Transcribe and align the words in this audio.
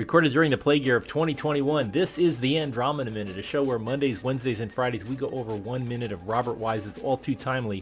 Recorded 0.00 0.32
during 0.32 0.50
the 0.50 0.56
plague 0.56 0.86
year 0.86 0.96
of 0.96 1.06
2021, 1.06 1.90
this 1.90 2.16
is 2.16 2.40
the 2.40 2.58
Andromeda 2.58 3.10
Minute, 3.10 3.36
a 3.36 3.42
show 3.42 3.62
where 3.62 3.78
Mondays, 3.78 4.24
Wednesdays, 4.24 4.60
and 4.60 4.72
Fridays 4.72 5.04
we 5.04 5.14
go 5.14 5.28
over 5.28 5.54
one 5.54 5.86
minute 5.86 6.10
of 6.10 6.26
Robert 6.26 6.54
Wise's 6.54 6.96
all 6.96 7.18
too 7.18 7.34
timely 7.34 7.80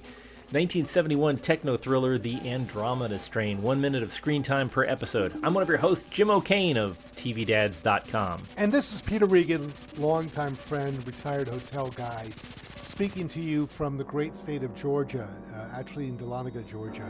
1971 0.51 1.37
techno 1.37 1.77
thriller, 1.77 2.19
The 2.19 2.35
Andromeda 2.39 3.21
Strain. 3.21 3.63
One 3.63 3.81
minute 3.81 4.03
of 4.03 4.13
screen 4.13 4.43
time 4.43 4.69
per 4.69 4.83
episode. 4.83 5.33
I'm 5.45 5.55
one 5.55 5.63
of 5.63 5.69
your 5.69 5.79
hosts, 5.79 6.11
Jim 6.11 6.29
O'Kane 6.29 6.77
of 6.77 6.99
TVDads.com. 6.99 8.43
And 8.57 8.73
this 8.73 8.93
is 8.93 9.01
Peter 9.01 9.27
Regan, 9.27 9.73
longtime 9.97 10.55
friend, 10.55 10.97
retired 11.07 11.47
hotel 11.47 11.89
guy, 11.91 12.25
speaking 12.35 13.29
to 13.29 13.41
you 13.41 13.69
from 13.69 13.97
the 13.97 14.03
great 14.03 14.37
state 14.37 14.65
of 14.65 14.75
Georgia, 14.75 15.29
uh, 15.55 15.79
actually 15.79 16.09
in 16.09 16.19
Dahlonega, 16.19 16.69
Georgia. 16.69 17.09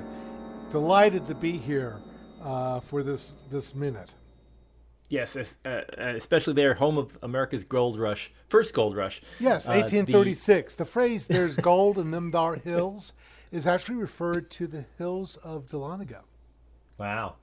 Delighted 0.70 1.26
to 1.28 1.34
be 1.34 1.52
here 1.52 1.96
uh, 2.42 2.80
for 2.80 3.02
this 3.02 3.32
this 3.50 3.74
minute. 3.74 4.14
Yes, 5.08 5.36
uh, 5.36 5.82
especially 5.98 6.52
there, 6.52 6.74
home 6.74 6.98
of 6.98 7.16
America's 7.22 7.64
gold 7.64 7.98
rush, 7.98 8.30
first 8.48 8.74
gold 8.74 8.94
rush. 8.94 9.22
Yes, 9.40 9.66
1836. 9.66 10.74
Uh, 10.74 10.76
the... 10.76 10.84
the... 10.84 10.90
phrase 10.90 11.26
"there's 11.26 11.56
gold 11.56 11.96
in 11.96 12.10
them 12.10 12.30
dar 12.30 12.56
hills" 12.56 13.14
is 13.50 13.66
actually 13.66 13.96
referred 13.96 14.50
to 14.50 14.66
the 14.66 14.84
hills 14.98 15.36
of 15.42 15.66
Dahlonega. 15.66 16.20
Wow, 16.98 17.36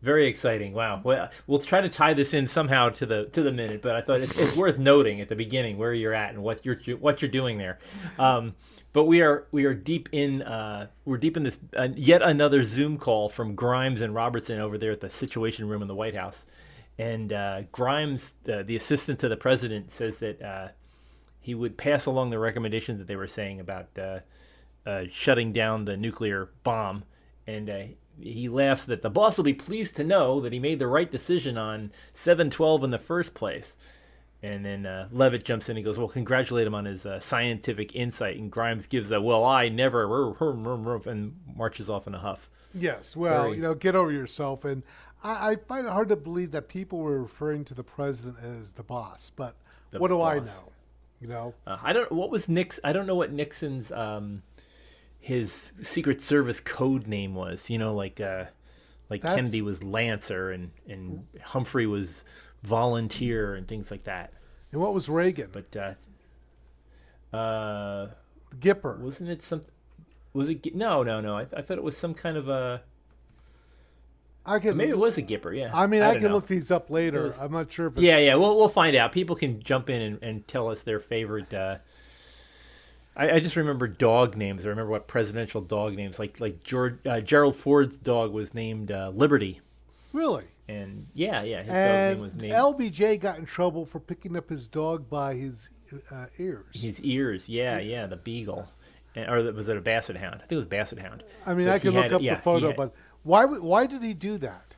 very 0.00 0.28
exciting! 0.28 0.72
Wow, 0.72 1.02
well, 1.04 1.28
we'll 1.46 1.58
try 1.58 1.82
to 1.82 1.90
tie 1.90 2.14
this 2.14 2.32
in 2.32 2.48
somehow 2.48 2.88
to 2.90 3.04
the 3.04 3.26
to 3.26 3.42
the 3.42 3.52
minute, 3.52 3.82
but 3.82 3.94
I 3.94 4.00
thought 4.00 4.20
it's, 4.20 4.38
it's 4.38 4.56
worth 4.56 4.78
noting 4.78 5.20
at 5.20 5.28
the 5.28 5.36
beginning 5.36 5.76
where 5.76 5.92
you're 5.92 6.14
at 6.14 6.32
and 6.32 6.42
what 6.42 6.64
you're 6.64 6.78
what 6.96 7.20
you're 7.20 7.30
doing 7.30 7.58
there. 7.58 7.78
Um, 8.18 8.54
but 8.94 9.04
we 9.04 9.20
are 9.20 9.46
we 9.52 9.66
are 9.66 9.74
deep 9.74 10.08
in 10.12 10.40
uh, 10.40 10.86
we're 11.04 11.18
deep 11.18 11.36
in 11.36 11.42
this 11.42 11.58
uh, 11.76 11.88
yet 11.94 12.22
another 12.22 12.64
Zoom 12.64 12.96
call 12.96 13.28
from 13.28 13.54
Grimes 13.54 14.00
and 14.00 14.14
Robertson 14.14 14.58
over 14.58 14.78
there 14.78 14.92
at 14.92 15.00
the 15.02 15.10
Situation 15.10 15.68
Room 15.68 15.82
in 15.82 15.88
the 15.88 15.94
White 15.94 16.14
House. 16.14 16.46
And 16.98 17.32
uh, 17.32 17.62
Grimes, 17.70 18.34
uh, 18.52 18.62
the 18.64 18.76
assistant 18.76 19.20
to 19.20 19.28
the 19.28 19.36
president, 19.36 19.92
says 19.92 20.18
that 20.18 20.42
uh, 20.42 20.68
he 21.40 21.54
would 21.54 21.76
pass 21.76 22.06
along 22.06 22.30
the 22.30 22.38
recommendation 22.38 22.98
that 22.98 23.06
they 23.06 23.16
were 23.16 23.28
saying 23.28 23.60
about 23.60 23.86
uh, 23.98 24.18
uh, 24.84 25.04
shutting 25.08 25.52
down 25.52 25.84
the 25.84 25.96
nuclear 25.96 26.50
bomb. 26.64 27.04
And 27.46 27.70
uh, 27.70 27.82
he 28.20 28.48
laughs 28.48 28.84
that 28.86 29.02
the 29.02 29.10
boss 29.10 29.36
will 29.36 29.44
be 29.44 29.54
pleased 29.54 29.96
to 29.96 30.04
know 30.04 30.40
that 30.40 30.52
he 30.52 30.58
made 30.58 30.78
the 30.78 30.86
right 30.86 31.10
decision 31.10 31.56
on 31.56 31.92
712 32.14 32.84
in 32.84 32.90
the 32.90 32.98
first 32.98 33.32
place. 33.32 33.76
And 34.42 34.64
then 34.64 34.86
uh, 34.86 35.08
Leavitt 35.10 35.44
jumps 35.44 35.68
in 35.68 35.76
and 35.76 35.84
goes, 35.84 35.98
"Well, 35.98 36.06
congratulate 36.06 36.66
him 36.66 36.74
on 36.74 36.84
his 36.84 37.04
uh, 37.04 37.18
scientific 37.18 37.96
insight." 37.96 38.36
And 38.36 38.52
Grimes 38.52 38.86
gives 38.86 39.10
a, 39.10 39.20
"Well, 39.20 39.44
I 39.44 39.68
never," 39.68 40.32
and 41.06 41.34
marches 41.56 41.88
off 41.88 42.06
in 42.06 42.14
a 42.14 42.18
huff. 42.18 42.48
Yes, 42.72 43.16
well, 43.16 43.44
Very... 43.44 43.56
you 43.56 43.62
know, 43.62 43.74
get 43.74 43.96
over 43.96 44.12
yourself. 44.12 44.64
And 44.64 44.84
I, 45.22 45.50
I, 45.50 45.56
find 45.56 45.86
it 45.86 45.90
hard 45.90 46.08
to 46.10 46.16
believe 46.16 46.52
that 46.52 46.68
people 46.68 46.98
were 46.98 47.22
referring 47.22 47.64
to 47.66 47.74
the 47.74 47.82
president 47.82 48.36
as 48.42 48.72
the 48.72 48.82
boss, 48.82 49.30
but 49.34 49.56
the 49.90 49.98
what 49.98 50.08
do 50.08 50.18
boss. 50.18 50.36
I 50.36 50.38
know? 50.40 50.72
You 51.20 51.28
know, 51.28 51.54
uh, 51.66 51.78
I 51.82 51.92
don't. 51.92 52.10
What 52.12 52.30
was 52.30 52.48
Nix? 52.48 52.78
I 52.84 52.92
don't 52.92 53.06
know 53.06 53.16
what 53.16 53.32
Nixon's 53.32 53.90
um, 53.90 54.42
his 55.18 55.72
Secret 55.82 56.22
Service 56.22 56.60
code 56.60 57.08
name 57.08 57.34
was. 57.34 57.68
You 57.68 57.78
know, 57.78 57.92
like 57.92 58.20
uh, 58.20 58.44
like 59.10 59.22
That's... 59.22 59.34
Kennedy 59.34 59.62
was 59.62 59.82
Lancer 59.82 60.52
and 60.52 60.70
and 60.88 61.26
Humphrey 61.42 61.86
was 61.86 62.22
Volunteer 62.62 63.54
and 63.54 63.66
things 63.66 63.90
like 63.90 64.04
that. 64.04 64.32
And 64.70 64.80
what 64.80 64.94
was 64.94 65.08
Reagan? 65.08 65.48
But 65.52 65.76
uh, 67.32 67.36
uh, 67.36 68.08
Gipper 68.60 68.98
wasn't 68.98 69.30
it 69.30 69.42
some? 69.42 69.62
Was 70.34 70.48
it 70.48 70.74
no 70.74 71.02
no 71.02 71.20
no? 71.20 71.36
I, 71.36 71.46
I 71.56 71.62
thought 71.62 71.78
it 71.78 71.84
was 71.84 71.96
some 71.96 72.14
kind 72.14 72.36
of 72.36 72.48
a 72.48 72.82
I 74.48 74.58
can 74.58 74.76
maybe 74.76 74.90
it 74.90 74.98
was 74.98 75.18
a 75.18 75.22
Gipper. 75.22 75.56
Yeah. 75.56 75.70
I 75.72 75.86
mean, 75.86 76.02
I, 76.02 76.10
I 76.10 76.14
can 76.14 76.24
know. 76.24 76.34
look 76.34 76.46
these 76.46 76.70
up 76.70 76.90
later. 76.90 77.24
Was, 77.24 77.34
I'm 77.38 77.52
not 77.52 77.72
sure. 77.72 77.86
if 77.86 77.96
Yeah, 77.96 78.18
yeah. 78.18 78.34
We'll 78.34 78.56
we'll 78.56 78.68
find 78.68 78.96
out. 78.96 79.12
People 79.12 79.36
can 79.36 79.60
jump 79.60 79.90
in 79.90 80.00
and, 80.00 80.22
and 80.22 80.48
tell 80.48 80.68
us 80.68 80.82
their 80.82 81.00
favorite. 81.00 81.52
Uh, 81.52 81.78
I, 83.16 83.32
I, 83.32 83.40
just 83.40 83.56
remember 83.56 83.88
dog 83.88 84.36
names. 84.36 84.64
I 84.64 84.68
remember 84.68 84.90
what 84.90 85.08
presidential 85.08 85.60
dog 85.60 85.96
names 85.96 86.18
like 86.18 86.40
like 86.40 86.62
George 86.62 86.98
uh, 87.04 87.20
Gerald 87.20 87.56
Ford's 87.56 87.96
dog 87.96 88.32
was 88.32 88.54
named 88.54 88.90
uh, 88.90 89.12
Liberty. 89.14 89.60
Really. 90.12 90.44
And 90.68 91.06
yeah, 91.14 91.42
yeah, 91.42 91.62
his 91.62 91.70
and 91.70 92.18
dog 92.18 92.18
name 92.18 92.20
was 92.20 92.34
named. 92.34 92.54
LBJ 92.54 93.20
got 93.20 93.38
in 93.38 93.46
trouble 93.46 93.86
for 93.86 94.00
picking 94.00 94.36
up 94.36 94.50
his 94.50 94.66
dog 94.66 95.08
by 95.08 95.34
his 95.34 95.70
uh, 96.10 96.26
ears. 96.38 96.80
His 96.80 97.00
ears, 97.00 97.48
yeah, 97.48 97.78
yeah, 97.78 98.06
the 98.06 98.16
beagle, 98.16 98.68
or 99.16 99.40
was 99.52 99.68
it 99.68 99.76
a 99.76 99.80
basset 99.80 100.16
hound? 100.16 100.36
I 100.36 100.38
think 100.40 100.52
it 100.52 100.56
was 100.56 100.66
basset 100.66 100.98
hound. 100.98 101.24
I 101.46 101.54
mean, 101.54 101.66
but 101.66 101.74
I 101.74 101.78
can 101.78 101.92
look 101.92 102.04
had, 102.04 102.12
up 102.12 102.22
yeah, 102.22 102.34
the 102.34 102.42
photo, 102.42 102.68
had, 102.68 102.76
but 102.76 102.94
why? 103.28 103.44
Why 103.44 103.86
did 103.86 104.02
he 104.02 104.14
do 104.14 104.38
that? 104.38 104.76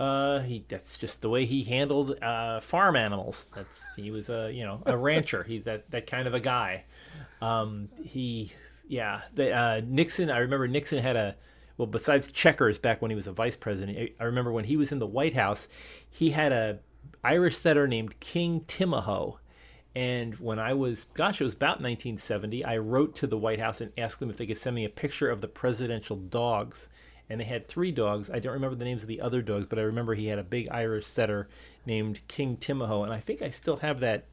Uh, 0.00 0.40
he 0.40 0.64
that's 0.68 0.98
just 0.98 1.20
the 1.20 1.28
way 1.28 1.44
he 1.44 1.62
handled 1.62 2.20
uh, 2.20 2.60
farm 2.60 2.96
animals. 2.96 3.46
That's 3.54 3.80
he 3.94 4.10
was 4.10 4.28
a 4.28 4.50
you 4.52 4.64
know 4.64 4.82
a 4.84 4.96
rancher. 4.96 5.44
He's 5.44 5.62
that 5.64 5.90
that 5.92 6.08
kind 6.08 6.26
of 6.26 6.34
a 6.34 6.40
guy. 6.40 6.84
Um, 7.40 7.88
he 8.02 8.52
yeah. 8.88 9.22
The, 9.34 9.52
uh, 9.52 9.80
Nixon. 9.86 10.28
I 10.28 10.38
remember 10.38 10.66
Nixon 10.66 10.98
had 10.98 11.14
a 11.14 11.36
well 11.76 11.86
besides 11.86 12.32
checkers 12.32 12.80
back 12.80 13.00
when 13.00 13.12
he 13.12 13.14
was 13.14 13.28
a 13.28 13.32
vice 13.32 13.56
president. 13.56 14.10
I 14.18 14.24
remember 14.24 14.50
when 14.50 14.64
he 14.64 14.76
was 14.76 14.90
in 14.90 14.98
the 14.98 15.06
White 15.06 15.34
House, 15.34 15.68
he 16.10 16.30
had 16.30 16.50
a 16.50 16.80
Irish 17.22 17.56
setter 17.56 17.86
named 17.86 18.18
King 18.18 18.62
Timahoe. 18.66 19.38
And 19.94 20.34
when 20.36 20.58
I 20.58 20.72
was, 20.74 21.06
gosh, 21.14 21.40
it 21.40 21.44
was 21.44 21.54
about 21.54 21.80
1970, 21.80 22.64
I 22.64 22.78
wrote 22.78 23.14
to 23.16 23.26
the 23.26 23.36
White 23.36 23.60
House 23.60 23.80
and 23.80 23.92
asked 23.98 24.20
them 24.20 24.30
if 24.30 24.36
they 24.36 24.46
could 24.46 24.58
send 24.58 24.74
me 24.74 24.84
a 24.84 24.90
picture 24.90 25.30
of 25.30 25.40
the 25.40 25.48
presidential 25.48 26.16
dogs. 26.16 26.88
And 27.28 27.40
they 27.40 27.44
had 27.44 27.68
three 27.68 27.92
dogs. 27.92 28.30
I 28.30 28.38
don't 28.38 28.54
remember 28.54 28.76
the 28.76 28.84
names 28.84 29.02
of 29.02 29.08
the 29.08 29.20
other 29.20 29.42
dogs, 29.42 29.66
but 29.66 29.78
I 29.78 29.82
remember 29.82 30.14
he 30.14 30.26
had 30.26 30.38
a 30.38 30.44
big 30.44 30.68
Irish 30.70 31.06
setter 31.06 31.48
named 31.86 32.20
King 32.28 32.56
Timahoe. 32.56 33.04
And 33.04 33.12
I 33.12 33.20
think 33.20 33.42
I 33.42 33.50
still 33.50 33.76
have 33.76 34.00
that 34.00 34.24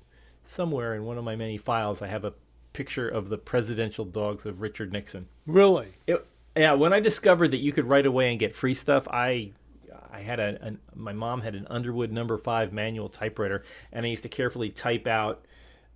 somewhere 0.46 0.96
in 0.96 1.04
one 1.04 1.18
of 1.18 1.24
my 1.24 1.36
many 1.36 1.58
files. 1.58 2.02
I 2.02 2.08
have 2.08 2.26
a 2.26 2.34
picture 2.74 3.08
of 3.08 3.30
the 3.30 3.38
presidential 3.38 4.06
dogs 4.06 4.46
of 4.46 4.62
Richard 4.62 4.92
Nixon. 4.92 5.28
Really? 5.46 5.90
It, 6.08 6.26
yeah. 6.56 6.74
When 6.74 6.94
I 6.94 7.00
discovered 7.00 7.52
that 7.52 7.58
you 7.58 7.72
could 7.72 7.86
write 7.86 8.06
away 8.06 8.32
and 8.32 8.40
get 8.40 8.56
free 8.56 8.74
stuff, 8.74 9.08
I 9.10 9.52
I 10.12 10.22
had 10.22 10.40
a, 10.40 10.68
a, 10.68 10.98
my 10.98 11.14
mom 11.14 11.42
had 11.42 11.56
an 11.56 11.68
Underwood 11.70 12.12
number 12.12 12.38
five 12.38 12.74
manual 12.74 13.10
typewriter, 13.10 13.64
and 13.92 14.06
I 14.06 14.10
used 14.10 14.24
to 14.24 14.30
carefully 14.30 14.70
type 14.70 15.08
out 15.08 15.46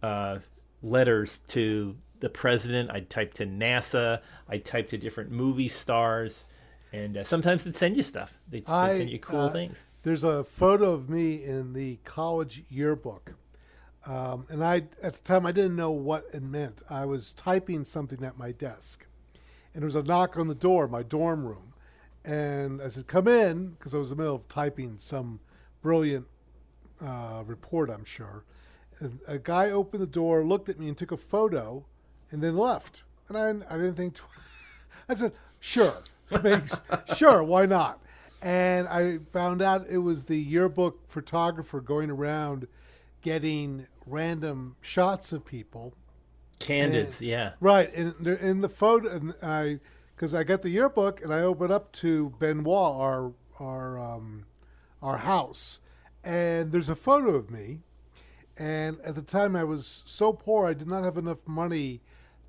uh, 0.04 0.40
letters 0.84 1.40
to 1.48 1.96
the 2.20 2.30
president. 2.30 2.92
I'd 2.92 3.10
type 3.10 3.34
to 3.36 3.46
NASA. 3.46 4.20
I'd 4.48 4.66
type 4.66 4.90
to 4.90 4.98
different 4.98 5.32
movie 5.32 5.70
stars, 5.70 6.44
and 6.92 7.18
uh, 7.18 7.24
sometimes 7.24 7.64
they'd 7.64 7.76
send 7.76 7.98
you 7.98 8.04
stuff. 8.04 8.34
They'd, 8.50 8.66
they'd 8.66 8.98
send 8.98 9.10
you 9.10 9.20
cool 9.20 9.42
uh, 9.42 9.52
things. 9.52 9.78
There's 10.04 10.24
a 10.24 10.44
photo 10.44 10.92
of 10.92 11.10
me 11.10 11.44
in 11.44 11.74
the 11.74 11.98
college 12.04 12.64
yearbook. 12.70 13.34
Um, 14.06 14.46
and 14.50 14.62
I, 14.62 14.84
at 15.02 15.14
the 15.14 15.22
time, 15.24 15.46
I 15.46 15.54
didn't 15.54 15.78
know 15.78 15.92
what 15.92 16.26
it 16.34 16.44
meant. 16.44 16.84
I 16.90 17.06
was 17.06 17.34
typing 17.34 17.86
something 17.86 18.22
at 18.24 18.38
my 18.38 18.52
desk, 18.52 19.08
and 19.74 19.82
there 19.82 19.88
was 19.88 19.96
a 19.96 20.04
knock 20.04 20.38
on 20.38 20.48
the 20.48 20.56
door, 20.56 20.90
my 20.90 21.04
dorm 21.04 21.46
room. 21.46 21.74
And 22.26 22.82
I 22.82 22.90
said, 22.90 23.08
"Come 23.08 23.30
in," 23.30 23.70
because 23.72 23.96
I 23.96 23.98
was 23.98 24.12
in 24.12 24.18
the 24.18 24.24
middle 24.24 24.36
of 24.36 24.48
typing 24.50 24.98
some 24.98 25.40
brilliant 25.82 26.28
uh, 27.02 27.44
report, 27.46 27.90
I'm 27.90 28.06
sure 28.06 28.44
a 29.28 29.40
guy 29.40 29.70
opened 29.70 30.02
the 30.02 30.08
door, 30.08 30.44
looked 30.44 30.70
at 30.70 30.80
me, 30.80 30.88
and 30.88 30.98
took 30.98 31.12
a 31.12 31.18
photo, 31.18 31.86
and 32.32 32.42
then 32.42 32.58
left. 32.58 33.04
And 33.28 33.38
I, 33.38 33.74
I 33.74 33.78
didn't 33.78 33.96
think. 33.96 34.16
Tw- 34.16 34.24
I 35.10 35.16
said, 35.16 35.34
"Sure, 35.60 35.96
makes 36.44 36.82
sure, 37.16 37.44
why 37.44 37.66
not?" 37.66 38.00
And 38.42 38.88
I 38.88 39.20
found 39.32 39.62
out 39.62 39.86
it 39.90 40.00
was 40.00 40.26
the 40.26 40.38
yearbook 40.38 41.08
photographer 41.08 41.80
going 41.80 42.10
around 42.10 42.68
getting 43.22 43.88
random 44.06 44.76
shots 44.82 45.32
of 45.32 45.46
people. 45.46 45.94
Candids, 46.60 47.20
and, 47.20 47.30
yeah. 47.30 47.52
Right, 47.60 47.94
and 47.94 48.14
they're 48.20 48.36
in 48.36 48.62
the 48.62 48.70
photo, 48.70 49.10
and 49.10 49.34
I 49.42 49.80
because 50.16 50.34
I 50.34 50.44
got 50.44 50.62
the 50.62 50.70
yearbook 50.70 51.22
and 51.22 51.34
I 51.34 51.42
opened 51.42 51.72
up 51.72 51.92
to 51.94 52.34
Benoit, 52.40 52.96
our 52.96 53.32
our 53.60 54.00
um, 54.00 54.46
our 55.02 55.18
house, 55.18 55.80
and 56.24 56.72
there's 56.72 56.90
a 56.90 56.96
photo 56.96 57.36
of 57.36 57.50
me 57.50 57.80
and 58.58 59.00
at 59.02 59.16
the 59.16 59.22
time, 59.22 59.56
I 59.56 59.64
was 59.64 60.04
so 60.06 60.34
poor, 60.34 60.68
I 60.68 60.74
did 60.74 60.88
not 60.88 61.04
have 61.04 61.18
enough 61.18 61.48
money 61.48 62.02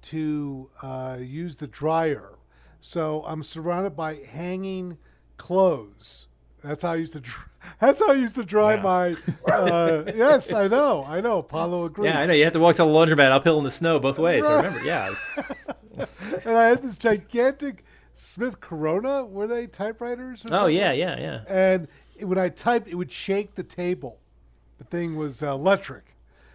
to 0.02 0.70
uh, 0.82 1.18
use 1.20 1.56
the 1.56 1.66
dryer. 1.66 2.38
So 2.80 3.24
I'm 3.26 3.42
surrounded 3.42 3.96
by 3.96 4.16
hanging 4.16 4.98
clothes. 5.38 6.26
That's 6.62 6.82
how 6.82 6.92
I 6.92 6.96
used 6.96 7.14
to. 7.14 7.20
Dry, 7.20 7.42
that's 7.80 8.00
how 8.00 8.10
I 8.10 8.14
used 8.14 8.36
to 8.36 8.44
dry 8.44 8.74
yeah. 8.74 8.82
my. 8.82 9.16
Uh, 9.50 10.04
yes, 10.14 10.52
I 10.52 10.68
know. 10.68 11.04
I 11.06 11.20
know. 11.20 11.42
Paulo 11.42 11.86
agrees. 11.86 12.12
Yeah, 12.12 12.20
I 12.20 12.26
know. 12.26 12.34
You 12.34 12.44
have 12.44 12.52
to 12.52 12.60
walk 12.60 12.76
to 12.76 12.82
the 12.82 12.88
laundromat 12.88 13.30
uphill 13.30 13.58
in 13.58 13.64
the 13.64 13.70
snow 13.70 13.98
both 13.98 14.18
ways. 14.18 14.42
Right. 14.42 14.52
I 14.52 14.56
remember. 14.56 14.84
Yeah. 14.84 15.14
and 16.44 16.56
I 16.56 16.68
had 16.68 16.82
this 16.82 16.96
gigantic 16.96 17.84
Smith 18.12 18.60
Corona. 18.60 19.24
Were 19.24 19.46
they 19.46 19.66
typewriters? 19.66 20.44
oh 20.50 20.66
yeah, 20.66 20.92
yeah, 20.92 21.18
yeah. 21.18 21.40
And 21.48 21.88
when 22.20 22.38
I 22.38 22.48
typed, 22.48 22.88
it 22.88 22.94
would 22.94 23.12
shake 23.12 23.54
the 23.54 23.62
table. 23.62 24.20
The 24.90 24.96
thing 24.96 25.16
was 25.16 25.42
uh, 25.42 25.52
electric. 25.52 26.04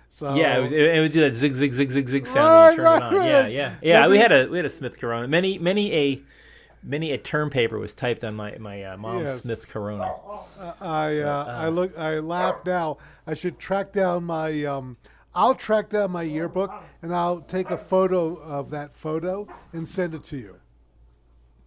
So 0.10 0.36
yeah, 0.36 0.58
it 0.58 0.62
would, 0.62 0.74
it 0.74 1.00
would, 1.02 1.12
do 1.12 1.22
that 1.22 1.36
zig 1.36 1.54
zig 1.54 1.72
zig 1.74 1.92
zig 1.92 2.10
zig 2.10 2.26
sound. 2.26 2.78
Right, 2.78 3.00
right, 3.00 3.14
right. 3.14 3.28
Yeah, 3.28 3.48
yeah, 3.48 3.76
yeah. 3.82 4.08
We 4.08 4.18
had 4.18 4.32
a 4.32 4.48
we 4.48 4.58
had 4.58 4.66
a 4.66 4.70
Smith 4.70 5.00
Corona. 5.00 5.28
Many 5.28 5.60
many 5.60 5.94
a 5.94 6.20
many 6.84 7.12
a 7.12 7.18
term 7.18 7.52
paper 7.52 7.78
was 7.78 7.94
typed 7.94 8.24
on 8.24 8.36
my 8.36 8.58
my 8.58 8.84
uh, 8.84 8.98
mom's 8.98 9.26
Yes. 9.26 9.42
Smith 9.44 9.70
Corona. 9.70 10.12
I 10.82 11.20
uh, 11.20 11.46
I 11.46 11.70
look 11.70 11.98
I 11.98 12.20
laugh 12.20 12.66
now. 12.66 12.98
I 13.28 13.36
should 13.36 13.60
track 13.60 13.94
down 13.94 14.24
my 14.24 14.64
um, 14.66 14.98
I'll 15.36 15.56
track 15.56 15.90
down 15.90 16.12
my 16.12 16.24
yearbook 16.24 16.74
and 17.04 17.14
I'll 17.14 17.42
take 17.42 17.70
a 17.70 17.78
photo 17.78 18.36
of 18.36 18.72
that 18.72 18.96
photo 18.96 19.48
and 19.74 19.88
send 19.88 20.16
it 20.16 20.24
to 20.26 20.38
you. 20.38 20.56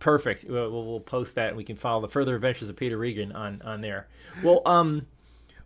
Perfect. 0.01 0.45
We'll, 0.45 0.69
we'll 0.71 0.85
we'll 0.85 1.01
post 1.01 1.37
that, 1.37 1.49
and 1.49 1.57
we 1.57 1.63
can 1.63 1.77
follow 1.77 2.01
the 2.01 2.09
further 2.09 2.35
adventures 2.35 2.69
of 2.69 2.75
Peter 2.75 2.99
Regan 2.99 3.31
on 3.31 3.63
on 3.63 3.81
there. 3.81 4.09
Well, 4.43 4.63
um, 4.67 5.07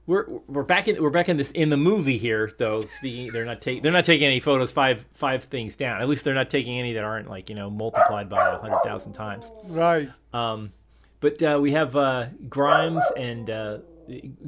we're 0.06 0.26
we're 0.46 0.62
back 0.62 0.88
in 0.88 1.02
we're 1.02 1.10
back 1.10 1.28
in 1.28 1.36
this 1.36 1.50
in 1.50 1.68
the 1.70 1.76
movie 1.76 2.18
here, 2.18 2.52
though. 2.58 2.80
Speaking, 2.80 3.32
they're 3.32 3.44
not 3.44 3.60
taking 3.60 3.82
they're 3.82 3.92
not 3.92 4.04
taking 4.04 4.26
any 4.26 4.40
photos 4.40 4.70
five 4.72 5.04
five 5.14 5.44
things 5.44 5.74
down. 5.76 6.00
At 6.00 6.08
least 6.08 6.24
they're 6.24 6.34
not 6.34 6.50
taking 6.50 6.78
any 6.78 6.92
that 6.92 7.04
aren't 7.04 7.28
like 7.28 7.48
you 7.50 7.56
know 7.56 7.70
multiplied 7.70 8.28
by 8.28 8.52
a 8.54 8.58
hundred 8.58 8.80
thousand 8.84 9.12
times. 9.14 9.44
Right. 9.64 10.08
Um, 10.32 10.72
but 11.20 11.42
uh, 11.42 11.58
we 11.60 11.72
have 11.72 11.96
uh, 11.96 12.26
Grimes 12.48 13.02
and 13.16 13.48
uh, 13.50 13.78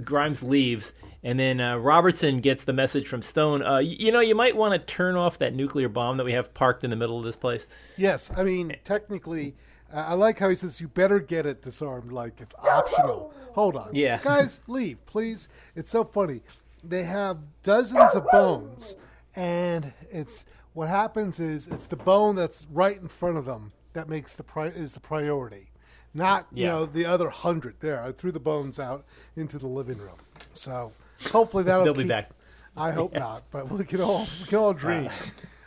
Grimes 0.05 0.43
leaves, 0.43 0.93
and 1.25 1.41
then 1.41 1.61
uh, 1.61 1.77
Robertson 1.79 2.41
gets 2.41 2.65
the 2.65 2.73
message 2.75 3.09
from 3.09 3.23
Stone. 3.23 3.63
Uh, 3.63 3.77
y- 3.77 3.97
you 3.99 4.13
know, 4.13 4.21
you 4.21 4.35
might 4.35 4.55
want 4.55 4.73
to 4.75 4.79
turn 4.95 5.17
off 5.17 5.39
that 5.39 5.55
nuclear 5.55 5.89
bomb 5.89 6.19
that 6.19 6.25
we 6.25 6.33
have 6.33 6.53
parked 6.55 6.85
in 6.85 6.91
the 6.91 6.97
middle 6.97 7.19
of 7.19 7.25
this 7.25 7.37
place. 7.37 7.67
Yes. 7.97 8.31
I 8.37 8.45
mean, 8.45 8.77
technically, 8.85 9.57
uh, 9.93 9.97
I 10.09 10.15
like 10.15 10.39
how 10.39 10.49
he 10.49 10.55
says 10.55 10.81
you 10.81 10.89
better 10.89 11.19
get 11.21 11.47
it 11.47 11.63
disarmed. 11.63 12.13
Like 12.13 12.41
it's 12.41 12.55
optional. 12.63 13.33
Hold 13.55 13.77
on. 13.77 13.91
Yeah. 13.93 14.19
Guys, 14.23 14.61
leave, 14.69 15.05
please. 15.07 15.49
It's 15.75 15.91
so 15.91 16.05
funny. 16.05 16.43
They 16.85 17.03
have 17.05 17.39
dozens 17.63 18.15
of 18.15 18.27
bones, 18.31 18.97
and 19.35 19.93
it's 20.11 20.47
what 20.75 20.89
happens 20.89 21.41
is 21.41 21.67
it's 21.67 21.87
the 21.87 21.97
bone 21.97 22.37
that's 22.37 22.67
right 22.71 22.97
in 22.97 23.09
front 23.09 23.37
of 23.37 23.47
them 23.47 23.73
that 23.95 24.09
makes 24.09 24.35
the 24.35 24.45
pri- 24.45 24.69
is 24.69 24.93
the 24.93 25.01
priority, 25.01 25.71
not 26.15 26.47
you 26.53 26.67
know 26.67 26.87
the 26.87 27.05
other 27.05 27.31
hundred. 27.31 27.75
There, 27.81 28.01
I 28.01 28.13
threw 28.13 28.31
the 28.31 28.39
bones 28.41 28.79
out 28.79 29.05
into 29.37 29.59
the 29.59 29.67
living 29.67 29.99
room. 29.99 30.19
So 30.55 30.93
hopefully 31.33 31.65
that'll 31.65 31.85
They'll 31.85 31.95
be 31.95 32.05
back. 32.05 32.31
I 32.77 32.93
hope 32.93 33.13
not, 33.15 33.43
but 33.51 33.69
we 33.71 33.85
can 33.85 34.01
all 34.01 34.27
we 34.41 34.47
can 34.47 34.59
all 34.59 34.73
dream. 34.73 35.11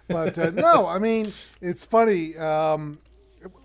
But 0.07 0.37
uh, 0.37 0.49
no, 0.49 0.87
I 0.87 0.99
mean 0.99 1.31
it's 1.61 1.85
funny. 1.85 2.35
Um, 2.37 2.99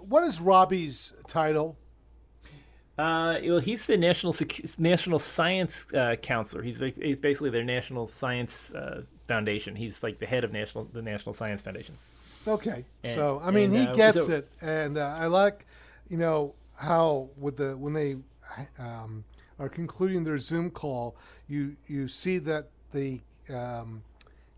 what 0.08 0.22
is 0.24 0.40
Robbie's 0.40 1.12
title? 1.26 1.76
Uh, 2.98 3.36
well, 3.44 3.58
he's 3.58 3.84
the 3.86 3.96
national 3.98 4.32
Sec- 4.32 4.78
national 4.78 5.18
science 5.18 5.84
uh, 5.94 6.14
counselor. 6.22 6.62
He's, 6.62 6.80
like, 6.80 6.96
he's 6.96 7.16
basically 7.18 7.50
their 7.50 7.64
national 7.64 8.06
science 8.06 8.72
uh, 8.72 9.02
foundation. 9.28 9.76
He's 9.76 10.02
like 10.02 10.18
the 10.18 10.26
head 10.26 10.44
of 10.44 10.52
national 10.52 10.84
the 10.84 11.02
National 11.02 11.34
Science 11.34 11.60
Foundation. 11.60 11.96
Okay, 12.48 12.84
And- 13.02 13.12
so 13.14 13.40
I 13.44 13.50
mean 13.50 13.74
and, 13.74 13.82
he 13.82 13.88
uh, 13.88 13.94
gets 13.94 14.26
so- 14.26 14.32
it, 14.32 14.48
and 14.62 14.96
uh, 14.96 15.16
I 15.18 15.26
like, 15.26 15.66
you 16.08 16.16
know, 16.16 16.54
how 16.76 17.28
with 17.36 17.56
the 17.56 17.76
when 17.76 17.92
they 17.92 18.16
um, 18.78 19.24
are 19.58 19.68
concluding 19.68 20.24
their 20.24 20.38
Zoom 20.38 20.70
call, 20.70 21.16
you 21.48 21.76
you 21.88 22.08
see 22.08 22.38
that 22.38 22.68
the 22.92 23.20
um, 23.50 24.02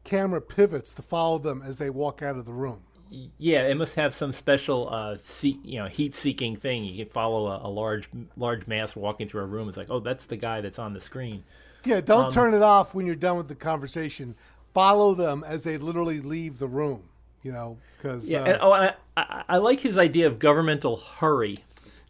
camera 0.04 0.40
pivots 0.40 0.94
to 0.94 1.02
follow 1.02 1.38
them 1.38 1.60
as 1.66 1.78
they 1.78 1.90
walk 1.90 2.22
out 2.22 2.36
of 2.36 2.44
the 2.44 2.52
room. 2.52 2.82
Yeah, 3.10 3.66
it 3.66 3.76
must 3.76 3.94
have 3.94 4.14
some 4.14 4.32
special 4.32 4.88
uh, 4.92 5.16
see, 5.22 5.58
you 5.64 5.78
know 5.78 5.86
heat 5.88 6.14
seeking 6.16 6.56
thing. 6.56 6.84
You 6.84 7.04
can 7.04 7.12
follow 7.12 7.46
a, 7.48 7.66
a 7.66 7.70
large 7.70 8.08
large 8.36 8.66
mass 8.66 8.94
walking 8.96 9.28
through 9.28 9.42
a 9.42 9.46
room. 9.46 9.68
It's 9.68 9.76
like, 9.78 9.90
oh, 9.90 10.00
that's 10.00 10.26
the 10.26 10.36
guy 10.36 10.60
that's 10.60 10.78
on 10.78 10.92
the 10.94 11.00
screen. 11.00 11.44
Yeah, 11.84 12.00
don't 12.00 12.26
Um, 12.26 12.32
turn 12.32 12.54
it 12.54 12.62
off 12.62 12.94
when 12.94 13.06
you're 13.06 13.14
done 13.14 13.36
with 13.36 13.48
the 13.48 13.54
conversation. 13.54 14.34
Follow 14.74 15.14
them 15.14 15.44
as 15.46 15.62
they 15.64 15.78
literally 15.78 16.20
leave 16.20 16.58
the 16.58 16.66
room. 16.66 17.02
You 17.42 17.52
know, 17.52 17.78
because 17.96 18.28
Yeah, 18.28 18.40
uh, 18.40 18.44
and, 18.44 18.58
oh, 18.60 18.72
I, 18.72 18.94
I, 19.16 19.44
I 19.48 19.56
like 19.58 19.80
his 19.80 19.96
idea 19.96 20.26
of 20.26 20.38
governmental 20.38 20.96
hurry. 20.96 21.56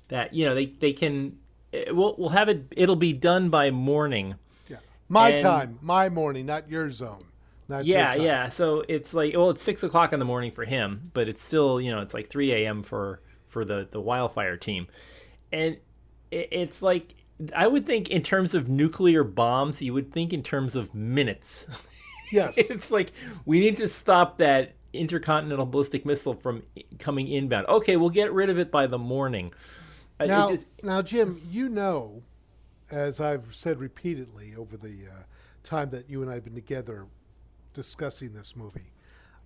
That 0.08 0.32
you 0.32 0.46
know 0.46 0.54
they 0.54 0.66
they 0.66 0.92
can 0.94 1.38
eh, 1.72 1.90
we'll 1.90 2.14
we'll 2.18 2.30
have 2.30 2.48
it. 2.48 2.64
It'll 2.76 2.96
be 2.96 3.12
done 3.12 3.50
by 3.50 3.70
morning. 3.70 4.36
yeah. 4.68 4.78
my 5.08 5.30
and- 5.30 5.42
time, 5.42 5.78
my 5.82 6.08
morning, 6.08 6.46
not 6.46 6.70
your 6.70 6.88
zone, 6.90 7.24
your 7.68 7.98
Yeah, 7.98 8.14
yeah. 8.16 8.48
So 8.48 8.84
it's 8.88 9.14
like 9.14 9.34
well, 9.36 9.50
it's 9.50 9.62
six 9.62 9.82
o'clock 9.82 10.12
in 10.12 10.18
the 10.18 10.24
morning 10.24 10.52
for 10.52 10.64
him, 10.64 11.10
but 11.14 11.28
it's 11.28 11.42
still 11.42 11.80
you 11.80 11.90
know 11.90 12.00
it's 12.00 12.14
like 12.14 12.30
three 12.30 12.52
a.m. 12.52 12.82
for 12.82 13.20
for 13.46 13.64
the 13.64 13.86
the 13.90 14.00
wildfire 14.00 14.56
team, 14.56 14.86
and 15.52 15.76
it, 16.30 16.48
it's 16.50 16.82
like 16.82 17.14
I 17.54 17.66
would 17.66 17.86
think 17.86 18.10
in 18.10 18.22
terms 18.22 18.54
of 18.54 18.68
nuclear 18.68 19.22
bombs, 19.24 19.80
you 19.80 19.92
would 19.94 20.12
think 20.12 20.32
in 20.32 20.42
terms 20.42 20.76
of 20.76 20.94
minutes. 20.94 21.66
Yes, 22.30 22.58
it's 22.58 22.90
like 22.90 23.12
we 23.46 23.58
need 23.58 23.78
to 23.78 23.88
stop 23.88 24.36
that 24.36 24.74
intercontinental 24.92 25.64
ballistic 25.64 26.04
missile 26.04 26.34
from 26.34 26.62
coming 26.98 27.26
inbound. 27.26 27.66
Okay, 27.68 27.96
we'll 27.96 28.10
get 28.10 28.34
rid 28.34 28.50
of 28.50 28.58
it 28.58 28.70
by 28.70 28.86
the 28.86 28.98
morning. 28.98 29.52
Now, 30.20 30.50
just- 30.50 30.66
now, 30.82 31.00
Jim, 31.00 31.40
you 31.50 31.70
know, 31.70 32.22
as 32.90 33.18
I've 33.18 33.54
said 33.54 33.80
repeatedly 33.80 34.54
over 34.54 34.76
the 34.76 35.06
uh, 35.10 35.22
time 35.62 35.88
that 35.90 36.10
you 36.10 36.20
and 36.20 36.30
I 36.30 36.34
have 36.34 36.44
been 36.44 36.54
together 36.54 37.06
discussing 37.72 38.32
this 38.32 38.56
movie, 38.56 38.92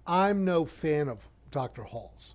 I'm 0.07 0.45
no 0.45 0.65
fan 0.65 1.09
of 1.09 1.29
Dr. 1.51 1.83
Hall's. 1.85 2.35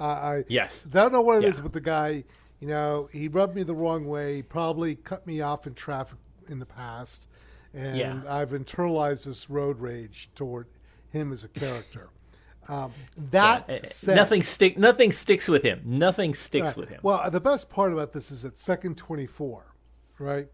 I, 0.00 0.04
I 0.04 0.44
yes. 0.48 0.84
I 0.86 0.90
don't 0.90 1.12
know 1.12 1.20
what 1.20 1.38
it 1.42 1.48
is 1.48 1.58
Yeah. 1.58 1.62
with 1.64 1.72
the 1.72 1.80
guy. 1.80 2.24
You 2.60 2.68
know, 2.68 3.08
he 3.12 3.28
rubbed 3.28 3.54
me 3.54 3.62
the 3.62 3.74
wrong 3.74 4.06
way. 4.06 4.36
He 4.36 4.42
Probably 4.42 4.94
cut 4.96 5.26
me 5.26 5.40
off 5.40 5.66
in 5.66 5.74
traffic 5.74 6.18
in 6.48 6.58
the 6.58 6.66
past, 6.66 7.28
and 7.72 7.96
Yeah. 7.96 8.20
I've 8.28 8.50
internalized 8.50 9.26
this 9.26 9.48
road 9.50 9.80
rage 9.80 10.30
toward 10.34 10.66
him 11.10 11.32
as 11.32 11.44
a 11.44 11.48
character. 11.48 12.08
Um, 12.66 12.92
that 13.30 13.68
Uh, 13.68 13.82
said, 13.84 14.16
nothing 14.16 14.42
stick. 14.42 14.78
Nothing 14.78 15.12
sticks 15.12 15.48
with 15.48 15.62
him. 15.62 15.82
Nothing 15.84 16.34
sticks 16.34 16.68
Right. 16.68 16.76
with 16.78 16.88
him. 16.88 17.00
Well, 17.02 17.30
the 17.30 17.40
best 17.40 17.68
part 17.68 17.92
about 17.92 18.12
this 18.12 18.30
is 18.30 18.44
at 18.44 18.56
second 18.58 18.96
24, 18.96 19.66
right? 20.18 20.48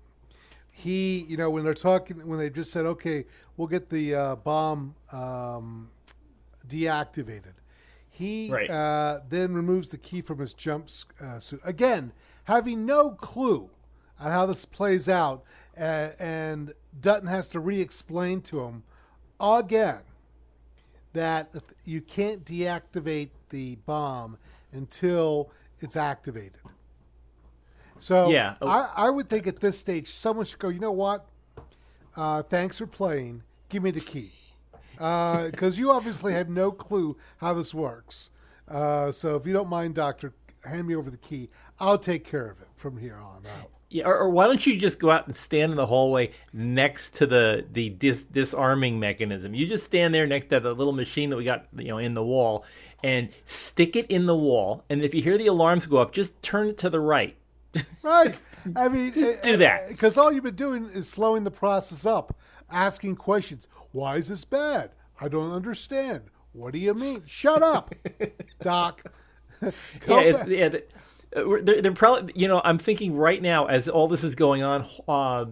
He, 0.82 1.26
you 1.28 1.36
know, 1.36 1.50
when 1.50 1.62
they're 1.62 1.74
talking, 1.74 2.26
when 2.26 2.38
they 2.38 2.48
just 2.48 2.72
said, 2.72 2.86
okay, 2.86 3.26
we'll 3.56 3.68
get 3.68 3.90
the 3.90 4.14
uh, 4.14 4.36
bomb 4.36 4.94
um, 5.12 5.90
deactivated, 6.66 7.54
he 8.08 8.50
Right. 8.50 8.70
uh, 8.70 9.20
then 9.28 9.52
removes 9.52 9.90
the 9.90 9.98
key 9.98 10.22
from 10.22 10.38
his 10.38 10.54
jump 10.54 10.88
uh, 11.20 11.38
suit. 11.38 11.60
Again, 11.64 12.12
having 12.44 12.86
no 12.86 13.10
clue 13.10 13.68
on 14.18 14.32
how 14.32 14.46
this 14.46 14.64
plays 14.64 15.08
out, 15.08 15.42
uh, 15.78 16.08
and 16.18 16.72
Dutton 16.98 17.28
has 17.28 17.48
to 17.48 17.60
re 17.60 17.80
explain 17.80 18.40
to 18.42 18.60
him 18.60 18.82
again 19.38 20.00
that 21.12 21.52
you 21.84 22.00
can't 22.00 22.44
deactivate 22.44 23.30
the 23.50 23.76
bomb 23.86 24.38
until 24.72 25.50
it's 25.80 25.96
activated. 25.96 26.60
So 28.00 28.30
Yeah. 28.30 28.56
I, 28.62 28.90
I 28.96 29.10
would 29.10 29.28
think 29.28 29.46
at 29.46 29.60
this 29.60 29.78
stage 29.78 30.08
someone 30.08 30.46
should 30.46 30.58
go, 30.58 30.68
you 30.68 30.80
know 30.80 30.90
what? 30.90 31.26
Uh, 32.16 32.42
thanks 32.42 32.78
for 32.78 32.86
playing. 32.86 33.42
Give 33.68 33.82
me 33.82 33.92
the 33.92 34.00
key. 34.00 34.32
Because 35.00 35.78
you 35.78 35.90
obviously 35.90 36.34
have 36.34 36.50
no 36.50 36.70
clue 36.70 37.16
how 37.38 37.54
this 37.54 37.72
works. 37.72 38.30
Uh, 38.68 39.10
so 39.10 39.34
if 39.36 39.46
you 39.46 39.54
don't 39.54 39.70
mind, 39.70 39.94
Doctor, 39.94 40.34
hand 40.62 40.86
me 40.86 40.94
over 40.94 41.10
the 41.10 41.16
key. 41.16 41.48
I'll 41.78 41.96
take 41.96 42.22
care 42.22 42.50
of 42.50 42.60
it 42.60 42.68
from 42.76 42.98
here 42.98 43.16
on 43.16 43.46
out. 43.46 43.70
Yeah, 43.88 44.04
or, 44.04 44.16
or 44.18 44.30
why 44.30 44.46
don't 44.46 44.64
you 44.66 44.76
just 44.76 44.98
go 44.98 45.10
out 45.10 45.26
and 45.26 45.36
stand 45.36 45.72
in 45.72 45.76
the 45.76 45.86
hallway 45.86 46.30
next 46.52 47.14
to 47.16 47.26
the 47.26 47.64
the 47.72 47.88
dis, 47.88 48.22
disarming 48.24 49.00
mechanism? 49.00 49.54
You 49.54 49.66
just 49.66 49.84
stand 49.84 50.14
there 50.14 50.26
next 50.26 50.50
to 50.50 50.60
the 50.60 50.74
little 50.74 50.92
machine 50.92 51.30
that 51.30 51.36
we 51.36 51.44
got, 51.44 51.66
you 51.76 51.88
know, 51.88 51.98
in 51.98 52.14
the 52.14 52.22
wall, 52.22 52.64
and 53.02 53.30
stick 53.46 53.96
it 53.96 54.06
in 54.10 54.26
the 54.26 54.36
wall. 54.36 54.84
And 54.90 55.02
if 55.02 55.14
you 55.14 55.22
hear 55.22 55.36
the 55.38 55.46
alarms 55.46 55.86
go 55.86 55.96
off, 55.96 56.12
just 56.12 56.40
turn 56.42 56.68
it 56.68 56.78
to 56.78 56.90
the 56.90 57.00
right. 57.00 57.36
Right. 58.02 58.34
I 58.76 58.88
mean, 58.88 59.12
Just 59.12 59.42
do 59.42 59.56
that. 59.58 59.88
Because 59.88 60.16
all 60.18 60.32
you've 60.32 60.44
been 60.44 60.54
doing 60.54 60.88
is 60.92 61.08
slowing 61.08 61.44
the 61.44 61.50
process 61.50 62.04
up, 62.06 62.36
asking 62.70 63.16
questions. 63.16 63.66
Why 63.92 64.16
is 64.16 64.28
this 64.28 64.44
bad? 64.44 64.90
I 65.20 65.28
don't 65.28 65.52
understand. 65.52 66.22
What 66.52 66.72
do 66.72 66.78
you 66.78 66.94
mean? 66.94 67.22
Shut 67.26 67.62
up, 67.62 67.94
Doc. 68.62 69.02
Yeah, 69.62 69.70
it's, 70.20 70.48
yeah. 70.48 70.68
the- 70.68 70.84
uh, 71.36 71.58
They're, 71.62 71.80
they're 71.82 71.92
probably, 71.92 72.32
you 72.34 72.48
know, 72.48 72.60
I'm 72.64 72.78
thinking 72.78 73.14
right 73.14 73.40
now 73.40 73.66
as 73.66 73.88
all 73.88 74.08
this 74.08 74.24
is 74.24 74.34
going 74.34 74.62
on, 74.62 74.84
uh, 75.06 75.44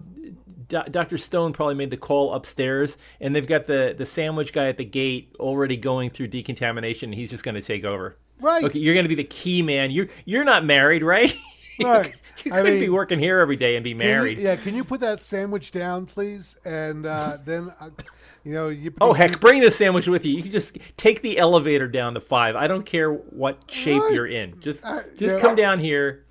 Do- 0.69 0.83
Dr. 0.91 1.19
Stone 1.19 1.53
probably 1.53 1.77
made 1.77 1.91
the 1.91 1.97
call 1.97 2.35
upstairs, 2.35 2.97
and 3.21 3.35
they've 3.37 3.47
got 3.47 3.67
the 3.67 3.95
the 3.97 4.05
sandwich 4.07 4.53
guy 4.53 4.69
at 4.69 4.77
the 4.77 4.85
gate 4.85 5.35
already 5.39 5.77
going 5.77 6.11
through 6.11 6.29
decontamination. 6.29 7.13
He's 7.13 7.31
just 7.31 7.45
going 7.45 7.55
to 7.55 7.63
take 7.63 7.85
over. 7.85 8.17
Right. 8.41 8.65
Okay, 8.65 8.79
you're 8.81 8.95
going 8.95 9.05
to 9.05 9.09
be 9.09 9.15
the 9.15 9.25
key 9.25 9.63
man. 9.63 9.91
You're 9.93 10.09
you're 10.25 10.45
not 10.45 10.65
married, 10.65 11.03
right? 11.03 11.35
Right. 11.85 12.15
you 12.45 12.53
I 12.53 12.57
couldn't 12.59 12.75
be 12.75 12.81
mean, 12.83 12.93
working 12.93 13.19
here 13.19 13.39
every 13.41 13.57
day 13.57 13.77
and 13.77 13.85
be 13.85 13.91
Can 13.93 14.01
you- 14.01 14.07
married. 14.07 14.39
yeah, 14.39 14.57
can 14.57 14.75
you 14.75 14.85
put 14.85 15.01
that 15.01 15.23
sandwich 15.23 15.71
down, 15.73 16.07
please? 16.07 16.57
And 16.65 17.07
uh, 17.07 17.39
then, 17.45 17.73
uh, 17.81 17.91
you 18.45 18.53
know, 18.55 18.69
you. 18.69 18.93
Oh 19.01 19.13
heck, 19.13 19.41
bring 19.41 19.61
the 19.61 19.71
sandwich 19.71 20.07
with 20.09 20.25
you. 20.25 20.37
You 20.37 20.43
can 20.43 20.53
just 20.53 20.79
take 20.97 21.23
the 21.23 21.39
elevator 21.39 21.89
down 21.89 22.15
to 22.15 22.21
five. 22.21 22.57
I 22.57 22.67
don't 22.69 22.87
care 22.87 23.11
what 23.13 23.71
shape 23.71 24.03
Right. 24.03 24.15
you're 24.15 24.27
in. 24.27 24.59
Just 24.61 24.85
Uh, 24.85 25.03
just 25.17 25.37
yeah. 25.37 25.41
come 25.41 25.55
down 25.57 25.79
here. 25.81 26.25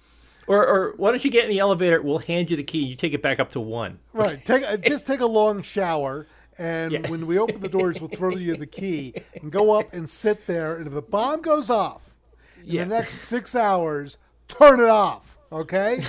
Or, 0.47 0.65
or 0.65 0.93
why 0.95 1.11
don't 1.11 1.23
you 1.25 1.29
get 1.29 1.43
in 1.43 1.49
the 1.49 1.59
elevator? 1.59 2.01
We'll 2.01 2.19
hand 2.19 2.49
you 2.49 2.55
the 2.55 2.63
key. 2.63 2.79
and 2.83 2.89
You 2.89 2.95
take 2.95 3.13
it 3.13 3.21
back 3.21 3.39
up 3.41 3.51
to 3.51 3.59
one. 3.59 3.99
Right. 4.13 4.43
Take 4.45 4.63
uh, 4.63 4.77
just 4.77 5.05
take 5.05 5.19
a 5.19 5.25
long 5.25 5.61
shower, 5.61 6.25
and 6.57 6.93
Yeah. 6.93 7.09
when 7.09 7.27
we 7.27 7.37
open 7.37 7.59
the 7.59 7.67
doors, 7.67 7.99
we'll 7.99 8.09
throw 8.09 8.33
you 8.35 8.55
the 8.55 8.65
key 8.65 9.13
and 9.41 9.51
go 9.51 9.71
up 9.71 9.93
and 9.93 10.09
sit 10.09 10.47
there. 10.47 10.77
And 10.77 10.87
if 10.87 10.93
the 10.93 11.01
bomb 11.01 11.41
goes 11.41 11.69
off, 11.69 12.15
in 12.63 12.63
Yeah. 12.75 12.83
the 12.85 12.95
next 12.95 13.15
six 13.15 13.55
hours, 13.55 14.17
turn 14.47 14.79
it 14.79 14.87
off, 14.87 15.36
okay? 15.51 16.01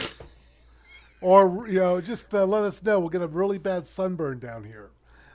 or 1.21 1.67
you 1.69 1.79
know, 1.81 2.01
just 2.01 2.35
uh, 2.35 2.45
let 2.45 2.63
us 2.63 2.83
know. 2.83 3.01
We'll 3.01 3.09
get 3.09 3.23
a 3.23 3.27
really 3.29 3.59
bad 3.59 3.87
sunburn 3.87 4.39
down 4.39 4.65
here. 4.65 4.91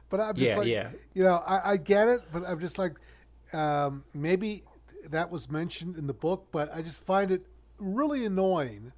But 0.10 0.20
I'm 0.20 0.36
just 0.36 0.52
Yeah, 0.52 0.58
like, 0.58 0.68
yeah. 0.68 0.90
you 1.14 1.24
know, 1.24 1.38
I, 1.38 1.72
I 1.72 1.78
get 1.78 2.08
it, 2.08 2.22
but 2.32 2.44
I'm 2.48 2.60
just 2.60 2.78
like, 2.78 2.94
um, 3.52 4.04
maybe 4.14 4.64
that 5.10 5.32
was 5.32 5.50
mentioned 5.50 5.98
in 5.98 6.08
the 6.08 6.14
book, 6.14 6.48
but 6.52 6.74
I 6.74 6.82
just 6.82 7.04
find 7.04 7.32
it 7.32 7.46
really 7.80 8.26
annoying 8.26 8.92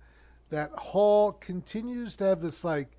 that 0.50 0.72
Hall 0.72 1.32
continues 1.32 2.16
to 2.18 2.26
have 2.26 2.42
this 2.42 2.64
like, 2.64 2.90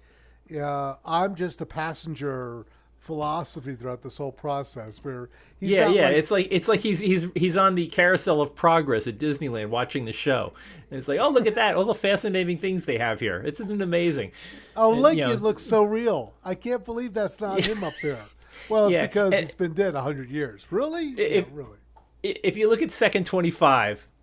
uh, 0.58 0.94
I'm 1.04 1.34
just 1.34 1.60
a 1.60 1.66
passenger 1.66 2.66
philosophy 2.98 3.74
throughout 3.74 4.02
this 4.02 4.16
whole 4.18 4.32
process 4.32 4.98
where 5.04 5.28
he's 5.60 5.70
yeah, 5.70 5.88
yeah. 5.88 6.06
like- 6.08 6.16
it's 6.16 6.30
like 6.30 6.48
it's 6.50 6.68
like 6.68 6.80
he's 6.80 6.98
he's 6.98 7.26
he's 7.34 7.56
on 7.56 7.74
the 7.76 7.86
carousel 7.86 8.40
of 8.40 8.54
progress 8.54 9.06
at 9.06 9.18
Disneyland 9.18 9.68
watching 9.68 10.04
the 10.04 10.12
show. 10.12 10.52
And 10.90 10.98
it's 10.98 11.08
like, 11.08 11.20
oh, 11.20 11.28
look 11.30 11.46
at 11.46 11.54
that! 11.54 11.76
All 11.76 11.84
the 11.84 11.94
fascinating 11.94 12.58
things 12.58 12.84
they 12.84 12.98
have 12.98 13.20
here. 13.20 13.42
It's 13.46 13.60
isn't 13.60 13.80
amazing. 13.82 14.32
Oh, 14.76 14.92
And, 14.92 15.02
Lincoln 15.02 15.28
you 15.30 15.36
know- 15.36 15.40
looks 15.42 15.62
so 15.62 15.82
real. 15.84 16.34
I 16.44 16.54
can't 16.54 16.84
believe 16.84 17.12
that's 17.14 17.40
not 17.40 17.60
him 17.64 17.82
up 17.84 17.94
there. 18.02 18.20
Well, 18.70 18.86
it's 18.86 18.94
Yeah, 18.94 19.06
because 19.06 19.32
and- 19.34 19.40
he's 19.42 19.54
been 19.54 19.74
dead 19.74 19.94
a 19.94 20.00
hundred 20.02 20.30
years. 20.30 20.66
Really? 20.70 21.10
If- 21.10 21.46
yeah, 21.46 21.52
really. 21.52 21.76
If 22.22 22.56
you 22.56 22.68
look 22.68 22.82
at 22.82 22.90
second 22.90 23.24
twenty-five, 23.26 23.98
uh, 23.98 24.00
uh, 24.00 24.15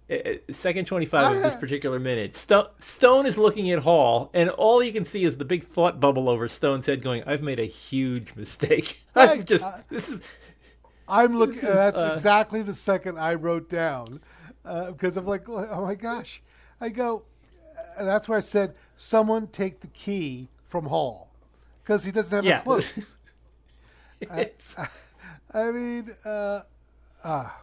second 0.51 0.85
twenty-five 0.85 1.35
of 1.37 1.43
this 1.43 1.53
Ah. 1.55 1.59
particular 1.59 1.99
minute, 1.99 2.35
Sto- 2.35 2.69
Stone 2.79 3.25
is 3.25 3.37
looking 3.37 3.69
at 3.71 3.79
Hall, 3.79 4.29
and 4.33 4.49
all 4.49 4.83
you 4.83 4.91
can 4.93 5.05
see 5.05 5.23
is 5.23 5.37
the 5.37 5.45
big 5.45 5.63
thought 5.63 5.99
bubble 5.99 6.27
over 6.29 6.47
Stone's 6.47 6.85
head, 6.85 7.01
going, 7.01 7.23
"I've 7.25 7.41
made 7.41 7.59
a 7.59 7.65
huge 7.65 8.35
mistake. 8.35 9.03
I've 9.15 9.29
Right, 9.29 9.45
just 9.45 9.63
uh, 9.63 9.77
this 9.89 10.09
is." 10.09 10.19
I'm 11.07 11.37
looking. 11.37 11.61
That's 11.61 11.99
uh, 11.99 12.11
exactly 12.13 12.61
the 12.61 12.73
second 12.73 13.19
I 13.19 13.33
wrote 13.35 13.69
down 13.69 14.21
because 14.63 15.17
I'm 15.17 15.25
like, 15.25 15.47
oh 15.49 15.85
my 15.85 15.95
gosh. 15.95 16.41
I 16.79 16.89
go. 16.89 17.23
And 17.97 18.07
that's 18.07 18.27
where 18.29 18.37
I 18.37 18.41
said, 18.41 18.73
someone 18.95 19.47
take 19.47 19.81
the 19.81 19.87
key 19.87 20.47
from 20.65 20.85
Hall 20.85 21.29
because 21.83 22.05
he 22.05 22.11
doesn't 22.11 22.33
have 22.35 22.45
Yeah. 22.45 22.59
a 22.61 22.63
clue. 22.63 22.81
I 25.53 25.71
mean, 25.71 26.15
uh, 26.25 26.61
ah, 27.23 27.55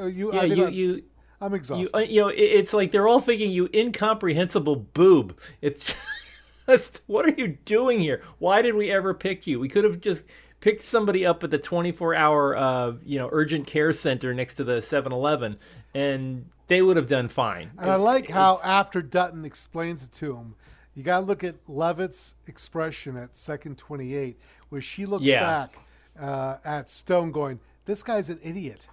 you. 0.00 0.32
yeah, 0.32 0.40
I 0.40 0.44
you 0.44 0.66
I'm, 0.66 0.72
you 0.72 1.02
I'm 1.40 1.52
you 1.52 1.56
exhausted. 1.56 1.96
uh, 1.96 2.00
you 2.00 2.20
know 2.22 2.28
it, 2.28 2.38
it's 2.38 2.72
like 2.72 2.92
they're 2.92 3.08
all 3.08 3.20
thinking 3.20 3.50
you 3.50 3.68
incomprehensible 3.74 4.76
boob 4.76 5.38
it's 5.60 5.94
just 6.66 7.02
what 7.06 7.26
are 7.26 7.34
you 7.36 7.58
doing 7.64 8.00
here 8.00 8.22
why 8.38 8.62
did 8.62 8.74
we 8.74 8.90
ever 8.90 9.14
pick 9.14 9.46
you 9.46 9.60
we 9.60 9.68
could 9.68 9.84
have 9.84 10.00
just 10.00 10.24
picked 10.60 10.82
somebody 10.82 11.24
up 11.26 11.44
at 11.44 11.50
the 11.50 11.58
24 11.58 12.14
hour 12.14 12.56
uh, 12.56 12.92
you 13.04 13.18
know 13.18 13.28
urgent 13.32 13.66
care 13.66 13.92
center 13.92 14.32
next 14.34 14.54
to 14.54 14.64
the 14.64 14.80
7-eleven 14.80 15.56
and 15.94 16.46
they 16.68 16.82
would 16.82 16.96
have 16.96 17.06
done 17.08 17.28
fine 17.28 17.70
And 17.78 17.90
I 17.90 17.96
like 17.96 18.28
how 18.28 18.58
after 18.64 19.00
Dutton 19.02 19.44
explains 19.44 20.02
it 20.02 20.10
to 20.14 20.34
him, 20.36 20.56
you 20.96 21.04
got 21.04 21.20
to 21.20 21.26
look 21.26 21.44
at 21.44 21.54
Leavitt's 21.68 22.34
expression 22.48 23.16
at 23.16 23.36
second 23.36 23.78
28, 23.78 24.36
where 24.70 24.80
she 24.82 25.06
looks 25.06 25.24
Yeah. 25.26 25.40
back 25.40 25.78
uh, 26.20 26.56
at 26.64 26.88
Stone 26.88 27.30
going, 27.30 27.60
this 27.84 28.02
guy's 28.02 28.30
an 28.30 28.40
idiot. 28.42 28.88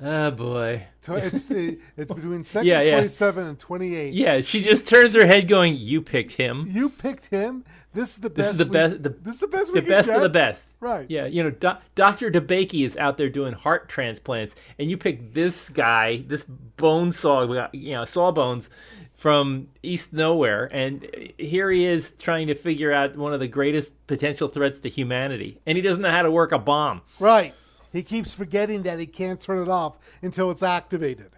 Oh 0.00 0.30
boy 0.32 0.86
it's 0.98 1.50
uh, 1.50 1.72
it's 1.96 2.12
between 2.14 2.44
second 2.44 2.66
Yeah, 2.68 2.82
yeah. 2.82 2.92
27 2.96 3.46
and 3.46 3.58
28. 3.58 4.14
yeah 4.14 4.40
she 4.40 4.62
just 4.62 4.86
turns 4.88 5.14
her 5.14 5.26
head 5.26 5.48
going 5.48 5.76
you 5.76 6.00
picked 6.02 6.32
him 6.34 6.68
You 6.70 6.88
picked 6.90 7.26
him. 7.26 7.64
This 7.94 8.10
is 8.14 8.16
the 8.18 8.28
This 8.30 8.46
best. 8.46 8.52
is 8.52 8.58
the 8.58 8.64
we- 8.64 8.70
best- 8.70 9.02
the- 9.02 9.08
this 9.10 9.34
is 9.34 9.40
the 9.40 9.46
best. 9.48 9.72
the 9.74 9.80
best 9.82 10.08
of 10.08 10.22
the 10.22 10.28
best. 10.30 10.62
Right. 10.80 11.04
Yeah, 11.10 11.26
you 11.26 11.42
know, 11.44 11.50
Do- 11.50 11.76
Dr. 11.94 12.30
DeBakey 12.30 12.86
is 12.86 12.96
out 12.96 13.18
there 13.18 13.28
doing 13.28 13.52
heart 13.52 13.88
transplants, 13.90 14.54
and 14.78 14.90
you 14.90 14.96
pick 14.96 15.34
this 15.34 15.68
guy, 15.68 16.24
this 16.26 16.44
bone 16.44 17.12
saw, 17.12 17.68
you 17.72 17.92
know, 17.92 18.04
sawbones 18.06 18.70
from 19.14 19.68
East 19.82 20.12
Nowhere, 20.14 20.70
and 20.72 21.06
here 21.38 21.70
he 21.70 21.84
is 21.84 22.12
trying 22.12 22.46
to 22.48 22.54
figure 22.54 22.92
out 22.92 23.14
one 23.14 23.32
of 23.34 23.40
the 23.40 23.46
greatest 23.46 24.06
potential 24.06 24.48
threats 24.48 24.80
to 24.80 24.88
humanity, 24.88 25.60
and 25.66 25.76
he 25.76 25.82
doesn't 25.82 26.02
know 26.02 26.10
how 26.10 26.22
to 26.22 26.30
work 26.30 26.50
a 26.50 26.58
bomb. 26.58 27.02
Right. 27.20 27.54
He 27.92 28.02
keeps 28.02 28.32
forgetting 28.32 28.82
that 28.82 28.98
he 28.98 29.06
can't 29.06 29.40
turn 29.40 29.62
it 29.62 29.68
off 29.68 29.98
until 30.22 30.50
it's 30.50 30.62
activated. 30.62 31.30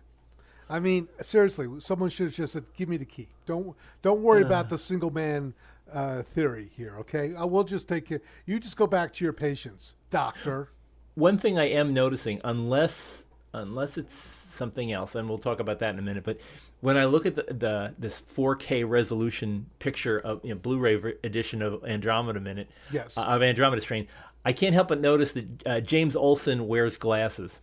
I 0.71 0.81
mean, 0.81 1.09
seriously, 1.21 1.69
someone 1.81 2.11
should 2.11 2.27
have 2.27 2.35
just 2.35 2.53
said, 2.55 2.65
"Give 2.77 2.89
me 2.89 2.97
the 2.97 3.05
key." 3.05 3.29
Don't 3.47 3.77
don't 4.03 4.23
worry 4.23 4.43
about 4.43 4.69
the 4.71 4.79
single 4.79 5.11
man 5.11 5.53
uh, 5.93 6.23
theory 6.23 6.71
here. 6.77 6.97
Okay, 7.01 7.35
I 7.37 7.45
will 7.45 7.65
just 7.65 7.89
take 7.89 8.07
care. 8.09 8.21
You 8.47 8.59
just 8.59 8.77
go 8.77 8.87
back 8.87 9.13
to 9.15 9.25
your 9.25 9.33
patients, 9.35 9.95
doctor. 10.11 10.71
one 11.15 11.37
thing 11.39 11.59
I 11.59 11.69
am 11.71 11.93
noticing, 11.93 12.41
unless 12.45 13.25
unless 13.53 13.99
it's 13.99 14.15
something 14.55 14.91
else, 14.93 15.15
and 15.17 15.29
we'll 15.29 15.37
talk 15.39 15.61
about 15.61 15.81
that 15.81 15.91
in 15.93 15.99
a 15.99 16.03
minute. 16.03 16.25
But 16.25 16.39
when 16.81 16.97
I 16.97 17.05
look 17.05 17.27
at 17.27 17.35
the, 17.35 17.43
the 17.43 17.95
this 17.99 18.23
4K 18.35 18.89
resolution 18.89 19.67
picture 19.81 20.19
of 20.19 20.41
you 20.45 20.51
know, 20.55 20.57
Blu-ray 20.61 21.15
edition 21.25 21.61
of 21.61 21.85
Andromeda 21.85 22.41
Minute, 22.41 22.69
Yes. 22.91 23.19
uh, 23.19 23.23
of 23.23 23.43
Andromeda 23.43 23.81
Strain, 23.83 24.07
I 24.45 24.53
can't 24.53 24.75
help 24.75 24.89
but 24.89 25.01
notice 25.01 25.33
that 25.33 25.67
uh, 25.67 25.81
James 25.81 26.15
Olson 26.17 26.67
wears 26.69 26.97
glasses 26.97 27.61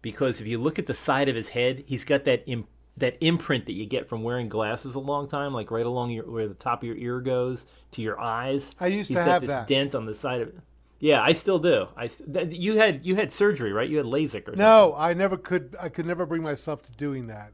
because 0.00 0.40
if 0.40 0.46
you 0.46 0.58
look 0.58 0.78
at 0.78 0.86
the 0.86 0.94
side 0.94 1.28
of 1.28 1.36
his 1.36 1.50
head, 1.50 1.84
he's 1.86 2.04
got 2.04 2.24
that 2.24 2.42
Im- 2.46 2.66
that 2.96 3.16
imprint 3.22 3.64
that 3.66 3.72
you 3.72 3.86
get 3.86 4.06
from 4.08 4.22
wearing 4.22 4.48
glasses 4.48 4.94
a 4.94 4.98
long 5.00 5.26
time, 5.28 5.54
like 5.54 5.70
right 5.70 5.86
along 5.86 6.10
your 6.10 6.30
where 6.30 6.46
the 6.48 6.54
top 6.54 6.82
of 6.82 6.86
your 6.86 6.96
ear 6.96 7.20
goes 7.20 7.64
to 7.92 8.02
your 8.02 8.20
eyes. 8.20 8.70
I 8.80 8.88
used 8.88 9.08
He's 9.08 9.16
to 9.18 9.24
got 9.24 9.28
have 9.28 9.42
this 9.42 9.48
that. 9.48 9.66
dent 9.66 9.94
on 9.94 10.04
the 10.06 10.14
side 10.14 10.42
of 10.42 10.48
it. 10.48 10.58
Yeah, 11.00 11.20
I 11.22 11.32
still 11.32 11.58
do. 11.58 11.88
I 11.96 12.08
th- 12.08 12.48
you 12.52 12.76
had 12.76 13.04
you 13.04 13.14
had 13.16 13.32
surgery, 13.32 13.72
right? 13.72 13.88
You 13.88 13.96
had 13.96 14.06
LASIK 14.06 14.42
or 14.42 14.44
something. 14.44 14.58
No, 14.58 14.94
I 14.96 15.14
never 15.14 15.36
could. 15.36 15.74
I 15.80 15.88
could 15.88 16.06
never 16.06 16.26
bring 16.26 16.42
myself 16.42 16.82
to 16.82 16.92
doing 16.92 17.26
that. 17.28 17.52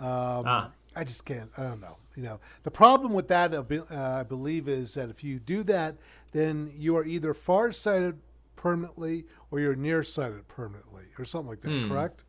Um, 0.00 0.44
Ah. 0.46 0.70
I 0.96 1.02
just 1.04 1.24
can't. 1.24 1.50
I 1.56 1.62
don't 1.64 1.80
know. 1.80 1.96
You 2.14 2.22
know, 2.22 2.40
the 2.62 2.70
problem 2.70 3.12
with 3.12 3.26
that, 3.28 3.52
uh, 3.52 3.64
uh, 3.90 3.94
I 4.20 4.22
believe, 4.22 4.68
is 4.68 4.94
that 4.94 5.08
if 5.10 5.24
you 5.24 5.40
do 5.40 5.64
that, 5.64 5.96
then 6.34 6.70
you 6.76 6.94
are 6.98 7.04
either 7.06 7.32
farsighted 7.32 8.18
permanently 8.56 9.24
or 9.50 9.60
you're 9.60 9.74
nearsighted 9.74 10.46
permanently, 10.48 11.04
or 11.18 11.24
something 11.24 11.48
like 11.48 11.62
that. 11.62 11.68
Hmm. 11.70 11.88
Correct? 11.88 12.24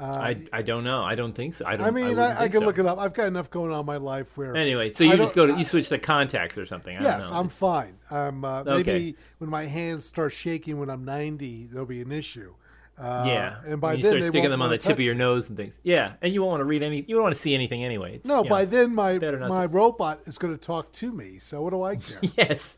I, 0.00 0.44
I 0.52 0.62
don't 0.62 0.84
know. 0.84 1.02
I 1.02 1.16
don't 1.16 1.32
think 1.32 1.56
so. 1.56 1.64
I 1.66 1.74
don't. 1.76 1.86
I 1.86 1.90
mean, 1.90 2.08
wouldn't 2.10 2.38
I, 2.38 2.44
I, 2.44 2.48
can 2.48 2.60
so. 2.60 2.66
look 2.66 2.78
it 2.78 2.86
up. 2.86 2.98
I've 2.98 3.14
got 3.14 3.26
enough 3.26 3.50
going 3.50 3.72
on 3.72 3.80
in 3.80 3.86
my 3.86 3.96
life 3.96 4.36
where. 4.36 4.54
Anyway, 4.54 4.92
so 4.92 5.04
I 5.04 5.08
you 5.10 5.16
just 5.16 5.34
go 5.34 5.46
to 5.48 5.54
you 5.58 5.64
switch 5.64 5.88
to 5.88 5.98
contacts 5.98 6.56
or 6.56 6.66
something. 6.66 6.96
I 6.96 7.02
Yes, 7.02 7.24
don't 7.24 7.32
know. 7.34 7.40
I'm 7.40 7.48
fine. 7.48 7.98
Um, 8.10 8.44
uh, 8.44 8.60
Okay. 8.60 8.76
Maybe 8.92 9.16
when 9.38 9.50
my 9.50 9.66
hands 9.66 10.04
start 10.04 10.32
shaking 10.32 10.78
when 10.78 10.88
I'm 10.88 11.04
90, 11.04 11.66
there'll 11.72 11.84
be 11.86 12.00
an 12.00 12.12
issue. 12.12 12.54
Uh, 12.96 13.24
yeah, 13.26 13.56
and 13.66 13.80
by 13.80 13.90
When 13.90 13.98
you 13.98 14.02
then 14.04 14.10
start 14.12 14.22
they 14.22 14.28
sticking 14.28 14.50
them 14.50 14.62
on 14.62 14.70
the 14.70 14.78
tip 14.78 14.92
of 14.92 15.00
your 15.00 15.14
nose 15.14 15.48
and 15.48 15.56
things. 15.56 15.72
Yeah, 15.84 16.14
and 16.22 16.32
you 16.32 16.42
won't 16.42 16.50
want 16.50 16.60
to 16.60 16.64
read 16.64 16.82
any. 16.82 17.04
You 17.06 17.14
don't 17.16 17.22
want 17.22 17.34
to 17.34 17.40
see 17.40 17.54
anything 17.54 17.84
anyway. 17.84 18.16
It's, 18.16 18.24
No, 18.24 18.42
by 18.44 18.60
know. 18.64 18.70
then 18.70 18.94
my 18.94 19.18
my 19.18 19.62
to- 19.62 19.68
robot 19.68 20.20
is 20.26 20.36
going 20.38 20.52
to 20.56 20.58
talk 20.60 20.92
to 20.94 21.12
me. 21.12 21.38
So 21.38 21.60
what 21.62 21.70
do 21.70 21.82
I 21.82 21.96
care? 21.96 22.20
Yes. 22.36 22.76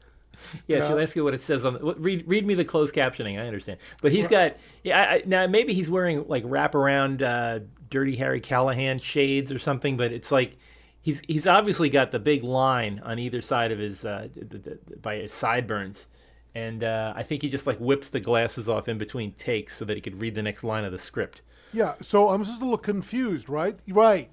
Yes, 0.66 0.82
Yeah. 0.82 0.88
you'll 0.90 1.00
ask 1.00 1.14
you 1.16 1.24
what 1.24 1.34
it 1.34 1.42
says 1.42 1.64
on. 1.64 1.74
The, 1.74 1.94
read 1.96 2.24
read 2.26 2.46
me 2.46 2.54
the 2.54 2.64
closed 2.64 2.94
captioning. 2.94 3.38
I 3.40 3.46
understand, 3.46 3.78
but 4.02 4.12
he's 4.12 4.28
got 4.28 4.56
yeah. 4.82 4.98
I, 5.00 5.22
now 5.26 5.46
maybe 5.46 5.74
he's 5.74 5.90
wearing 5.90 6.26
like 6.28 6.44
wraparound 6.44 7.22
uh, 7.22 7.60
Dirty 7.90 8.16
Harry 8.16 8.40
Callahan 8.40 8.98
shades 8.98 9.52
or 9.52 9.58
something, 9.58 9.96
but 9.96 10.12
it's 10.12 10.32
like 10.32 10.56
he's 11.02 11.20
he's 11.28 11.46
obviously 11.46 11.88
got 11.90 12.10
the 12.10 12.18
big 12.18 12.42
line 12.42 13.00
on 13.04 13.18
either 13.18 13.40
side 13.40 13.70
of 13.72 13.78
his 13.78 14.04
uh, 14.04 14.28
the, 14.34 14.58
the- 14.58 14.78
by 15.02 15.16
his 15.16 15.32
sideburns, 15.34 16.06
and 16.54 16.84
uh, 16.84 17.12
I 17.14 17.22
think 17.22 17.42
he 17.42 17.48
just 17.50 17.66
like 17.66 17.78
whips 17.78 18.08
the 18.08 18.20
glasses 18.20 18.68
off 18.68 18.88
in 18.88 18.96
between 18.98 19.32
takes 19.32 19.76
so 19.76 19.84
that 19.84 19.94
he 19.96 20.00
could 20.00 20.20
read 20.20 20.34
the 20.34 20.42
next 20.42 20.64
line 20.64 20.84
of 20.84 20.92
the 20.92 20.98
script. 20.98 21.42
yeah. 21.72 21.94
So 22.00 22.28
I'm 22.30 22.42
just 22.44 22.60
a 22.60 22.64
little 22.64 22.78
confused, 22.78 23.48
right? 23.48 23.78
Right. 23.88 24.30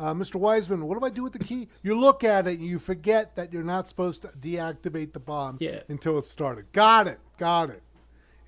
Uh, 0.00 0.14
Mr. 0.14 0.36
Wiseman, 0.36 0.86
what 0.86 0.98
do 0.98 1.04
I 1.04 1.10
do 1.10 1.22
with 1.22 1.34
the 1.34 1.38
key? 1.38 1.68
You 1.82 1.94
look 2.00 2.24
at 2.24 2.46
it 2.46 2.58
and 2.58 2.66
you 2.66 2.78
forget 2.78 3.36
that 3.36 3.52
you're 3.52 3.62
not 3.62 3.86
supposed 3.86 4.22
to 4.22 4.28
deactivate 4.28 5.12
the 5.12 5.20
bomb 5.20 5.58
Yeah. 5.60 5.80
until 5.88 6.18
it's 6.18 6.30
started. 6.30 6.72
Got 6.72 7.06
it. 7.06 7.20
Got 7.36 7.68
it. 7.68 7.82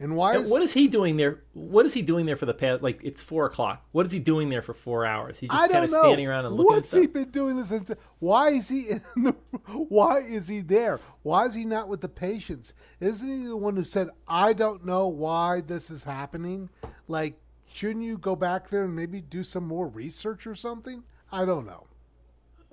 And 0.01 0.17
why 0.17 0.35
And 0.35 0.45
is 0.45 0.51
what 0.51 0.63
is 0.63 0.73
he 0.73 0.89
doing 0.89 1.19
there? 1.19 1.43
What 1.53 1.85
is 1.85 1.93
he 1.93 2.01
doing 2.01 2.25
there 2.25 2.37
for 2.37 2.47
the 2.47 2.55
past? 2.55 2.83
Like 2.83 3.01
it's 3.05 3.23
four 3.23 3.45
o'clock. 3.45 3.85
What 3.93 4.07
is 4.07 4.13
he 4.13 4.19
doing 4.19 4.49
there 4.49 4.63
for 4.63 4.73
four 4.73 5.05
hours? 5.05 5.37
He's 5.39 5.51
just 5.51 5.71
kind 5.71 5.85
of 5.85 5.91
standing 5.91 6.27
around 6.27 6.47
and 6.47 6.57
looking 6.57 6.75
What's 6.75 6.95
at 6.95 7.03
he 7.03 7.07
been 7.07 7.29
doing 7.29 7.57
this? 7.57 7.71
Into, 7.71 7.99
why 8.19 8.49
is 8.53 8.71
he 8.71 8.89
in 8.89 9.03
the? 9.17 9.33
Why 9.69 10.21
is 10.21 10.49
he 10.49 10.61
there? 10.63 10.99
Why 11.23 11.45
is 11.45 11.55
he 11.55 11.65
not 11.67 11.87
with 11.87 12.01
the 12.01 12.09
patients? 12.09 12.73
Isn't 12.99 13.29
he 13.29 13.47
the 13.47 13.57
one 13.57 13.77
who 13.77 13.85
said, 13.85 14.09
"I 14.27 14.55
don't 14.55 14.85
know 14.87 15.07
why 15.07 15.61
this 15.61 15.91
is 15.91 16.03
happening"? 16.05 16.71
Like, 17.07 17.39
shouldn't 17.71 18.05
you 18.05 18.17
go 18.19 18.35
back 18.35 18.71
there 18.71 18.85
and 18.85 18.97
maybe 18.97 19.21
do 19.21 19.43
some 19.45 19.65
more 19.69 19.87
research 19.87 20.47
or 20.49 20.55
something? 20.57 21.05
I 21.33 21.45
don't 21.45 21.67
know. 21.67 21.87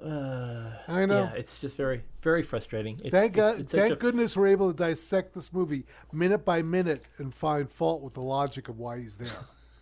I 0.01 1.06
know. 1.06 1.24
Yeah, 1.24 1.34
it's 1.34 1.60
just 1.60 1.75
very, 1.75 2.01
very 2.22 2.42
frustrating. 2.44 2.96
It's, 3.04 3.10
Thank 3.12 3.34
it's- 3.38 3.54
God, 3.54 3.60
it's 3.62 3.72
such 3.72 3.80
thank 3.82 3.94
a- 3.94 3.98
goodness 3.98 4.38
we're 4.38 4.48
able 4.48 4.72
to 4.72 4.78
dissect 4.78 5.34
this 5.34 5.51
movie 5.51 5.86
minute 6.13 6.46
by 6.46 6.62
minute 6.62 7.04
and 7.18 7.34
find 7.34 7.70
fault 7.70 8.01
with 8.01 8.13
the 8.13 8.22
logic 8.22 8.70
of 8.70 8.80
why 8.80 9.00
he's 9.00 9.16
there. 9.16 9.28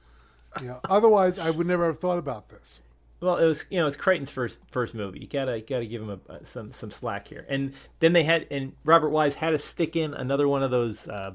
you 0.62 0.68
know, 0.68 0.80
otherwise 0.90 1.38
I 1.38 1.52
would 1.52 1.68
never 1.68 1.86
have 1.86 2.00
thought 2.00 2.18
about 2.18 2.50
this. 2.50 2.82
Well, 3.20 3.38
it 3.38 3.46
was 3.46 3.66
you 3.72 3.80
know 3.80 3.88
it's 3.88 3.98
Crichton's 3.98 4.30
first 4.32 4.60
first 4.72 4.94
movie. 4.94 5.20
You 5.20 5.28
gotta 5.28 5.60
gotta 5.62 5.86
give 5.86 6.02
him 6.04 6.10
a, 6.10 6.34
a- 6.34 6.46
some 6.46 6.72
some 6.72 6.92
slack 6.92 7.28
here. 7.28 7.46
And 7.50 7.74
then 8.00 8.14
they 8.14 8.24
had 8.24 8.46
and 8.52 8.74
Robert 8.86 9.10
Wise 9.10 9.36
had 9.36 9.52
to 9.52 9.60
stick 9.60 9.96
in 9.96 10.14
another 10.14 10.48
one 10.48 10.62
of 10.64 10.70
those 10.72 11.08
uh, 11.08 11.32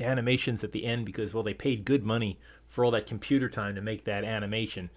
animations 0.00 0.64
at 0.64 0.72
the 0.72 0.84
end 0.84 1.04
because 1.06 1.32
well 1.34 1.42
they 1.44 1.54
paid 1.54 1.84
good 1.84 2.04
money 2.04 2.38
for 2.68 2.84
all 2.84 2.90
that 2.92 3.06
computer 3.06 3.48
time 3.48 3.74
to 3.76 3.80
make 3.80 4.04
that 4.04 4.24
animation. 4.24 4.90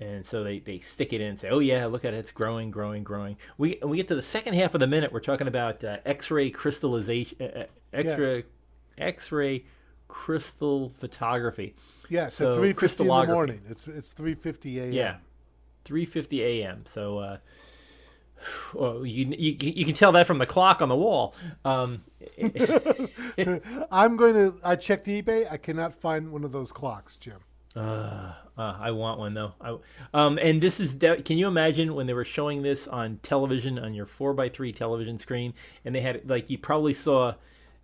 And 0.00 0.24
so 0.24 0.44
they, 0.44 0.60
they 0.60 0.80
stick 0.80 1.12
it 1.12 1.20
in 1.20 1.28
and 1.28 1.40
say, 1.40 1.48
"Oh 1.48 1.58
yeah, 1.58 1.86
look 1.86 2.04
at 2.04 2.14
it, 2.14 2.18
it's 2.18 2.32
growing, 2.32 2.70
growing, 2.70 3.02
growing." 3.02 3.36
We 3.56 3.78
we 3.82 3.96
get 3.96 4.08
to 4.08 4.14
the 4.14 4.22
second 4.22 4.54
half 4.54 4.74
of 4.74 4.80
the 4.80 4.86
minute, 4.86 5.12
we're 5.12 5.20
talking 5.20 5.48
about 5.48 5.82
uh, 5.82 5.98
X-ray 6.04 6.50
crystallization, 6.50 7.36
uh, 7.40 7.44
uh 7.44 7.64
X-ray, 7.92 8.36
Yes. 8.36 8.44
X-ray 8.96 9.64
crystal 10.06 10.90
photography. 10.98 11.74
Yes, 12.08 12.34
So, 12.34 12.52
at 12.52 12.56
three 12.56 12.72
fifty 12.72 13.02
in 13.02 13.08
the 13.08 13.26
morning. 13.26 13.60
It's 13.68 13.86
it's 13.88 14.12
three 14.12 14.34
fifty 14.34 14.78
a.m. 14.78 14.92
Yeah, 14.92 15.16
three 15.84 16.06
fifty 16.06 16.42
a.m. 16.42 16.84
So, 16.86 17.18
uh, 17.18 17.36
well, 18.74 19.04
you, 19.04 19.26
you 19.26 19.56
you 19.60 19.84
can 19.84 19.94
tell 19.94 20.12
that 20.12 20.26
from 20.26 20.38
the 20.38 20.46
clock 20.46 20.80
on 20.80 20.88
the 20.88 20.96
wall. 20.96 21.34
Um, 21.64 22.04
I'm 23.90 24.16
going 24.16 24.34
to. 24.34 24.54
I 24.62 24.76
checked 24.76 25.06
eBay. 25.06 25.50
I 25.50 25.56
cannot 25.56 25.94
find 25.94 26.32
one 26.32 26.44
of 26.44 26.52
those 26.52 26.72
clocks, 26.72 27.16
Jim. 27.16 27.40
Uh, 27.76 28.32
uh, 28.58 28.76
I 28.80 28.90
want 28.90 29.18
one 29.20 29.34
though. 29.34 29.52
I, 29.60 29.76
um, 30.12 30.38
and 30.42 30.60
this 30.60 30.80
is. 30.80 30.92
De- 30.94 31.22
can 31.22 31.38
you 31.38 31.46
imagine 31.46 31.94
when 31.94 32.06
they 32.06 32.14
were 32.14 32.24
showing 32.24 32.62
this 32.62 32.88
on 32.88 33.18
television 33.22 33.78
on 33.78 33.94
your 33.94 34.06
four 34.06 34.38
x 34.40 34.56
three 34.56 34.72
television 34.72 35.18
screen, 35.18 35.54
and 35.84 35.94
they 35.94 36.00
had 36.00 36.28
like 36.28 36.50
you 36.50 36.58
probably 36.58 36.94
saw 36.94 37.34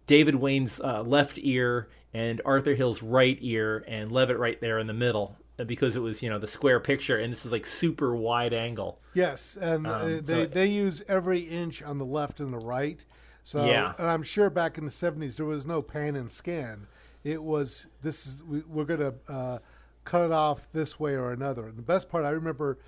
David 0.07 0.35
Wayne's 0.35 0.81
uh, 0.81 1.03
left 1.03 1.39
ear 1.41 1.89
and 2.13 2.41
Arthur 2.45 2.75
Hill's 2.75 3.03
right 3.03 3.39
ear, 3.41 3.85
and 3.89 4.13
Leavitt 4.13 4.39
right 4.39 4.61
there 4.61 4.79
in 4.79 4.87
the 4.87 4.93
middle, 4.93 5.37
uh, 5.59 5.65
because 5.65 5.97
it 5.97 6.01
was 6.01 6.23
you 6.23 6.29
know 6.31 6.39
the 6.39 6.47
square 6.49 6.81
picture, 6.81 7.19
and 7.19 7.33
this 7.33 7.47
is 7.47 7.53
like 7.53 7.67
super 7.67 8.15
wide 8.17 8.53
angle. 8.53 8.99
Yes, 9.15 9.57
and 9.61 9.87
uh, 9.87 10.01
Um, 10.01 10.21
they 10.25 10.45
so- 10.45 10.47
they 10.47 10.67
use 10.67 11.03
every 11.09 11.41
inch 11.41 11.83
on 11.83 11.99
the 11.99 12.05
left 12.05 12.41
and 12.41 12.53
the 12.53 12.59
right. 12.67 13.05
So, 13.47 13.67
Yeah. 13.67 13.93
and 13.99 14.09
I'm 14.09 14.23
sure 14.23 14.49
back 14.49 14.79
in 14.79 14.85
the 14.87 14.91
'70s 14.91 15.37
there 15.37 15.45
was 15.47 15.67
no 15.67 15.83
pan 15.83 16.17
and 16.17 16.31
scan. 16.31 16.87
It 17.23 17.43
was 17.43 17.87
this 18.03 18.27
is 18.27 18.43
we, 18.43 18.61
we're 18.67 18.85
going 18.85 19.01
to 19.01 19.15
uh, 19.33 19.59
cut 20.05 20.25
it 20.25 20.33
off 20.33 20.71
this 20.73 20.99
way 21.01 21.15
or 21.15 21.33
another. 21.33 21.67
And 21.67 21.77
the 21.77 21.83
best 21.83 22.09
part 22.09 22.25
I 22.25 22.31
remember 22.31 22.79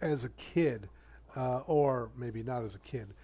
as 0.00 0.24
a 0.24 0.28
kid, 0.30 0.88
uh, 1.36 1.60
or 1.66 2.10
maybe 2.16 2.42
not 2.42 2.62
as 2.62 2.74
a 2.74 2.78
kid, 2.80 3.14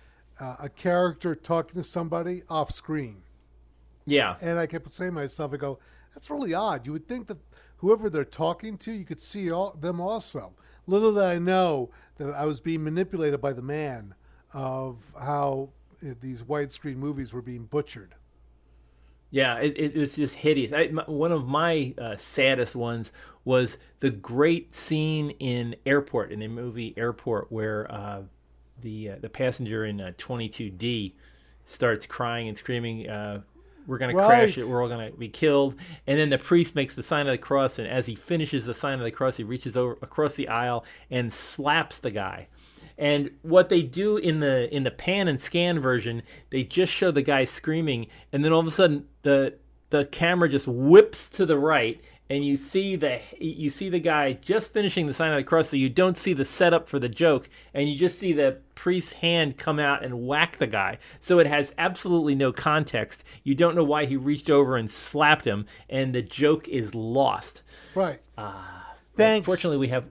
uh, 0.40 0.56
a 0.58 0.68
character 0.68 1.34
talking 1.34 1.80
to 1.80 1.84
somebody 1.84 2.42
off 2.49 2.70
screen. 2.70 3.22
Yeah, 4.04 4.37
And 4.40 4.58
I 4.58 4.66
kept 4.66 4.92
saying 4.92 5.12
to 5.12 5.14
myself, 5.14 5.54
I 5.54 5.58
go, 5.58 5.78
that's 6.12 6.28
really 6.28 6.54
odd. 6.54 6.87
You 6.87 6.92
would 6.92 7.06
think 7.06 7.28
that 7.28 7.38
whoever 7.76 8.11
they're 8.11 8.25
talking 8.25 8.76
to, 8.78 8.92
you 8.92 9.04
could 9.04 9.20
see 9.20 9.50
all, 9.50 9.76
them 9.78 10.00
also. 10.00 10.54
Little 10.87 11.12
did 11.12 11.22
I 11.22 11.38
know 11.38 11.90
that 12.16 12.32
I 12.34 12.44
was 12.44 12.61
being 12.61 12.82
manipulated 12.82 13.40
by 13.40 13.52
the 13.52 13.62
man 13.62 14.14
of 14.52 14.99
how 15.18 15.70
uh, 16.04 16.14
these 16.20 16.42
widescreen 16.42 16.96
movies 16.96 17.32
were 17.32 17.42
being 17.42 17.64
butchered. 17.64 18.14
Yeah, 19.33 19.57
it, 19.61 19.79
it 19.79 19.97
was 19.97 20.15
just 20.15 20.35
hideous. 20.35 20.75
I, 20.75 20.89
my, 20.89 21.05
one 21.05 21.33
of 21.33 21.49
my 21.49 21.95
uh, 21.97 22.17
saddest 22.19 22.77
ones 22.77 23.12
was 23.47 23.79
the 24.01 24.11
great 24.11 24.77
scene 24.77 25.31
in 25.41 25.75
Airport 25.87 26.33
in 26.33 26.41
the 26.41 26.49
movie 26.49 26.93
Airport, 26.99 27.51
where 27.51 27.91
uh, 27.91 28.23
the 28.83 29.11
uh, 29.11 29.17
the 29.23 29.31
passenger 29.31 29.87
in 29.87 30.03
uh, 30.03 30.12
22D 30.19 31.15
starts 31.65 32.05
crying 32.05 32.49
and 32.49 32.59
screaming, 32.59 33.09
uh, 33.09 33.41
"We're 33.87 33.97
gonna 33.97 34.12
crash 34.12 34.59
it! 34.59 34.69
We're 34.69 34.83
all 34.83 34.91
gonna 34.91 35.12
be 35.12 35.31
killed!" 35.31 35.77
And 36.07 36.19
then 36.19 36.29
the 36.29 36.37
priest 36.37 36.75
makes 36.75 36.95
the 36.95 37.03
sign 37.03 37.27
of 37.27 37.33
the 37.33 37.39
cross, 37.39 37.79
and 37.79 37.89
as 37.89 38.05
he 38.05 38.15
finishes 38.15 38.67
the 38.67 38.75
sign 38.75 38.99
of 38.99 39.05
the 39.05 39.11
cross, 39.11 39.39
he 39.39 39.45
reaches 39.45 39.79
over 39.79 39.97
across 40.03 40.35
the 40.35 40.49
aisle 40.49 40.85
and 41.11 41.33
slaps 41.33 41.99
the 41.99 42.11
guy. 42.11 42.49
And 43.02 43.32
what 43.42 43.68
they 43.68 43.82
do 43.82 44.16
in 44.16 44.38
the 44.38 44.73
in 44.73 44.85
the 44.85 44.92
pan 44.92 45.26
and 45.26 45.42
scan 45.42 45.80
version, 45.80 46.23
they 46.50 46.62
just 46.62 46.92
show 46.92 47.11
the 47.11 47.21
guy 47.21 47.47
screaming, 47.47 48.06
and 48.32 48.44
then 48.44 48.52
all 48.52 48.61
of 48.61 48.66
a 48.68 48.71
sudden 48.71 49.09
the 49.23 49.54
the 49.90 50.04
camera 50.04 50.49
just 50.49 50.68
whips 50.68 51.28
to 51.30 51.44
the 51.44 51.59
right, 51.59 52.00
and 52.30 52.47
you 52.47 52.54
see 52.54 52.94
the 52.94 53.18
you 53.40 53.71
see 53.71 53.88
the 53.88 53.99
guy 53.99 54.35
just 54.35 54.73
finishing 54.73 55.06
the 55.06 55.14
sign 55.14 55.32
of 55.32 55.37
the 55.37 55.42
cross, 55.42 55.70
so 55.70 55.77
you 55.77 55.88
don't 55.88 56.16
see 56.16 56.33
the 56.33 56.44
setup 56.44 56.88
for 56.88 57.00
the 57.00 57.09
joke, 57.09 57.50
and 57.74 57.88
you 57.88 57.98
just 57.98 58.20
see 58.20 58.33
the 58.33 58.59
priest's 58.77 59.14
hand 59.14 59.59
come 59.59 59.81
out 59.81 60.05
and 60.05 60.24
whack 60.24 60.59
the 60.59 60.68
guy. 60.68 60.98
So 61.20 61.40
it 61.40 61.48
has 61.48 61.72
absolutely 61.79 62.37
no 62.37 62.53
context. 62.53 63.24
You 63.42 63.57
don't 63.57 63.74
know 63.74 63.83
why 63.83 64.07
he 64.07 64.16
reached 64.16 64.48
over 64.48 64.77
and 64.77 64.88
slapped 64.88 65.44
him, 65.44 65.66
and 65.90 66.14
the 66.14 66.22
joke 66.22 66.68
is 66.68 66.94
lost. 66.94 67.62
Right. 67.96 68.20
Ah, 68.38 68.94
Thanks. 69.16 69.44
Fortunately, 69.44 69.79
we 69.79 69.88
have 69.88 70.05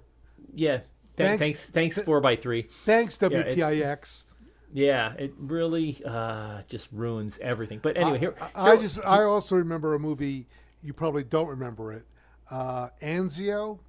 yeah. 0.53 0.81
Th- 1.27 1.39
Thanks- 1.39 1.59
Thanks, 1.69 1.95
thanks, 1.95 2.01
four 2.05 2.19
by 2.21 2.35
three. 2.35 2.67
Thanks, 2.85 3.17
it- 3.21 3.31
WPIX. 3.31 4.25
Yeah, 4.73 5.13
it 5.15 5.33
really 5.37 6.01
uh, 6.05 6.61
just 6.69 6.87
ruins 6.93 7.37
everything. 7.41 7.79
But 7.83 7.97
anyway, 7.97 8.19
here, 8.19 8.35
I, 8.41 8.49
I 8.55 8.69
here- 8.71 8.77
just 8.81 8.99
I 9.03 9.23
also 9.23 9.55
remember 9.57 9.95
a 9.95 9.99
movie. 9.99 10.47
You 10.81 10.93
probably 10.93 11.23
don't 11.23 11.47
remember 11.47 11.91
it. 11.93 12.05
Uh, 12.49 12.87
Anzio. 13.01 13.79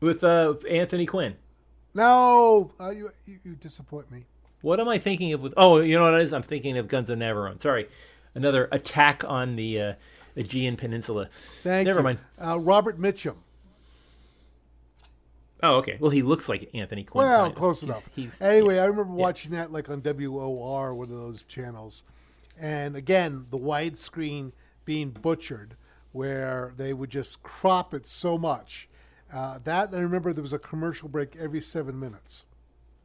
with 0.00 0.22
uh, 0.24 0.54
Anthony 0.70 1.06
Quinn. 1.06 1.36
No, 1.94 2.72
uh, 2.80 2.90
you, 2.90 3.10
you 3.26 3.38
you 3.44 3.54
disappoint 3.56 4.10
me. 4.10 4.26
What 4.62 4.80
am 4.80 4.88
I 4.88 4.98
thinking 4.98 5.32
of? 5.32 5.40
With 5.40 5.54
oh, 5.56 5.80
you 5.80 5.96
know 5.96 6.02
what 6.10 6.14
it 6.20 6.22
is? 6.22 6.32
I'm 6.32 6.42
thinking 6.42 6.76
of 6.78 6.88
Guns 6.88 7.08
of 7.10 7.18
Navarone. 7.18 7.60
Sorry, 7.60 7.88
another 8.34 8.68
attack 8.72 9.24
on 9.26 9.56
the 9.56 9.80
uh, 9.80 9.92
Aegean 10.36 10.76
Peninsula. 10.76 11.28
Thank 11.62 11.86
Never 11.86 12.00
you. 12.00 12.04
mind. 12.04 12.18
Uh, 12.40 12.58
Robert 12.58 12.98
Mitchum. 13.00 13.36
Oh, 15.66 15.76
okay. 15.78 15.96
Well, 16.00 16.10
he 16.10 16.22
looks 16.22 16.48
like 16.48 16.70
Anthony 16.74 17.04
Quinn. 17.04 17.26
Well, 17.26 17.40
kind 17.42 17.52
of. 17.52 17.58
close 17.58 17.80
He's- 17.80 17.90
enough. 17.90 18.10
he's- 18.14 18.32
anyway, 18.40 18.78
I 18.78 18.84
remember 18.84 19.12
watching 19.12 19.52
that 19.52 19.72
like 19.72 19.88
on 19.88 20.00
WOR, 20.02 20.94
one 20.94 21.10
of 21.10 21.16
those 21.16 21.42
channels, 21.44 22.02
and 22.58 22.96
again 22.96 23.46
the 23.50 23.58
widescreen 23.58 24.52
being 24.84 25.10
butchered, 25.10 25.76
where 26.12 26.72
they 26.76 26.92
would 26.92 27.10
just 27.10 27.42
crop 27.42 27.92
it 27.94 28.06
so 28.06 28.38
much. 28.38 28.88
Uh, 29.32 29.58
that 29.64 29.92
I 29.92 29.98
remember 29.98 30.32
there 30.32 30.42
was 30.42 30.52
a 30.52 30.58
commercial 30.58 31.08
break 31.08 31.34
every 31.36 31.60
seven 31.60 31.98
minutes. 31.98 32.44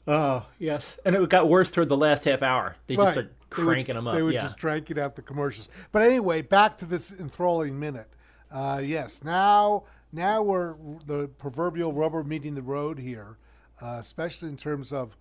Oh, 0.08 0.46
yes. 0.60 0.98
And 1.06 1.16
it 1.16 1.30
got 1.30 1.48
worse 1.50 1.72
toward 1.72 1.90
the 1.90 1.98
last 1.98 2.24
half 2.26 2.42
hour. 2.42 2.76
They 2.88 2.96
just 2.96 3.12
started 3.14 3.32
They 3.56 3.64
would- 3.64 3.68
cranking 3.72 3.96
them 3.96 4.08
up. 4.08 4.16
They 4.16 4.22
were 4.24 4.32
yeah. 4.32 4.42
just 4.42 4.60
cranking 4.60 5.00
out 5.00 5.16
the 5.16 5.22
commercials. 5.22 5.70
But 5.92 6.04
anyway, 6.04 6.42
back 6.42 6.78
to 6.80 6.86
this 6.86 7.12
enthralling 7.12 7.80
minute. 7.80 8.08
Uh, 8.52 8.82
yes, 8.84 9.24
now 9.24 9.84
now 10.12 10.42
we're 10.42 10.76
the 11.06 11.30
proverbial 11.38 11.94
rubber 11.94 12.24
meeting 12.24 12.56
the 12.56 12.62
road 12.62 13.00
here, 13.00 13.38
uh, 13.82 13.98
especially 14.00 14.50
in 14.50 14.58
terms 14.58 14.92
of 14.92 15.16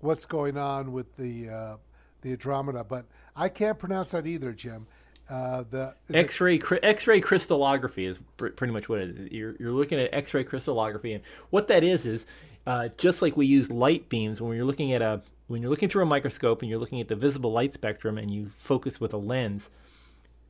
what's 0.00 0.26
going 0.26 0.56
on 0.56 0.92
with 0.92 1.16
the 1.16 1.48
uh, 1.48 1.76
the 2.22 2.32
Andromeda. 2.32 2.84
But 2.84 3.06
I 3.34 3.48
can't 3.48 3.78
pronounce 3.78 4.12
that 4.12 4.26
either, 4.26 4.52
Jim. 4.52 4.86
Uh, 5.28 5.64
the 5.70 5.94
X-ray 6.12 6.60
X-ray 6.82 7.20
crystallography 7.20 8.04
is 8.04 8.18
pr- 8.36 8.48
pretty 8.48 8.72
much 8.72 8.88
what 8.90 9.00
it 9.00 9.18
is. 9.18 9.32
You're, 9.32 9.56
you're 9.58 9.72
looking 9.72 9.98
at 9.98 10.12
X-ray 10.12 10.44
crystallography, 10.44 11.14
and 11.14 11.24
what 11.48 11.68
that 11.68 11.82
is 11.82 12.04
is 12.04 12.26
uh, 12.66 12.88
just 12.98 13.22
like 13.22 13.36
we 13.36 13.46
use 13.46 13.70
light 13.70 14.08
beams 14.10 14.40
when 14.40 14.54
you're 14.54 14.66
looking 14.66 14.92
at 14.92 15.00
a 15.00 15.22
when 15.46 15.62
you're 15.62 15.70
looking 15.70 15.88
through 15.88 16.02
a 16.02 16.06
microscope 16.06 16.60
and 16.62 16.70
you're 16.70 16.78
looking 16.78 17.00
at 17.00 17.08
the 17.08 17.16
visible 17.16 17.52
light 17.52 17.72
spectrum 17.72 18.18
and 18.18 18.30
you 18.30 18.50
focus 18.54 19.00
with 19.00 19.12
a 19.12 19.16
lens. 19.18 19.68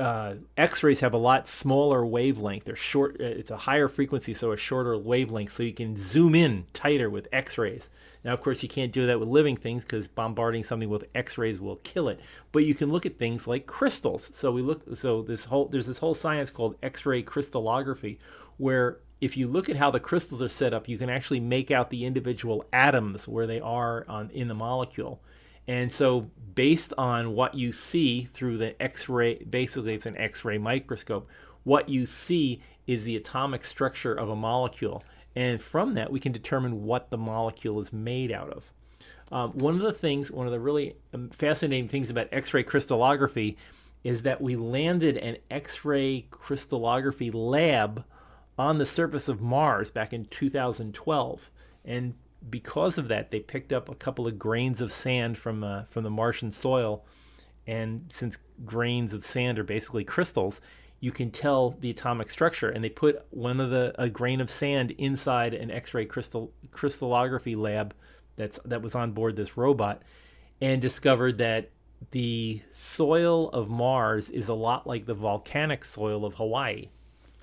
Uh, 0.00 0.34
X-rays 0.56 1.00
have 1.00 1.14
a 1.14 1.18
lot 1.18 1.46
smaller 1.46 2.04
wavelength. 2.04 2.64
They're 2.64 2.74
short. 2.74 3.20
uh, 3.20 3.24
It's 3.24 3.52
a 3.52 3.56
higher 3.56 3.86
frequency, 3.86 4.34
so 4.34 4.50
a 4.50 4.56
shorter 4.56 4.98
wavelength, 4.98 5.52
so 5.52 5.62
you 5.62 5.72
can 5.72 5.96
zoom 5.96 6.34
in 6.34 6.66
tighter 6.72 7.08
with 7.08 7.28
X-rays. 7.32 7.90
Now, 8.24 8.32
of 8.32 8.40
course, 8.40 8.62
you 8.62 8.68
can't 8.68 8.90
do 8.90 9.06
that 9.06 9.20
with 9.20 9.28
living 9.28 9.56
things 9.56 9.84
because 9.84 10.08
bombarding 10.08 10.64
something 10.64 10.88
with 10.88 11.04
X-rays 11.14 11.60
will 11.60 11.76
kill 11.76 12.08
it. 12.08 12.18
But 12.50 12.64
you 12.64 12.74
can 12.74 12.90
look 12.90 13.06
at 13.06 13.18
things 13.18 13.46
like 13.46 13.66
crystals. 13.66 14.32
So 14.34 14.50
we 14.50 14.62
look. 14.62 14.82
So 14.96 15.22
this 15.22 15.44
whole 15.44 15.66
there's 15.66 15.86
this 15.86 15.98
whole 15.98 16.14
science 16.14 16.50
called 16.50 16.76
X-ray 16.82 17.22
crystallography, 17.22 18.18
where 18.56 18.98
if 19.20 19.36
you 19.36 19.46
look 19.46 19.68
at 19.68 19.76
how 19.76 19.90
the 19.90 20.00
crystals 20.00 20.42
are 20.42 20.48
set 20.48 20.74
up, 20.74 20.88
you 20.88 20.98
can 20.98 21.08
actually 21.08 21.40
make 21.40 21.70
out 21.70 21.90
the 21.90 22.04
individual 22.04 22.64
atoms 22.72 23.28
where 23.28 23.46
they 23.46 23.60
are 23.60 24.04
on 24.08 24.30
in 24.30 24.48
the 24.48 24.54
molecule. 24.54 25.22
And 25.66 25.92
so, 25.92 26.30
based 26.54 26.92
on 26.98 27.34
what 27.34 27.54
you 27.54 27.72
see 27.72 28.24
through 28.24 28.58
the 28.58 28.80
X 28.80 29.08
ray, 29.08 29.42
basically 29.44 29.94
it's 29.94 30.06
an 30.06 30.16
X 30.16 30.44
ray 30.44 30.58
microscope, 30.58 31.28
what 31.64 31.88
you 31.88 32.06
see 32.06 32.60
is 32.86 33.04
the 33.04 33.16
atomic 33.16 33.64
structure 33.64 34.14
of 34.14 34.28
a 34.28 34.36
molecule. 34.36 35.02
And 35.34 35.60
from 35.60 35.94
that, 35.94 36.12
we 36.12 36.20
can 36.20 36.32
determine 36.32 36.84
what 36.84 37.10
the 37.10 37.16
molecule 37.16 37.80
is 37.80 37.92
made 37.92 38.30
out 38.30 38.50
of. 38.50 38.72
Um, 39.32 39.52
one 39.52 39.74
of 39.74 39.80
the 39.80 39.92
things, 39.92 40.30
one 40.30 40.46
of 40.46 40.52
the 40.52 40.60
really 40.60 40.96
um, 41.12 41.30
fascinating 41.30 41.88
things 41.88 42.10
about 42.10 42.28
X 42.30 42.52
ray 42.52 42.62
crystallography 42.62 43.56
is 44.04 44.22
that 44.22 44.40
we 44.40 44.54
landed 44.54 45.16
an 45.16 45.38
X 45.50 45.84
ray 45.84 46.26
crystallography 46.30 47.30
lab 47.30 48.04
on 48.58 48.78
the 48.78 48.86
surface 48.86 49.28
of 49.28 49.40
Mars 49.40 49.90
back 49.90 50.12
in 50.12 50.26
2012. 50.26 51.50
And 51.86 52.14
because 52.50 52.98
of 52.98 53.08
that, 53.08 53.30
they 53.30 53.40
picked 53.40 53.72
up 53.72 53.88
a 53.88 53.94
couple 53.94 54.26
of 54.26 54.38
grains 54.38 54.80
of 54.80 54.92
sand 54.92 55.38
from 55.38 55.64
uh, 55.64 55.84
from 55.84 56.04
the 56.04 56.10
Martian 56.10 56.50
soil, 56.50 57.04
and 57.66 58.06
since 58.10 58.38
grains 58.64 59.14
of 59.14 59.24
sand 59.24 59.58
are 59.58 59.64
basically 59.64 60.04
crystals, 60.04 60.60
you 61.00 61.12
can 61.12 61.30
tell 61.30 61.70
the 61.80 61.90
atomic 61.90 62.28
structure. 62.28 62.68
And 62.68 62.84
they 62.84 62.90
put 62.90 63.24
one 63.30 63.60
of 63.60 63.70
the 63.70 63.94
a 63.98 64.08
grain 64.08 64.40
of 64.40 64.50
sand 64.50 64.92
inside 64.92 65.54
an 65.54 65.70
X-ray 65.70 66.06
crystal 66.06 66.52
crystallography 66.70 67.56
lab 67.56 67.94
that's 68.36 68.58
that 68.64 68.82
was 68.82 68.94
on 68.94 69.12
board 69.12 69.36
this 69.36 69.56
robot, 69.56 70.02
and 70.60 70.82
discovered 70.82 71.38
that 71.38 71.70
the 72.10 72.60
soil 72.72 73.48
of 73.50 73.70
Mars 73.70 74.28
is 74.28 74.48
a 74.48 74.54
lot 74.54 74.86
like 74.86 75.06
the 75.06 75.14
volcanic 75.14 75.84
soil 75.84 76.24
of 76.24 76.34
Hawaii. 76.34 76.88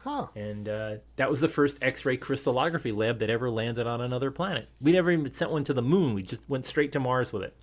Huh. 0.04 0.28
And 0.36 0.68
uh, 0.68 0.96
that 1.18 1.30
was 1.30 1.42
the 1.42 1.48
first 1.48 1.78
X-ray 1.82 2.18
crystallography 2.18 2.92
lab 2.92 3.20
that 3.20 3.30
ever 3.30 3.52
landed 3.52 3.86
on 3.86 4.02
another 4.02 4.32
planet. 4.32 4.68
We 4.82 4.92
never 4.92 5.12
even 5.12 5.32
sent 5.32 5.52
one 5.52 5.64
to 5.66 5.74
the 5.74 5.84
moon. 5.84 6.16
We 6.16 6.24
just 6.24 6.42
went 6.50 6.66
straight 6.66 6.92
to 6.94 7.00
Mars 7.00 7.32
with 7.32 7.44
it. 7.44 7.56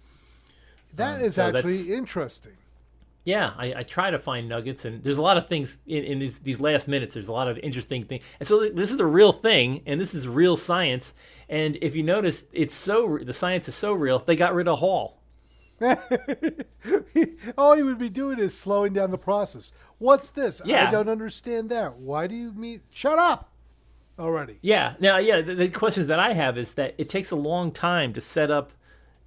That 0.95 1.21
is 1.21 1.35
so 1.35 1.49
actually 1.49 1.93
interesting. 1.93 2.53
Yeah, 3.25 3.53
I, 3.59 3.75
I 3.79 3.83
try 3.83 4.11
to 4.11 4.19
find 4.19 4.49
nuggets, 4.49 4.85
and 4.85 5.03
there's 5.03 5.19
a 5.19 5.23
lot 5.23 5.37
of 5.37 5.49
things 5.49 5.79
in, 5.87 6.05
in 6.05 6.19
these, 6.21 6.39
these 6.39 6.61
last 6.61 6.89
minutes. 6.89 7.13
There's 7.13 7.29
a 7.29 7.33
lot 7.33 7.49
of 7.49 7.59
interesting 7.59 8.05
things, 8.05 8.23
and 8.41 8.49
so 8.49 8.71
this 8.71 8.91
is 8.91 9.01
a 9.01 9.07
real 9.07 9.33
thing, 9.33 9.83
and 9.85 10.01
this 10.01 10.15
is 10.15 10.27
real 10.27 10.57
science. 10.57 11.13
And 11.49 11.77
if 11.83 11.95
you 11.95 12.03
notice, 12.03 12.45
it's 12.53 12.75
so 12.75 13.19
the 13.21 13.35
science 13.35 13.69
is 13.69 13.75
so 13.75 13.93
real. 13.93 14.21
They 14.21 14.37
got 14.37 14.55
rid 14.55 14.67
of 14.67 14.79
Hall. 14.79 15.18
All 17.59 17.75
he 17.75 17.83
would 17.83 17.99
be 17.99 18.09
doing 18.09 18.39
is 18.39 18.57
slowing 18.57 18.93
down 18.93 19.11
the 19.11 19.19
process. 19.19 19.73
What's 19.99 20.29
this? 20.29 20.61
I 20.89 20.91
don't 20.91 21.09
understand 21.09 21.71
that. 21.71 21.97
Why 21.97 22.27
do 22.27 22.35
you 22.35 22.53
mean? 22.53 22.83
Shut 22.91 23.19
up 23.19 23.53
already. 24.19 24.59
Yeah. 24.61 24.95
Now, 24.99 25.19
yeah, 25.19 25.41
the, 25.41 25.55
the 25.55 25.69
questions 25.69 26.09
that 26.09 26.19
I 26.19 26.33
have 26.33 26.59
is 26.59 26.75
that 26.75 26.95
it 26.99 27.09
takes 27.09 27.31
a 27.31 27.37
long 27.37 27.71
time 27.71 28.13
to 28.15 28.21
set 28.21 28.51
up 28.51 28.73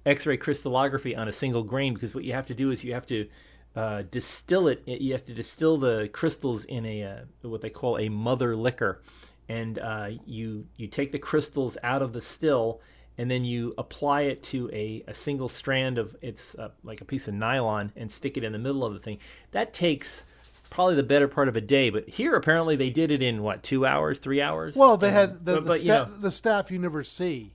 X-ray 0.04 0.36
crystallography 0.36 1.16
on 1.16 1.28
a 1.28 1.32
single 1.32 1.62
grain 1.62 1.94
because 1.94 2.14
what 2.14 2.24
you 2.24 2.32
have 2.32 2.46
to 2.46 2.54
do 2.54 2.70
is 2.70 2.84
you 2.84 2.92
have 2.92 3.06
to 3.06 3.28
uh, 3.74 4.02
distill 4.10 4.68
it. 4.68 4.82
You 4.86 5.12
have 5.12 5.24
to 5.26 5.34
distill 5.34 5.78
the 5.78 6.10
crystals 6.12 6.64
in 6.64 6.84
a 6.84 7.04
uh, 7.04 7.18
what 7.42 7.62
they 7.62 7.70
call 7.70 7.98
a 7.98 8.08
mother 8.08 8.54
liquor, 8.54 9.00
and 9.48 9.78
uh, 9.78 10.10
you 10.26 10.66
you 10.76 10.88
take 10.88 11.12
the 11.12 11.18
crystals 11.18 11.78
out 11.82 12.02
of 12.02 12.12
the 12.12 12.20
still. 12.20 12.80
And 13.18 13.30
then 13.30 13.44
you 13.44 13.74
apply 13.76 14.22
it 14.22 14.42
to 14.44 14.70
a, 14.72 15.04
a 15.06 15.14
single 15.14 15.48
strand 15.48 15.98
of 15.98 16.16
it's 16.22 16.54
uh, 16.54 16.70
like 16.82 17.00
a 17.02 17.04
piece 17.04 17.28
of 17.28 17.34
nylon 17.34 17.92
and 17.94 18.10
stick 18.10 18.36
it 18.36 18.44
in 18.44 18.52
the 18.52 18.58
middle 18.58 18.84
of 18.84 18.94
the 18.94 19.00
thing. 19.00 19.18
That 19.50 19.74
takes 19.74 20.24
probably 20.70 20.94
the 20.94 21.02
better 21.02 21.28
part 21.28 21.48
of 21.48 21.54
a 21.56 21.60
day. 21.60 21.90
But 21.90 22.08
here, 22.08 22.34
apparently, 22.34 22.74
they 22.76 22.88
did 22.88 23.10
it 23.10 23.22
in 23.22 23.42
what 23.42 23.62
two 23.62 23.84
hours, 23.84 24.18
three 24.18 24.40
hours. 24.40 24.74
Well, 24.74 24.96
they 24.96 25.08
And- 25.08 25.16
had 25.16 25.44
the, 25.44 25.54
but, 25.56 25.64
the, 25.64 25.68
but, 25.68 25.82
you 25.82 25.88
know, 25.88 26.04
the 26.20 26.30
staff 26.30 26.70
you 26.70 26.78
never 26.78 27.04
see 27.04 27.52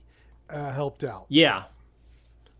uh, 0.48 0.70
helped 0.72 1.02
out. 1.04 1.26
yeah. 1.28 1.64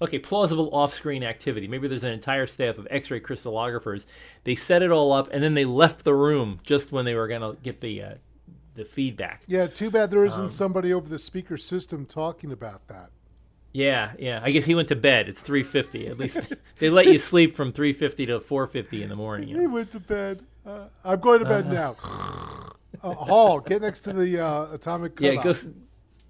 Okay, 0.00 0.20
plausible 0.20 0.70
off-screen 0.72 1.24
activity. 1.24 1.66
Maybe 1.66 1.88
there's 1.88 2.04
an 2.04 2.12
entire 2.12 2.46
staff 2.46 2.78
of 2.78 2.86
X-ray 2.88 3.18
crystallographers. 3.18 4.06
They 4.44 4.54
set 4.54 4.80
it 4.84 4.92
all 4.92 5.12
up, 5.12 5.28
and 5.32 5.42
then 5.42 5.54
they 5.54 5.64
left 5.64 6.04
the 6.04 6.14
room 6.14 6.60
just 6.62 6.92
when 6.92 7.04
they 7.04 7.16
were 7.16 7.26
going 7.26 7.40
to 7.40 7.56
get 7.64 7.80
the 7.80 8.02
uh, 8.02 8.14
the 8.78 8.84
feedback. 8.86 9.42
Yeah, 9.46 9.66
too 9.66 9.90
bad 9.90 10.10
there 10.10 10.22
Um, 10.22 10.28
isn't 10.28 10.50
somebody 10.50 10.92
over 10.92 11.08
the 11.08 11.18
speaker 11.18 11.56
system 11.58 12.06
talking 12.06 12.50
about 12.50 12.88
that. 12.88 13.10
Yeah, 13.72 14.12
yeah. 14.18 14.40
I 14.42 14.50
guess 14.50 14.64
he 14.64 14.74
went 14.74 14.88
to 14.88 14.96
bed. 14.96 15.28
It's 15.28 15.42
3:50. 15.42 16.08
At 16.08 16.18
least 16.18 16.40
they 16.78 16.88
let 16.88 17.06
you 17.06 17.18
sleep 17.18 17.54
from 17.54 17.72
3:50 17.72 18.26
to 18.28 18.40
4:50 18.40 19.02
in 19.02 19.08
the 19.08 19.16
morning. 19.16 19.48
you 19.48 19.60
He 19.60 19.66
went 19.66 19.92
to 19.92 20.00
bed. 20.00 20.42
Uh, 20.66 20.86
I'm 21.04 21.20
going 21.20 21.40
to 21.40 21.44
bed 21.44 21.70
now. 21.70 21.96
Uh, 23.02 23.12
Hall, 23.14 23.60
get 23.60 23.82
next 23.82 24.00
to 24.00 24.12
the 24.12 24.40
uh, 24.40 24.72
atomic. 24.72 25.20
Yeah, 25.20 25.40
go 25.40 25.54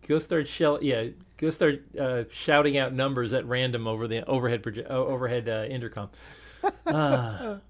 go 0.07 0.19
start 0.19 0.47
shell. 0.47 0.79
Yeah, 0.83 1.07
go 1.39 1.49
start 1.49 1.83
uh, 1.97 2.25
shouting 2.31 2.77
out 2.77 2.93
numbers 2.93 3.33
at 3.33 3.47
random 3.47 3.87
over 3.87 4.07
the 4.07 4.27
overhead 4.27 4.63
proje- 4.63 4.85
uh, 4.85 4.93
overhead 4.93 5.49
uh, 5.49 5.65
intercom. 5.71 6.11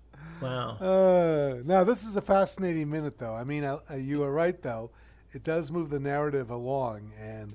Wow. 0.41 0.77
Uh, 0.79 1.63
now 1.65 1.85
this 1.85 2.05
is 2.05 2.17
a 2.17 2.23
fascinating 2.23 2.91
minute, 2.91 3.19
though. 3.19 3.35
I 3.35 3.45
mean, 3.45 3.65
uh, 3.65 3.81
you 3.97 4.23
are 4.23 4.33
right, 4.33 4.61
though. 4.61 4.91
It 5.33 5.43
does 5.43 5.71
move 5.71 5.91
the 5.91 6.01
narrative 6.01 6.51
along, 6.51 7.13
and 7.21 7.55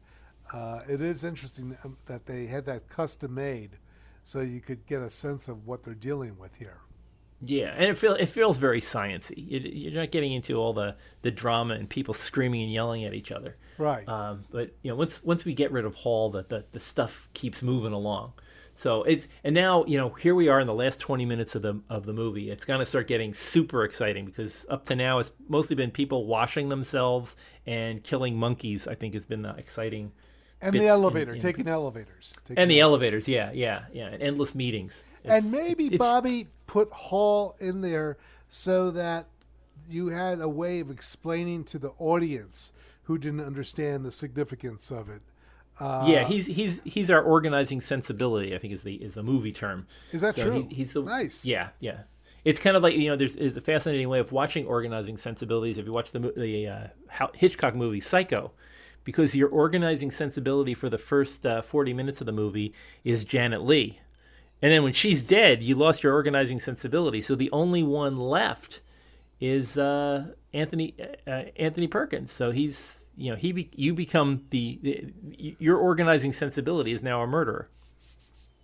uh, 0.51 0.81
it 0.87 1.01
is 1.01 1.23
interesting 1.23 1.77
um, 1.83 1.97
that 2.05 2.25
they 2.25 2.45
had 2.45 2.65
that 2.65 2.87
custom 2.89 3.33
made, 3.33 3.77
so 4.23 4.41
you 4.41 4.61
could 4.61 4.85
get 4.85 5.01
a 5.01 5.09
sense 5.09 5.47
of 5.47 5.65
what 5.65 5.83
they're 5.83 5.95
dealing 5.95 6.37
with 6.37 6.55
here. 6.55 6.81
Yeah, 7.45 7.73
and 7.75 7.85
it 7.85 7.97
feels 7.97 8.17
it 8.19 8.27
feels 8.27 8.57
very 8.57 8.79
sciency. 8.79 9.51
It, 9.51 9.73
you're 9.73 9.91
not 9.91 10.11
getting 10.11 10.31
into 10.31 10.55
all 10.55 10.71
the, 10.73 10.95
the 11.23 11.31
drama 11.31 11.73
and 11.73 11.89
people 11.89 12.13
screaming 12.13 12.63
and 12.63 12.71
yelling 12.71 13.03
at 13.03 13.13
each 13.13 13.31
other. 13.31 13.57
Right. 13.77 14.07
Um, 14.07 14.45
but 14.49 14.73
you 14.81 14.91
know, 14.91 14.95
once 14.95 15.21
once 15.23 15.43
we 15.43 15.53
get 15.53 15.71
rid 15.71 15.83
of 15.83 15.95
Hall, 15.95 16.29
the, 16.29 16.43
the 16.47 16.63
the 16.71 16.79
stuff 16.79 17.27
keeps 17.33 17.61
moving 17.61 17.91
along. 17.91 18.33
So 18.83 19.03
it's 19.03 19.29
and 19.45 19.55
now 19.55 19.85
you 19.85 19.97
know 19.97 20.09
here 20.09 20.35
we 20.35 20.49
are 20.49 20.59
in 20.59 20.67
the 20.67 20.73
last 20.73 20.99
20 20.99 21.25
minutes 21.25 21.55
of 21.55 21.61
the 21.61 21.79
of 21.89 22.05
the 22.05 22.11
movie. 22.11 22.51
It's 22.51 22.65
going 22.65 22.81
to 22.81 22.85
start 22.85 23.07
getting 23.07 23.33
super 23.33 23.85
exciting 23.85 24.25
because 24.25 24.65
up 24.69 24.83
to 24.87 24.95
now 24.97 25.19
it's 25.19 25.31
mostly 25.47 25.77
been 25.77 25.89
people 25.89 26.25
washing 26.25 26.67
themselves 26.67 27.37
and 27.65 28.03
killing 28.03 28.35
monkeys. 28.35 28.85
I 28.85 28.95
think 28.95 29.13
has 29.13 29.23
been 29.25 29.41
the 29.41 29.55
exciting. 29.55 30.11
and 30.61 30.73
the 30.73 30.87
elevator, 30.87 31.33
in- 31.33 31.39
taking 31.39 31.69
elevators, 31.69 32.33
taking 32.43 32.61
And 32.61 32.69
the 32.69 32.81
elevators, 32.81 33.25
yeah, 33.25 33.53
yeah, 33.53 33.85
yeah, 33.93 34.07
and 34.07 34.21
endless 34.21 34.53
meetings. 34.53 35.01
and 35.23 35.49
maybe 35.49 35.85
it's- 35.85 35.97
Bobby 35.97 36.49
put 36.67 36.91
Hall 36.91 37.55
in 37.59 37.79
there 37.79 38.17
so 38.49 38.91
that 38.91 39.27
you 39.89 40.09
had 40.09 40.41
a 40.41 40.49
way 40.49 40.81
of 40.81 40.91
explaining 40.91 41.63
to 41.65 41.79
the 41.79 41.91
audience 41.99 42.73
who 43.03 43.17
didn't 43.17 43.45
understand 43.45 44.03
the 44.03 44.11
significance 44.11 44.91
of 44.91 45.09
it. 45.09 45.21
Uh, 45.79 46.05
yeah, 46.07 46.23
he's 46.25 46.45
he's 46.45 46.81
he's 46.83 47.09
our 47.09 47.21
organizing 47.21 47.81
sensibility. 47.81 48.55
I 48.55 48.59
think 48.59 48.73
is 48.73 48.83
the 48.83 48.95
is 48.95 49.15
the 49.15 49.23
movie 49.23 49.51
term. 49.51 49.87
Is 50.11 50.21
that 50.21 50.35
So 50.35 50.43
true? 50.45 50.67
He, 50.69 50.75
he's 50.75 50.93
the 50.93 51.01
Nice. 51.01 51.45
Yeah, 51.45 51.69
yeah. 51.79 52.01
It's 52.45 52.59
kind 52.59 52.75
of 52.75 52.83
like 52.83 52.95
you 52.95 53.09
know, 53.09 53.15
there's 53.15 53.35
is 53.35 53.57
a 53.57 53.61
fascinating 53.61 54.09
way 54.09 54.19
of 54.19 54.31
watching 54.31 54.65
organizing 54.67 55.17
sensibilities. 55.17 55.77
If 55.77 55.85
you 55.85 55.93
watch 55.93 56.11
the 56.11 56.19
the 56.19 56.67
uh, 56.67 57.27
Hitchcock 57.33 57.73
movie 57.73 58.01
Psycho, 58.01 58.51
because 59.03 59.33
your 59.33 59.49
organizing 59.49 60.11
sensibility 60.11 60.73
for 60.73 60.89
the 60.89 60.97
first 60.97 61.45
uh, 61.45 61.61
forty 61.61 61.93
minutes 61.93 62.21
of 62.21 62.25
the 62.25 62.33
movie 62.33 62.73
is 63.03 63.23
Janet 63.23 63.63
Leigh, 63.63 63.99
and 64.61 64.71
then 64.71 64.83
when 64.83 64.93
she's 64.93 65.23
dead, 65.23 65.63
you 65.63 65.75
lost 65.75 66.03
your 66.03 66.13
organizing 66.13 66.59
sensibility. 66.59 67.21
So 67.21 67.33
the 67.33 67.51
only 67.51 67.81
one 67.81 68.19
left 68.19 68.81
is 69.39 69.77
uh, 69.77 70.27
Anthony 70.53 70.95
uh, 71.25 71.43
Anthony 71.57 71.87
Perkins. 71.87 72.31
So 72.31 72.51
he's 72.51 73.02
you 73.15 73.31
know 73.31 73.35
he 73.35 73.51
be, 73.51 73.69
you 73.75 73.93
become 73.93 74.43
the, 74.49 74.79
the 74.81 75.55
your 75.59 75.77
organizing 75.77 76.33
sensibility 76.33 76.91
is 76.91 77.03
now 77.03 77.21
a 77.21 77.27
murderer. 77.27 77.69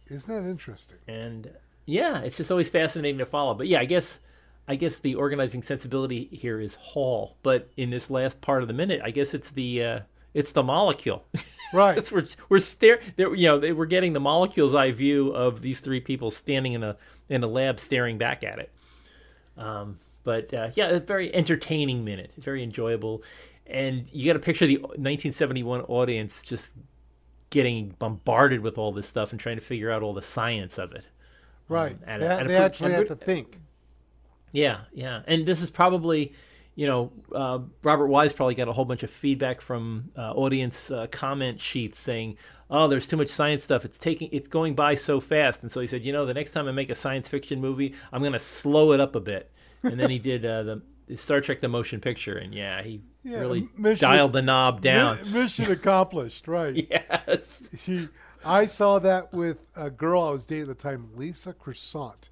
Isn't 0.09 0.33
that 0.33 0.49
interesting? 0.49 0.97
and 1.07 1.51
yeah, 1.85 2.19
it's 2.19 2.37
just 2.37 2.51
always 2.51 2.69
fascinating 2.69 3.17
to 3.17 3.25
follow. 3.25 3.53
But 3.53 3.67
yeah, 3.67 3.79
I 3.79 3.85
guess 3.85 4.19
I 4.67 4.75
guess 4.75 4.97
the 4.97 5.15
organizing 5.15 5.63
sensibility 5.63 6.29
here 6.31 6.59
is 6.59 6.75
Hall, 6.75 7.37
but 7.41 7.69
in 7.77 7.89
this 7.89 8.11
last 8.11 8.39
part 8.41 8.61
of 8.61 8.67
the 8.67 8.73
minute, 8.73 9.01
I 9.03 9.09
guess 9.09 9.33
it's 9.33 9.49
the 9.49 9.83
uh, 9.83 9.99
it's 10.33 10.51
the 10.51 10.63
molecule. 10.63 11.25
Right. 11.71 12.11
We're 12.11 12.25
we're 12.49 12.57
staring 12.57 13.01
you 13.17 13.45
know 13.45 13.59
they, 13.59 13.73
we're 13.73 13.85
getting 13.85 14.13
the 14.13 14.19
molecule's 14.19 14.73
eye 14.73 14.89
view 14.89 15.29
of 15.35 15.61
these 15.61 15.81
three 15.81 15.99
people 15.99 16.31
standing 16.31 16.73
in 16.73 16.81
a 16.81 16.97
in 17.29 17.43
a 17.43 17.47
lab 17.47 17.79
staring 17.79 18.17
back 18.17 18.43
at 18.43 18.57
it. 18.57 18.71
Um, 19.55 19.99
but 20.23 20.51
uh, 20.51 20.69
yeah, 20.73 20.87
it's 20.87 21.03
a 21.03 21.05
very 21.05 21.31
entertaining 21.31 22.03
minute. 22.03 22.31
Very 22.39 22.63
enjoyable, 22.63 23.21
and 23.69 24.07
you 24.11 24.25
got 24.25 24.33
to 24.33 24.43
picture 24.43 24.67
the 24.67 24.77
1971 24.77 25.81
audience 25.81 26.41
just 26.41 26.73
getting 27.49 27.95
bombarded 27.99 28.61
with 28.61 28.77
all 28.77 28.91
this 28.91 29.07
stuff 29.07 29.31
and 29.31 29.39
trying 29.39 29.55
to 29.57 29.61
figure 29.63 29.91
out 29.91 30.03
all 30.03 30.13
the 30.13 30.21
science 30.21 30.77
of 30.77 30.91
it. 30.93 31.07
Right. 31.67 31.97
at 32.05 32.19
they 32.19 32.25
a- 32.25 32.29
at 32.39 32.47
they 32.47 32.55
pre- 32.55 32.55
actually 32.55 32.93
a 32.93 32.97
have 32.97 33.07
to 33.07 33.15
think. 33.15 33.59
Yeah, 34.51 34.81
yeah, 34.93 35.21
and 35.27 35.45
this 35.45 35.61
is 35.61 35.69
probably, 35.69 36.33
you 36.75 36.87
know, 36.87 37.11
uh, 37.33 37.59
Robert 37.83 38.07
Wise 38.07 38.33
probably 38.33 38.55
got 38.55 38.67
a 38.67 38.73
whole 38.73 38.85
bunch 38.85 39.03
of 39.03 39.11
feedback 39.11 39.61
from 39.61 40.09
uh, 40.17 40.31
audience 40.31 40.89
uh, 40.89 41.05
comment 41.11 41.59
sheets 41.59 41.99
saying, 41.99 42.35
"Oh, 42.71 42.87
there's 42.87 43.07
too 43.07 43.17
much 43.17 43.29
science 43.29 43.63
stuff. 43.63 43.85
It's 43.85 43.99
taking, 43.99 44.29
it's 44.31 44.47
going 44.47 44.73
by 44.73 44.95
so 44.95 45.19
fast." 45.19 45.61
And 45.61 45.71
so 45.71 45.81
he 45.81 45.85
said, 45.87 46.03
"You 46.03 46.11
know, 46.13 46.25
the 46.25 46.33
next 46.33 46.51
time 46.51 46.67
I 46.67 46.71
make 46.71 46.89
a 46.89 46.95
science 46.95 47.27
fiction 47.27 47.61
movie, 47.61 47.93
I'm 48.11 48.21
going 48.21 48.33
to 48.33 48.39
slow 48.39 48.91
it 48.93 48.99
up 48.99 49.13
a 49.15 49.19
bit." 49.19 49.51
And 49.83 49.99
then 49.99 50.09
he 50.09 50.17
did 50.17 50.43
uh, 50.45 50.63
the 50.63 50.81
Star 51.17 51.41
Trek: 51.41 51.61
The 51.61 51.67
Motion 51.67 52.01
Picture, 52.01 52.37
and 52.39 52.51
yeah, 52.51 52.81
he 52.81 53.01
Yeah, 53.23 53.39
really 53.39 53.67
mission- 53.77 54.07
dialed 54.09 54.33
the 54.33 54.41
knob 54.41 54.81
down. 54.81 55.19
Mission 55.31 55.71
accomplished, 55.71 56.47
right. 56.47 56.87
yes. 56.91 57.61
She, 57.77 58.07
I 58.45 58.65
saw 58.65 58.99
that 58.99 59.33
with 59.33 59.57
a 59.75 59.89
girl 59.89 60.21
I 60.23 60.31
was 60.31 60.45
dating 60.45 60.63
at 60.63 60.67
the 60.69 60.75
time, 60.75 61.09
Lisa 61.15 61.51
Croissant, 61.53 62.29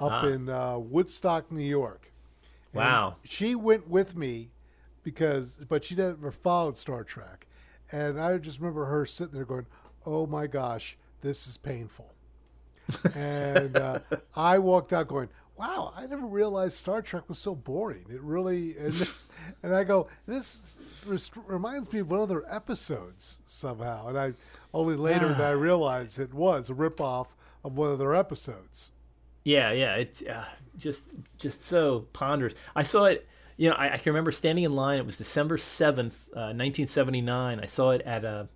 up 0.00 0.10
Ah. 0.12 0.26
in 0.26 0.48
uh, 0.48 0.78
Woodstock, 0.78 1.52
New 1.52 1.62
York. 1.64 2.12
And 2.72 2.82
Wow. 2.82 3.16
She 3.24 3.54
went 3.54 3.88
with 3.88 4.16
me 4.16 4.50
because, 5.04 5.54
but 5.68 5.84
she 5.84 5.94
never 5.94 6.30
followed 6.32 6.76
Star 6.76 7.04
Trek, 7.04 7.46
and 7.92 8.20
I 8.20 8.36
just 8.38 8.58
remember 8.58 8.84
her 8.86 9.06
sitting 9.06 9.34
there 9.34 9.44
going, 9.46 9.66
"Oh 10.04 10.26
my 10.26 10.46
gosh, 10.46 10.98
this 11.22 11.46
is 11.46 11.56
painful," 11.56 12.12
and 13.14 13.74
uh, 13.76 14.00
I 14.36 14.58
walked 14.58 14.92
out 14.92 15.08
going. 15.08 15.28
Wow, 15.58 15.92
I 15.96 16.06
never 16.06 16.24
realized 16.24 16.74
Star 16.74 17.02
Trek 17.02 17.28
was 17.28 17.38
so 17.38 17.52
boring. 17.52 18.06
It 18.08 18.22
really, 18.22 18.78
and, 18.78 19.08
and 19.64 19.74
I 19.74 19.82
go, 19.82 20.06
this 20.24 20.78
reminds 21.46 21.92
me 21.92 21.98
of 21.98 22.10
one 22.10 22.20
of 22.20 22.28
their 22.28 22.44
episodes 22.52 23.40
somehow. 23.44 24.06
And 24.06 24.16
I 24.16 24.34
only 24.72 24.94
later 24.94 25.28
did 25.28 25.40
I 25.40 25.50
realized 25.50 26.20
it 26.20 26.32
was 26.32 26.70
a 26.70 26.74
ripoff 26.74 27.28
of 27.64 27.76
one 27.76 27.90
of 27.90 27.98
their 27.98 28.14
episodes. 28.14 28.90
Yeah, 29.42 29.72
yeah, 29.72 29.96
it's 29.96 30.22
uh, 30.22 30.44
just 30.76 31.02
just 31.38 31.64
so 31.64 32.06
ponderous. 32.12 32.54
I 32.76 32.84
saw 32.84 33.06
it. 33.06 33.26
You 33.56 33.70
know, 33.70 33.76
I, 33.76 33.94
I 33.94 33.96
can 33.96 34.12
remember 34.12 34.30
standing 34.30 34.64
in 34.64 34.76
line. 34.76 34.98
It 34.98 35.06
was 35.06 35.16
December 35.16 35.58
seventh, 35.58 36.28
uh, 36.36 36.52
nineteen 36.52 36.86
seventy 36.86 37.20
nine. 37.20 37.58
I 37.60 37.66
saw 37.66 37.90
it 37.90 38.02
at 38.02 38.24
a, 38.24 38.48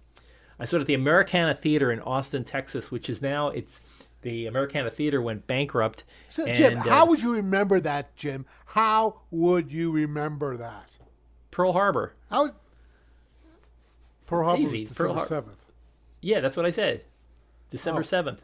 I 0.61 0.67
saw 0.67 0.77
it 0.77 0.83
at 0.83 0.87
the 0.87 0.95
Americana 0.95 1.55
Theater 1.55 1.91
in 1.91 2.01
Austin, 2.01 2.45
Texas, 2.45 2.91
which 2.91 3.09
is 3.09 3.23
now 3.23 3.49
it's 3.49 3.81
the 4.23 4.47
Americana 4.47 4.91
Theater 4.91 5.21
went 5.21 5.47
bankrupt. 5.47 6.05
So, 6.29 6.45
and, 6.45 6.57
Jim, 6.57 6.79
uh, 6.79 6.83
how 6.83 7.07
would 7.07 7.23
you 7.23 7.35
remember 7.35 7.81
that, 7.81 8.17
Jim? 8.17 8.47
How 8.67 9.21
would 9.31 9.71
you 9.71 9.91
remember 9.93 10.57
that? 10.57 10.97
Pearl 11.51 11.73
Harbor. 11.73 12.15
How? 12.31 12.51
Pearl 14.27 14.45
Harbor 14.49 14.71
was. 14.71 14.85
December 14.85 15.21
seventh. 15.21 15.65
Yeah, 16.21 16.41
that's 16.41 16.57
what 16.57 16.65
I 16.67 16.71
said. 16.71 17.05
December 17.71 18.01
Oh. 18.01 18.05
seventh. 18.05 18.41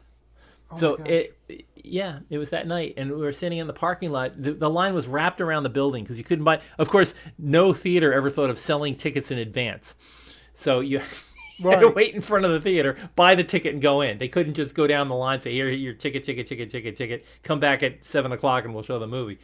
Oh 0.71 0.77
so 0.77 0.91
my 0.91 0.97
gosh. 0.97 1.07
it, 1.47 1.65
yeah, 1.75 2.19
it 2.29 2.37
was 2.37 2.51
that 2.51 2.67
night, 2.67 2.93
and 2.97 3.09
we 3.09 3.17
were 3.17 3.33
sitting 3.33 3.57
in 3.57 3.65
the 3.65 3.73
parking 3.73 4.11
lot. 4.11 4.39
The, 4.39 4.53
the 4.53 4.69
line 4.69 4.93
was 4.93 5.07
wrapped 5.07 5.41
around 5.41 5.63
the 5.63 5.69
building 5.69 6.03
because 6.03 6.19
you 6.19 6.23
couldn't 6.23 6.45
buy. 6.45 6.61
Of 6.77 6.89
course, 6.89 7.15
no 7.39 7.73
theater 7.73 8.13
ever 8.13 8.29
thought 8.29 8.51
of 8.51 8.59
selling 8.59 8.95
tickets 8.95 9.31
in 9.31 9.39
advance, 9.39 9.95
so 10.53 10.79
you. 10.79 11.01
Right. 11.61 11.95
wait 11.95 12.15
in 12.15 12.21
front 12.21 12.45
of 12.45 12.51
the 12.51 12.61
theater, 12.61 12.97
buy 13.15 13.35
the 13.35 13.43
ticket, 13.43 13.73
and 13.73 13.81
go 13.81 14.01
in. 14.01 14.17
They 14.17 14.27
couldn't 14.27 14.53
just 14.53 14.75
go 14.75 14.87
down 14.87 15.09
the 15.09 15.15
line, 15.15 15.41
say, 15.41 15.53
"Here, 15.53 15.69
your 15.69 15.93
ticket, 15.93 16.25
ticket, 16.25 16.47
ticket, 16.47 16.71
ticket, 16.71 16.97
ticket." 16.97 17.25
Come 17.43 17.59
back 17.59 17.83
at 17.83 18.03
seven 18.03 18.31
o'clock, 18.31 18.65
and 18.65 18.73
we'll 18.73 18.83
show 18.83 18.99
the 18.99 19.07
movie. 19.07 19.39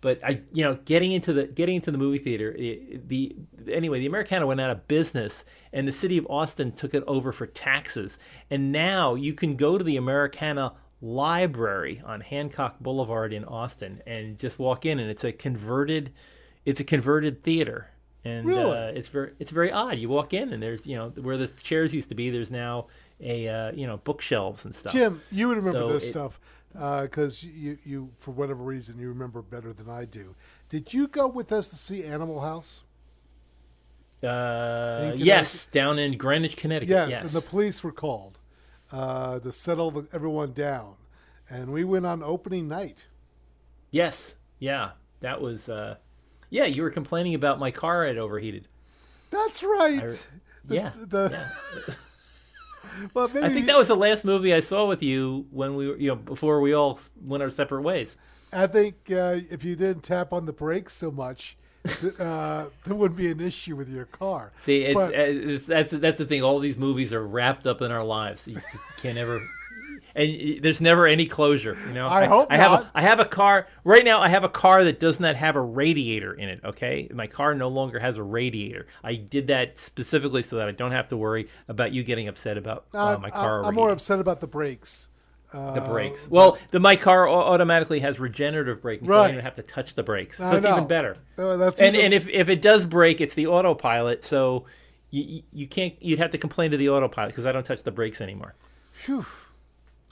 But 0.00 0.22
I, 0.22 0.42
you 0.52 0.62
know, 0.62 0.74
getting 0.84 1.12
into 1.12 1.32
the 1.32 1.46
getting 1.46 1.76
into 1.76 1.90
the 1.90 1.96
movie 1.96 2.18
theater, 2.18 2.52
the 2.52 3.36
anyway, 3.70 4.00
the 4.00 4.06
Americana 4.06 4.46
went 4.46 4.60
out 4.60 4.70
of 4.70 4.86
business, 4.86 5.44
and 5.72 5.88
the 5.88 5.92
city 5.92 6.18
of 6.18 6.26
Austin 6.28 6.72
took 6.72 6.92
it 6.92 7.02
over 7.06 7.32
for 7.32 7.46
taxes. 7.46 8.18
And 8.50 8.70
now 8.70 9.14
you 9.14 9.32
can 9.32 9.56
go 9.56 9.78
to 9.78 9.84
the 9.84 9.96
Americana 9.96 10.74
Library 11.00 12.02
on 12.04 12.20
Hancock 12.20 12.80
Boulevard 12.80 13.32
in 13.32 13.44
Austin 13.44 14.02
and 14.06 14.38
just 14.38 14.58
walk 14.58 14.84
in, 14.86 14.98
and 14.98 15.10
it's 15.10 15.24
a 15.24 15.32
converted, 15.32 16.12
it's 16.64 16.80
a 16.80 16.84
converted 16.84 17.42
theater, 17.42 17.88
and 18.24 18.46
Really? 18.46 18.76
uh, 18.76 18.86
it's 18.92 19.08
very 19.08 19.32
it's 19.38 19.50
very 19.50 19.70
odd. 19.70 19.98
You 19.98 20.08
walk 20.08 20.32
in, 20.32 20.52
and 20.52 20.62
there's 20.62 20.80
you 20.84 20.96
know 20.96 21.10
where 21.10 21.36
the 21.36 21.48
chairs 21.48 21.92
used 21.92 22.08
to 22.08 22.14
be, 22.14 22.30
there's 22.30 22.50
now 22.50 22.86
a 23.20 23.48
uh, 23.48 23.72
you 23.72 23.86
know 23.86 23.98
bookshelves 23.98 24.64
and 24.64 24.74
stuff. 24.74 24.92
Jim, 24.92 25.20
you 25.30 25.48
would 25.48 25.58
remember 25.58 25.80
So 25.80 25.92
this 25.92 26.04
it- 26.04 26.08
stuff 26.08 26.40
because 26.72 27.44
you, 27.44 27.78
you, 27.84 28.10
for 28.18 28.32
whatever 28.32 28.62
reason, 28.64 28.98
you 28.98 29.08
remember 29.08 29.42
better 29.42 29.72
than 29.72 29.88
I 29.88 30.04
do. 30.06 30.34
Did 30.68 30.92
you 30.92 31.06
go 31.06 31.28
with 31.28 31.52
us 31.52 31.68
to 31.68 31.76
see 31.76 32.02
Animal 32.02 32.40
House? 32.40 32.82
Uh, 34.22 35.12
yes, 35.16 35.66
down 35.66 35.98
in 35.98 36.16
Greenwich, 36.16 36.56
Connecticut. 36.56 36.88
Yes, 36.90 37.10
Yes, 37.10 37.20
and 37.22 37.30
the 37.30 37.42
police 37.42 37.84
were 37.84 37.92
called 37.92 38.38
uh, 38.90 39.38
to 39.38 39.52
settle 39.52 39.90
the, 39.90 40.08
everyone 40.12 40.52
down, 40.52 40.94
and 41.50 41.72
we 41.72 41.84
went 41.84 42.06
on 42.06 42.22
opening 42.22 42.66
night. 42.68 43.06
yes, 43.90 44.34
yeah. 44.58 44.92
That 45.20 45.40
was. 45.40 45.68
Yeah, 46.54 46.66
you 46.66 46.82
were 46.82 46.90
complaining 46.90 47.34
about 47.34 47.58
my 47.58 47.72
car 47.72 48.06
had 48.06 48.16
overheated. 48.16 48.68
That's 49.30 49.64
right. 49.64 50.00
I- 50.04 50.16
The- 50.66 50.74
yeah, 50.76 50.92
the- 50.96 51.28
yeah. 51.32 51.94
well, 53.14 53.26
maybe 53.28 53.44
I 53.44 53.48
think 53.48 53.66
that 53.66 53.76
was 53.76 53.88
the 53.88 53.96
last 53.96 54.24
movie 54.24 54.54
I 54.54 54.60
saw 54.60 54.86
with 54.86 55.02
you 55.02 55.46
when 55.50 55.74
we 55.74 55.88
were, 55.88 55.96
you 55.96 56.08
know, 56.10 56.14
before 56.16 56.60
we 56.60 56.72
all 56.72 57.00
went 57.20 57.42
our 57.42 57.50
separate 57.50 57.82
ways. 57.82 58.16
I 58.52 58.68
think 58.68 58.94
uh, 59.10 59.40
if 59.50 59.64
you 59.64 59.74
didn't 59.74 60.04
tap 60.04 60.32
on 60.32 60.46
the 60.46 60.52
brakes 60.52 60.92
so 60.94 61.10
much, 61.10 61.56
uh, 62.20 62.66
there 62.84 62.94
wouldn't 62.94 63.18
be 63.18 63.32
an 63.32 63.40
issue 63.40 63.74
with 63.74 63.88
your 63.88 64.04
car. 64.04 64.52
See, 64.64 64.82
it's, 64.84 64.94
But- 64.94 65.10
uh, 65.12 65.22
it's 65.26 65.66
that's 65.66 65.90
that's 65.90 66.18
the 66.18 66.24
thing. 66.24 66.44
All 66.44 66.60
these 66.60 66.78
movies 66.78 67.12
are 67.12 67.26
wrapped 67.26 67.66
up 67.66 67.82
in 67.82 67.90
our 67.90 68.04
lives. 68.04 68.46
You 68.46 68.58
can't 68.98 69.18
ever, 69.18 69.42
and 70.16 70.62
there's 70.62 70.80
never 70.80 71.06
any 71.06 71.26
closure. 71.26 71.76
You 71.86 71.94
know, 71.94 72.08
I 72.08 72.26
hope 72.26 72.48
I 72.50 72.56
have 72.56 72.70
not. 72.70 72.82
a 72.84 72.90
I 72.94 73.00
have 73.02 73.20
a 73.20 73.24
car 73.24 73.66
right 73.84 74.04
now. 74.04 74.20
I 74.20 74.28
have 74.28 74.44
a 74.44 74.48
car 74.48 74.84
that 74.84 75.00
does 75.00 75.18
not 75.20 75.36
have 75.36 75.56
a 75.56 75.60
radiator 75.60 76.32
in 76.32 76.48
it. 76.48 76.60
Okay, 76.64 77.08
my 77.12 77.26
car 77.26 77.54
no 77.54 77.68
longer 77.68 77.98
has 77.98 78.16
a 78.16 78.22
radiator. 78.22 78.86
I 79.02 79.14
did 79.14 79.48
that 79.48 79.78
specifically 79.78 80.42
so 80.42 80.56
that 80.56 80.68
I 80.68 80.72
don't 80.72 80.92
have 80.92 81.08
to 81.08 81.16
worry 81.16 81.48
about 81.68 81.92
you 81.92 82.04
getting 82.04 82.28
upset 82.28 82.56
about 82.58 82.86
uh, 82.94 82.98
I- 83.04 83.16
my 83.16 83.28
I- 83.28 83.30
car. 83.30 83.64
I'm 83.64 83.74
more 83.74 83.90
upset 83.90 84.20
about 84.20 84.40
the 84.40 84.46
brakes. 84.46 85.08
the 85.52 85.80
brakes. 85.86 86.18
Well, 86.28 86.58
the 86.72 86.80
my 86.80 86.96
car 86.96 87.28
automatically 87.28 88.00
has 88.00 88.18
regenerative 88.18 88.82
braking, 88.82 89.06
so 89.06 89.14
I 89.14 89.22
don't 89.26 89.30
even 89.34 89.44
have 89.44 89.54
to 89.56 89.62
touch 89.62 89.94
the 89.94 90.02
brakes. 90.02 90.38
So 90.38 90.44
I 90.44 90.56
it's 90.56 90.64
know. 90.64 90.72
even 90.72 90.88
better. 90.88 91.16
Uh, 91.38 91.56
that's 91.56 91.80
and 91.80 91.94
even- 91.94 92.06
and 92.06 92.14
if, 92.14 92.28
if 92.28 92.48
it 92.48 92.60
does 92.60 92.86
break, 92.86 93.20
it's 93.20 93.34
the 93.34 93.46
autopilot. 93.46 94.24
So 94.24 94.66
you 95.10 95.22
you- 95.22 95.42
you 95.52 95.66
can't 95.68 95.94
you'd 96.02 96.18
have 96.18 96.32
to 96.32 96.38
complain 96.38 96.72
to 96.72 96.76
the 96.76 96.88
autopilot 96.88 97.30
because 97.30 97.46
I 97.46 97.52
don't 97.52 97.64
touch 97.64 97.84
the 97.84 97.92
brakes 97.92 98.20
anymore. 98.20 98.54
Phew, 98.90 99.24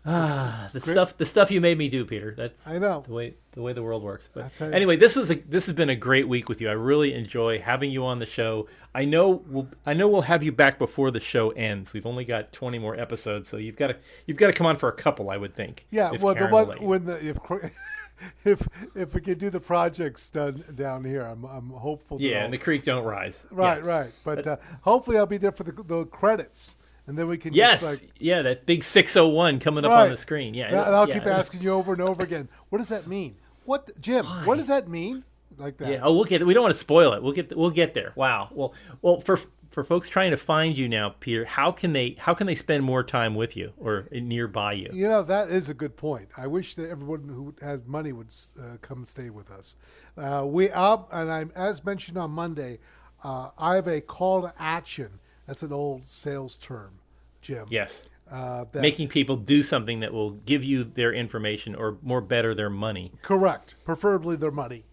Ah, 0.04 0.68
the 0.72 0.80
great. 0.80 0.92
stuff 0.94 1.16
the 1.16 1.24
stuff 1.26 1.50
you 1.52 1.60
made 1.60 1.78
me 1.78 1.88
do, 1.88 2.04
Peter. 2.04 2.34
That's 2.36 2.66
I 2.66 2.78
know. 2.78 3.04
the 3.06 3.12
way 3.12 3.34
the 3.52 3.62
way 3.62 3.72
the 3.72 3.82
world 3.84 4.02
works. 4.02 4.28
But 4.34 4.60
anyway, 4.60 4.96
this 4.96 5.14
was 5.14 5.30
a 5.30 5.36
this 5.36 5.66
has 5.66 5.76
been 5.76 5.90
a 5.90 5.94
great 5.96 6.26
week 6.28 6.48
with 6.48 6.60
you. 6.60 6.68
I 6.68 6.72
really 6.72 7.14
enjoy 7.14 7.60
having 7.60 7.90
you 7.92 8.04
on 8.04 8.18
the 8.18 8.26
show. 8.26 8.66
I 8.94 9.04
know 9.04 9.42
we'll 9.46 9.68
I 9.86 9.94
know 9.94 10.08
we'll 10.08 10.22
have 10.22 10.42
you 10.42 10.50
back 10.50 10.78
before 10.78 11.12
the 11.12 11.20
show 11.20 11.50
ends. 11.50 11.92
We've 11.92 12.06
only 12.06 12.24
got 12.24 12.52
twenty 12.52 12.80
more 12.80 12.98
episodes, 12.98 13.48
so 13.48 13.58
you've 13.58 13.76
got 13.76 13.88
to 13.88 13.96
you've 14.26 14.38
got 14.38 14.48
to 14.48 14.52
come 14.52 14.66
on 14.66 14.76
for 14.76 14.88
a 14.88 14.92
couple, 14.92 15.30
I 15.30 15.36
would 15.36 15.54
think. 15.54 15.86
Yeah, 15.92 16.10
well, 16.20 16.34
the 16.34 16.40
Karen 16.40 16.52
will 16.52 16.66
one 16.66 16.82
when 16.82 17.04
the 17.04 17.24
if 17.24 17.38
if 18.44 18.68
if 18.96 19.14
we 19.14 19.20
can 19.20 19.38
do 19.38 19.50
the 19.50 19.60
projects 19.60 20.28
done 20.30 20.64
down 20.74 21.04
here, 21.04 21.22
I'm 21.22 21.44
I'm 21.44 21.70
hopeful. 21.70 22.20
yeah, 22.20 22.44
and 22.44 22.52
the 22.52 22.58
creek 22.58 22.82
don't 22.84 23.04
rise. 23.04 23.34
right, 23.52 23.78
Yeah. 23.78 23.88
right. 23.88 24.10
But 24.24 24.46
uh, 24.48 24.56
hopefully, 24.82 25.16
I'll 25.18 25.26
be 25.26 25.36
there 25.38 25.52
for 25.52 25.62
the, 25.62 25.72
the 25.84 26.06
credits, 26.06 26.74
and 27.06 27.18
then 27.18 27.28
we 27.28 27.38
can 27.38 27.52
Yes, 27.52 27.80
just 27.80 28.02
like. 28.02 28.10
yeah, 28.18 28.42
that 28.42 28.66
big 28.66 28.84
601 28.84 29.60
coming 29.60 29.84
up 29.84 29.92
on 29.92 30.10
the 30.10 30.16
screen. 30.16 30.54
Yeah, 30.54 30.68
and 30.68 30.94
I'll 30.94 31.08
yeah. 31.08 31.14
keep 31.14 31.26
asking 31.26 31.62
you 31.62 31.72
over 31.72 31.92
and 31.92 32.02
over 32.02 32.22
again. 32.22 32.48
What 32.68 32.78
does 32.78 32.88
that 32.88 33.06
mean? 33.06 33.36
What, 33.64 34.00
Jim? 34.00 34.24
What 34.26 34.58
does 34.58 34.68
that 34.68 34.88
mean? 34.88 35.24
Like 35.58 35.76
that? 35.78 35.88
Yeah, 35.90 36.00
oh, 36.02 36.14
we'll 36.14 36.24
get. 36.24 36.44
We 36.44 36.54
don't 36.54 36.62
want 36.62 36.74
to 36.74 36.80
spoil 36.80 37.12
it. 37.12 37.22
We'll 37.22 37.32
get. 37.32 37.56
We'll 37.56 37.70
get 37.70 37.94
there. 37.94 38.12
Wow. 38.16 38.48
Well, 38.52 38.74
well, 39.02 39.20
for 39.20 39.38
for 39.72 39.84
folks 39.84 40.08
trying 40.08 40.30
to 40.30 40.36
find 40.36 40.76
you 40.76 40.88
now, 40.88 41.14
Peter, 41.20 41.44
how 41.44 41.72
can 41.72 41.92
they 41.92 42.16
how 42.18 42.34
can 42.34 42.46
they 42.46 42.54
spend 42.54 42.84
more 42.84 43.02
time 43.02 43.34
with 43.34 43.56
you 43.56 43.72
or 43.78 44.06
nearby 44.10 44.72
you? 44.74 44.90
You 44.92 45.08
know 45.08 45.22
that 45.22 45.50
is 45.50 45.68
a 45.68 45.74
good 45.74 45.96
point. 45.96 46.28
I 46.36 46.46
wish 46.46 46.74
that 46.76 46.88
everyone 46.88 47.28
who 47.28 47.54
has 47.60 47.80
money 47.86 48.12
would 48.12 48.28
uh, 48.58 48.76
come 48.80 49.04
stay 49.04 49.30
with 49.30 49.50
us. 49.50 49.76
Uh, 50.16 50.44
we 50.46 50.70
up, 50.70 51.08
and 51.12 51.30
I'm 51.30 51.52
as 51.54 51.84
mentioned 51.84 52.18
on 52.18 52.30
Monday. 52.30 52.78
Uh, 53.24 53.50
I 53.56 53.76
have 53.76 53.86
a 53.86 54.00
call 54.00 54.42
to 54.42 54.52
action. 54.58 55.20
That's 55.46 55.62
an 55.62 55.72
old 55.72 56.06
sales 56.06 56.56
term, 56.56 56.92
Jim. 57.40 57.66
Yes, 57.68 58.02
Uh, 58.30 58.64
that, 58.72 58.80
making 58.80 59.08
people 59.08 59.36
do 59.36 59.62
something 59.62 60.00
that 60.00 60.12
will 60.12 60.30
give 60.30 60.62
you 60.64 60.84
their 60.84 61.12
information 61.12 61.74
or 61.74 61.98
more 62.02 62.20
better 62.20 62.54
their 62.54 62.70
money. 62.70 63.12
correct, 63.22 63.74
preferably 63.84 64.36
their 64.36 64.50
money, 64.52 64.84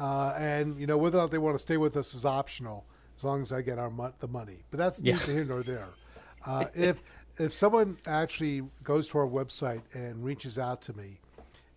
uh, 0.00 0.30
and 0.36 0.80
you 0.80 0.86
know 0.86 0.96
whether 0.98 1.18
or 1.18 1.22
not 1.22 1.30
they 1.30 1.38
want 1.38 1.54
to 1.54 1.58
stay 1.58 1.76
with 1.76 1.96
us 1.96 2.14
is 2.14 2.24
optional, 2.24 2.84
as 3.16 3.24
long 3.24 3.42
as 3.42 3.52
I 3.52 3.62
get 3.62 3.78
our 3.78 3.90
mon- 3.90 4.14
the 4.20 4.28
money. 4.28 4.64
But 4.70 4.78
that's 4.78 5.00
Yeah. 5.00 5.14
neither 5.16 5.32
here 5.32 5.44
nor 5.44 5.62
there. 5.62 5.88
Uh, 6.46 6.66
if 6.74 7.02
if 7.36 7.52
someone 7.52 7.98
actually 8.06 8.62
goes 8.84 9.08
to 9.08 9.18
our 9.18 9.26
website 9.26 9.82
and 9.92 10.24
reaches 10.24 10.56
out 10.56 10.80
to 10.82 10.96
me 10.96 11.20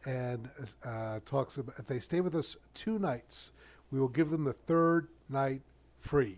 and 0.05 0.49
uh, 0.85 1.19
talks 1.25 1.57
about 1.57 1.75
if 1.79 1.87
they 1.87 1.99
stay 1.99 2.21
with 2.21 2.35
us 2.35 2.55
two 2.75 2.97
nights, 2.99 3.51
we 3.91 3.99
will 3.99 4.07
give 4.07 4.29
them 4.29 4.43
the 4.43 4.53
third 4.53 5.07
night 5.29 5.61
free. 5.99 6.37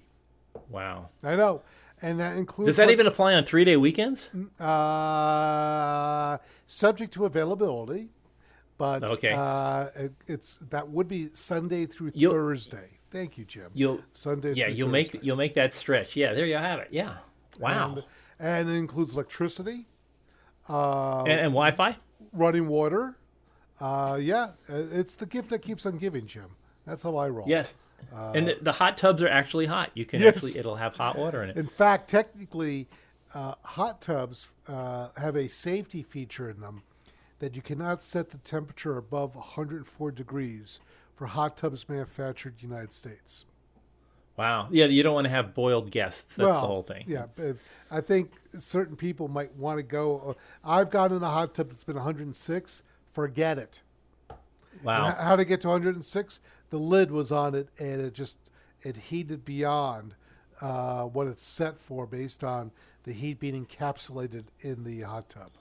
Wow. 0.70 1.10
I 1.22 1.36
know, 1.36 1.62
and 2.04 2.20
that 2.20 2.36
includes 2.38 2.68
Does 2.68 2.76
that 2.78 2.86
like, 2.88 2.94
even 2.94 3.08
apply 3.08 3.34
on 3.34 3.44
three 3.46 3.66
day 3.66 3.78
weekends? 3.78 4.30
uh, 5.04 6.38
subject 6.68 7.14
to 7.16 7.26
availability, 7.26 8.10
but 8.78 9.04
Okay. 9.04 9.34
uh, 9.34 9.88
it, 9.96 10.14
it's 10.28 10.60
that 10.70 10.90
would 10.90 11.08
be 11.08 11.30
Sunday 11.34 11.86
through 11.86 12.12
You'll- 12.14 12.34
Thursday. 12.34 12.90
Thank 13.12 13.38
you, 13.38 13.46
Jim. 13.46 13.70
You'll 13.76 14.02
Sunday. 14.14 14.54
yeah 14.54 14.66
through 14.66 14.74
you'll 14.76 14.88
Thursday. 14.92 15.18
make 15.18 15.26
you'll 15.26 15.36
make 15.38 15.54
that 15.54 15.74
stretch. 15.76 16.16
Yeah, 16.16 16.34
there 16.34 16.46
you 16.48 16.56
have 16.56 16.80
it. 16.80 16.88
Yeah. 16.92 17.18
Wow. 17.60 17.94
and, 17.94 18.04
and 18.40 18.70
it 18.70 18.74
includes 18.74 19.14
electricity, 19.14 19.86
uh, 20.68 21.20
and, 21.22 21.32
and 21.40 21.52
Wi-Fi. 21.54 21.96
running 22.32 22.68
water. 22.68 23.16
Uh, 23.80 24.18
yeah, 24.20 24.52
uh, 24.70 24.84
it's 24.92 25.14
the 25.16 25.26
gift 25.28 25.50
that 25.52 25.60
keeps 25.60 25.86
on 25.86 25.98
giving, 26.00 26.26
Jim. 26.26 26.56
That's 26.86 27.04
how 27.04 27.16
I 27.18 27.30
roll. 27.30 27.46
Yes. 27.48 27.74
And 28.12 28.56
the, 28.62 28.72
hot 28.74 28.98
tubs 28.98 29.22
are 29.22 29.28
actually 29.28 29.66
hot. 29.66 29.92
You 29.94 30.06
can 30.06 30.22
Uh, 30.22 30.26
Yes. 30.26 30.36
actually 30.36 30.60
it'll 30.60 30.76
have 30.76 30.96
hot 30.96 31.18
water 31.18 31.44
in 31.44 31.50
it. 31.50 31.58
In 31.58 31.68
fact, 31.68 32.10
technically, 32.10 32.88
uh, 33.34 33.56
hot 33.64 34.02
tubs 34.02 34.48
uh, 34.68 35.10
have 35.18 35.36
a 35.36 35.48
safety 35.48 36.04
feature 36.04 36.50
in 36.50 36.62
them 36.62 36.84
that 37.40 37.56
you 37.56 37.62
cannot 37.62 38.02
set 38.02 38.30
the 38.30 38.38
temperature 38.38 38.98
above 38.98 39.36
104 39.36 40.12
degrees 40.12 40.80
for 41.16 41.28
hot 41.28 41.58
tubs 41.58 41.90
manufactured 41.90 42.56
in 42.62 42.70
the 42.70 42.74
United 42.76 42.94
States. 42.94 43.46
Wow. 44.38 44.68
Yeah, 44.72 44.86
you 44.86 45.04
don't 45.04 45.14
want 45.14 45.26
to 45.26 45.30
have 45.30 45.54
boiled 45.54 45.92
guests. 45.92 46.24
That's 46.36 46.48
well, 46.48 46.62
the 46.62 46.68
whole 46.68 46.84
thing. 46.84 47.06
Yeah, 47.08 47.26
but 47.36 47.58
I 47.92 48.02
think 48.02 48.32
certain 48.58 48.96
people 48.96 49.28
might 49.28 49.54
want 49.56 49.78
to 49.78 49.84
go. 49.84 50.36
uh, 50.64 50.68
I've 50.68 50.90
gone 50.90 51.12
in 51.12 51.22
a 51.22 51.30
hot 51.30 51.54
tub 51.54 51.70
that's 51.70 51.84
been 51.84 51.96
106. 51.96 52.84
Forget 53.12 53.60
it. 53.60 53.82
Wow. 54.84 55.16
How 55.20 55.36
to 55.36 55.46
get 55.46 55.62
to 55.62 55.68
106? 55.70 56.40
The 56.70 56.78
lid 56.78 57.12
was 57.12 57.32
on 57.32 57.54
it, 57.56 57.70
and 57.80 58.02
it 58.02 58.14
just 58.14 58.38
it 58.82 58.98
heated 58.98 59.46
beyond 59.46 60.16
uh, 60.62 61.04
what 61.04 61.28
it's 61.28 61.44
set 61.44 61.80
for, 61.80 62.06
based 62.08 62.44
on 62.44 62.72
the 63.04 63.14
heat 63.14 63.40
being 63.40 63.66
encapsulated 63.66 64.46
in 64.62 64.84
the 64.84 65.02
hot 65.02 65.30
tub. 65.30 65.52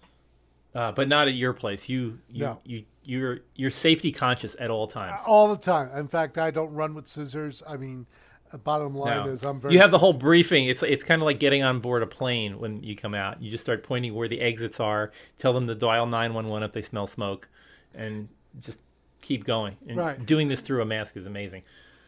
Uh, 0.74 0.90
but 0.92 1.06
not 1.08 1.28
at 1.28 1.34
your 1.34 1.52
place. 1.52 1.88
You 1.88 2.18
you 2.30 2.44
No. 2.44 2.58
you 2.64 2.84
you're 3.04 3.40
you're 3.54 3.70
safety 3.70 4.10
conscious 4.10 4.56
at 4.58 4.70
all 4.70 4.86
times. 4.86 5.20
All 5.26 5.48
the 5.48 5.60
time. 5.60 5.90
In 5.98 6.08
fact, 6.08 6.38
I 6.38 6.50
don't 6.50 6.72
run 6.72 6.94
with 6.94 7.06
scissors. 7.06 7.62
I 7.68 7.76
mean, 7.76 8.06
uh, 8.52 8.56
bottom 8.56 8.94
line 8.94 9.26
No. 9.26 9.32
is 9.32 9.44
I'm 9.44 9.60
very. 9.60 9.74
You 9.74 9.80
have 9.80 9.90
the 9.90 9.98
whole 9.98 10.14
briefing. 10.14 10.66
It's 10.68 10.82
it's 10.82 11.04
kind 11.04 11.20
of 11.20 11.26
like 11.26 11.38
getting 11.38 11.62
on 11.62 11.80
board 11.80 12.02
a 12.02 12.06
plane 12.06 12.58
when 12.58 12.82
you 12.82 12.96
come 12.96 13.14
out. 13.14 13.42
You 13.42 13.50
just 13.50 13.64
start 13.64 13.82
pointing 13.82 14.14
where 14.14 14.28
the 14.28 14.40
exits 14.40 14.80
are. 14.80 15.12
Tell 15.36 15.52
them 15.52 15.66
to 15.66 15.74
dial 15.74 16.06
nine 16.06 16.32
one 16.32 16.46
one 16.46 16.62
if 16.62 16.72
they 16.72 16.82
smell 16.82 17.06
smoke, 17.06 17.50
and 17.94 18.28
just 18.60 18.78
keep 19.22 19.44
going. 19.44 19.76
And 19.88 19.96
Right. 19.96 20.26
doing 20.26 20.48
this 20.48 20.60
through 20.60 20.82
a 20.82 20.84
mask 20.84 21.16
is 21.16 21.26
amazing. 21.26 21.62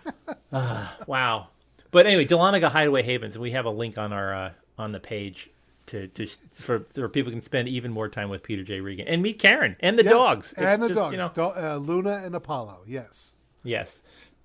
Ah, 0.53 0.94
wow. 1.07 1.48
but 1.90 2.07
anyway, 2.07 2.27
Dahlonega 2.27 2.70
Hideaway 2.70 3.03
Havens, 3.03 3.35
and 3.37 3.42
we 3.42 3.53
have 3.53 3.64
a 3.64 3.70
link 3.70 3.96
on 3.98 4.12
our 4.12 4.35
uh, 4.35 4.50
on 4.79 4.92
the 4.92 5.00
page 5.00 5.48
to, 5.87 6.09
to 6.09 6.27
for 6.53 6.81
for 6.94 7.09
people 7.09 7.33
can 7.33 7.40
spend 7.42 7.68
even 7.68 7.90
more 7.90 8.09
time 8.09 8.29
with 8.29 8.42
Peter 8.42 8.62
J. 8.62 8.81
Regan 8.81 9.09
and 9.09 9.22
meet 9.22 9.38
Karen 9.38 9.77
and 9.81 9.98
the 9.98 10.05
Yes, 10.05 10.12
dogs 10.12 10.50
It's 10.53 10.61
and 10.61 10.83
the 10.83 10.88
just, 10.88 10.96
dogs, 10.98 11.12
You 11.12 11.18
know, 11.18 11.31
Do- 11.35 11.42
uh, 11.42 11.77
Luna 11.77 12.22
and 12.24 12.35
Apollo. 12.35 12.81
Yes. 12.87 13.35
yes, 13.62 13.98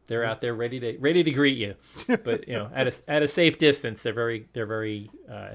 they're 0.08 0.24
out 0.26 0.42
there 0.42 0.54
ready 0.56 0.80
to 0.80 0.98
ready 1.00 1.24
to 1.24 1.32
greet 1.32 1.58
you, 1.58 1.76
but 2.24 2.48
you 2.48 2.54
know 2.56 2.70
at 2.74 2.88
a 2.88 2.94
at 3.08 3.22
a 3.22 3.28
safe 3.28 3.60
distance. 3.60 4.02
They're 4.02 4.14
very 4.14 4.48
they're 4.54 4.66
very 4.66 5.12
uh, 5.30 5.50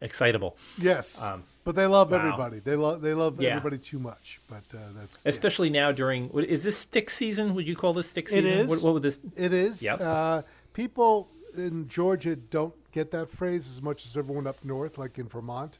excitable, 0.00 0.56
Yes. 0.78 1.22
Um, 1.22 1.44
but 1.64 1.74
they 1.74 1.86
love 1.86 2.12
wow. 2.12 2.18
everybody. 2.18 2.60
They 2.60 2.76
love 2.76 3.00
they 3.00 3.14
love 3.14 3.40
Yeah. 3.40 3.56
everybody 3.56 3.78
too 3.78 3.98
much. 3.98 4.38
But 4.48 4.62
uh, 4.72 4.78
that's 4.96 5.24
yeah. 5.24 5.30
especially 5.30 5.68
now 5.70 5.90
during 5.92 6.30
is 6.30 6.62
this 6.62 6.78
stick 6.78 7.10
season? 7.10 7.54
Would 7.54 7.66
you 7.66 7.74
call 7.74 7.92
this 7.92 8.08
stick 8.08 8.28
season? 8.28 8.46
is. 8.46 8.68
What, 8.68 8.82
what 8.82 8.94
would 8.94 9.02
this? 9.02 9.18
It 9.36 9.52
is. 9.52 9.82
Yep. 9.82 10.00
Uh, 10.00 10.42
people 10.74 11.28
in 11.56 11.88
Georgia 11.88 12.36
don't 12.36 12.74
get 12.92 13.10
that 13.10 13.30
phrase 13.30 13.68
as 13.68 13.82
much 13.82 14.06
as 14.06 14.16
everyone 14.16 14.46
up 14.46 14.64
north, 14.64 14.96
like 14.96 15.18
in 15.18 15.28
Vermont. 15.28 15.78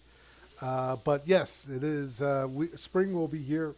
Uh, 0.61 0.97
but 1.05 1.23
yes, 1.27 1.69
it 1.73 1.85
is. 1.85 2.21
Uh, 2.21 2.49
we, 2.51 2.69
spring 2.69 3.13
will 3.15 3.29
be 3.29 3.43
here 3.43 3.75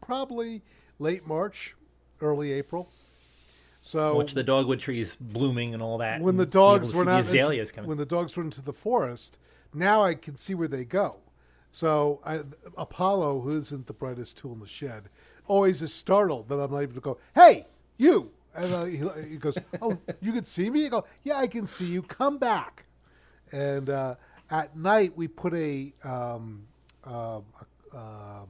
probably 0.00 0.62
late 0.98 1.26
March, 1.26 1.74
early 2.20 2.52
April. 2.52 2.88
So 3.80 4.14
Watch 4.16 4.34
the 4.34 4.42
dogwood 4.42 4.78
trees 4.78 5.16
blooming 5.18 5.72
and 5.72 5.82
all 5.82 5.98
that. 5.98 6.20
when 6.20 6.36
the 6.36 6.42
and 6.42 6.52
be 6.52 6.58
able 6.58 6.68
dogs 6.68 6.92
to 6.92 6.98
run 6.98 7.06
see 7.06 7.10
out, 7.10 7.24
the 7.24 7.38
azaleas 7.40 7.68
into, 7.70 7.74
coming. 7.74 7.88
when 7.88 7.98
the 7.98 8.06
dogs 8.06 8.36
run 8.36 8.46
into 8.46 8.62
the 8.62 8.72
forest, 8.72 9.38
now 9.72 10.02
I 10.04 10.14
can 10.14 10.36
see 10.36 10.54
where 10.54 10.68
they 10.68 10.84
go. 10.84 11.16
So 11.72 12.20
I, 12.24 12.40
Apollo, 12.76 13.40
who 13.40 13.56
isn't 13.56 13.86
the 13.86 13.92
brightest 13.92 14.36
tool 14.36 14.52
in 14.52 14.60
the 14.60 14.66
shed, 14.66 15.04
always 15.46 15.82
is 15.82 15.94
startled 15.94 16.48
that 16.48 16.56
I'm 16.56 16.70
not 16.70 16.80
able 16.80 16.94
to 16.94 17.00
go, 17.00 17.18
"Hey, 17.34 17.66
you!" 17.96 18.32
And 18.54 18.74
uh, 18.74 18.84
he, 18.84 18.96
he 19.28 19.36
goes, 19.36 19.56
"Oh, 19.82 19.96
you 20.20 20.32
can 20.32 20.44
see 20.44 20.68
me?" 20.68 20.86
I 20.86 20.88
go, 20.88 21.04
"Yeah, 21.22 21.38
I 21.38 21.46
can 21.46 21.66
see 21.66 21.86
you. 21.86 22.02
Come 22.02 22.38
back." 22.38 22.86
And 23.52 23.88
uh, 23.88 24.16
at 24.50 24.76
night, 24.76 25.16
we 25.16 25.28
put 25.28 25.54
a 25.54 25.92
um, 26.02 26.66
a, 27.04 27.40
um, 27.94 28.48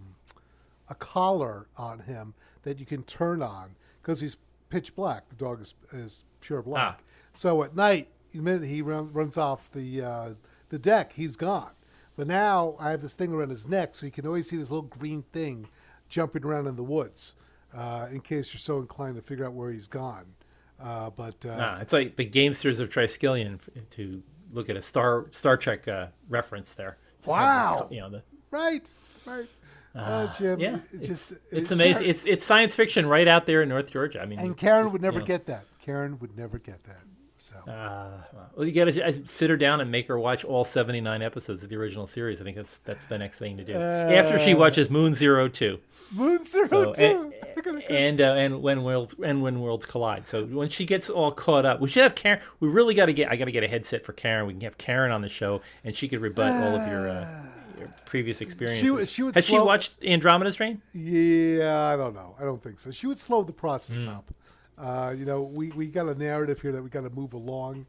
a 0.89 0.95
collar 0.99 1.67
on 1.77 2.01
him 2.01 2.35
that 2.63 2.81
you 2.81 2.87
can 2.87 3.03
turn 3.03 3.43
on 3.43 3.75
because 4.03 4.21
he's 4.21 4.37
pitch 4.71 4.95
black. 4.95 5.29
The 5.29 5.37
dog 5.37 5.61
is, 5.61 5.75
is 5.93 6.25
pure 6.41 6.63
black. 6.63 6.99
Ah. 7.01 7.03
So 7.35 7.63
at 7.63 7.77
night, 7.77 8.09
the 8.33 8.41
minute 8.41 8.67
he 8.69 8.81
run, 8.83 9.13
runs 9.13 9.37
off 9.37 9.71
the 9.73 10.03
uh, 10.03 10.29
the 10.71 10.79
deck, 10.79 11.13
he's 11.13 11.37
gone. 11.37 11.73
But 12.17 12.27
now 12.27 12.77
I 12.79 12.91
have 12.91 13.03
this 13.03 13.15
thing 13.15 13.33
around 13.33 13.51
his 13.51 13.67
neck, 13.67 13.95
so 13.95 14.07
you 14.07 14.13
can 14.13 14.27
always 14.27 14.49
see 14.49 14.57
this 14.57 14.71
little 14.71 14.83
green 14.83 15.23
thing 15.33 15.69
jumping 16.09 16.45
around 16.45 16.67
in 16.67 16.77
the 16.77 16.83
woods, 16.83 17.35
uh, 17.75 18.09
in 18.11 18.21
case 18.21 18.53
you're 18.53 18.59
so 18.59 18.79
inclined 18.79 19.17
to 19.17 19.23
figure 19.23 19.45
out 19.47 19.53
where 19.53 19.71
he's 19.71 19.87
gone. 19.89 20.25
Uh, 20.83 21.11
but 21.11 21.45
uh, 21.47 21.57
Ah, 21.59 21.81
it's 21.81 21.93
like 21.93 22.17
the 22.17 22.27
gamesters 22.29 22.81
of 22.81 22.89
Triskelion 22.89 23.61
to 23.91 24.23
look 24.53 24.69
at 24.69 24.77
a 24.77 24.83
Star 24.83 25.27
Star 25.33 25.57
Trek 25.57 25.87
uh, 25.89 26.07
reference 26.29 26.75
there. 26.75 26.99
Wow. 27.27 27.89
you 27.91 28.01
know 28.01 28.11
the 28.11 28.23
right, 28.51 28.91
right. 29.27 29.47
Oh, 29.95 30.33
Jim, 30.39 30.61
yeah, 30.61 30.77
it's- 30.93 31.07
just 31.07 31.33
it's 31.51 31.71
it- 31.71 31.75
amazing. 31.75 31.95
Karen- 32.03 32.11
It's 32.11 32.25
it's 32.27 32.47
science 32.47 32.75
fiction 32.75 33.07
right 33.07 33.27
out 33.29 33.47
there 33.47 33.63
in 33.63 33.69
North 33.69 33.91
Georgia. 33.91 34.21
I 34.21 34.27
mean, 34.27 34.39
and 34.39 34.57
Karen 34.57 34.93
would 34.93 35.03
never 35.03 35.15
you 35.17 35.21
know, 35.21 35.27
get 35.27 35.47
that. 35.47 35.65
Karen 35.85 36.19
would 36.21 36.37
never 36.37 36.59
get 36.59 36.85
that. 36.85 37.01
So 37.43 37.57
Uh, 37.67 38.11
well, 38.55 38.67
you 38.67 38.73
got 38.73 38.85
to 38.93 39.27
sit 39.27 39.49
her 39.49 39.57
down 39.57 39.81
and 39.81 39.91
make 39.91 40.09
her 40.09 40.19
watch 40.19 40.45
all 40.45 40.63
seventy 40.63 41.01
nine 41.01 41.23
episodes 41.23 41.63
of 41.63 41.71
the 41.71 41.77
original 41.77 42.07
series. 42.07 42.39
I 42.39 42.45
think 42.45 42.57
that's 42.57 42.77
that's 42.85 43.07
the 43.07 43.17
next 43.17 43.39
thing 43.39 43.57
to 43.57 43.65
do 43.65 43.73
after 43.73 44.39
she 44.39 44.53
Uh, 44.53 44.59
watches 44.59 44.91
Moon 44.91 45.15
Zero 45.15 45.49
Two. 45.49 45.79
Moon 46.13 46.45
Zero 46.45 46.69
So, 46.69 46.93
Two. 46.93 47.33
and 47.65 47.83
and, 47.89 48.21
uh, 48.21 48.25
and 48.35 48.63
when 48.63 48.83
worlds 48.85 49.15
and 49.25 49.41
when 49.43 49.61
worlds 49.61 49.87
collide. 49.87 50.29
So 50.29 50.45
when 50.45 50.69
she 50.69 50.85
gets 50.85 51.09
all 51.09 51.33
caught 51.33 51.65
up, 51.65 51.81
we 51.81 51.89
should 51.89 52.03
have 52.03 52.15
Karen. 52.15 52.41
We 52.61 52.69
really 52.69 52.93
got 52.93 53.07
to 53.07 53.15
get. 53.15 53.31
I 53.33 53.37
got 53.37 53.47
to 53.47 53.53
get 53.53 53.65
a 53.65 53.69
headset 53.69 54.05
for 54.05 54.13
Karen. 54.13 54.47
We 54.47 54.53
can 54.53 54.61
have 54.63 54.77
Karen 54.77 55.11
on 55.11 55.23
the 55.23 55.29
show, 55.31 55.63
and 55.83 55.95
she 55.95 56.09
could 56.09 56.21
rebut 56.21 56.51
all 56.51 56.77
of 56.79 56.89
your, 56.89 57.09
uh, 57.09 57.21
your 57.21 57.50
previous 58.05 58.41
experiences. 58.41 58.91
would- 58.91 59.09
she 59.09 59.23
would 59.23 59.35
Has 59.35 59.45
she 59.47 59.59
watched 59.59 60.03
Andromeda 60.05 60.53
Strain? 60.53 60.81
Yeah, 60.95 61.85
I 61.87 61.97
don't 61.97 62.15
know. 62.15 62.35
I 62.39 62.45
don't 62.45 62.63
think 62.63 62.79
so. 62.81 62.91
She 62.91 63.07
would 63.07 63.19
slow 63.19 63.43
the 63.43 63.53
process 63.53 64.05
Hmm. 64.05 64.11
up. 64.11 64.35
Uh, 64.79 65.15
you 65.17 65.25
know, 65.27 65.43
we, 65.43 65.69
we 65.73 65.87
got 65.87 66.07
a 66.09 66.15
narrative 66.15 66.61
here 66.63 66.73
that 66.73 66.83
we 66.83 66.89
got 66.89 67.03
to 67.03 67.11
move 67.11 67.35
along, 67.35 67.85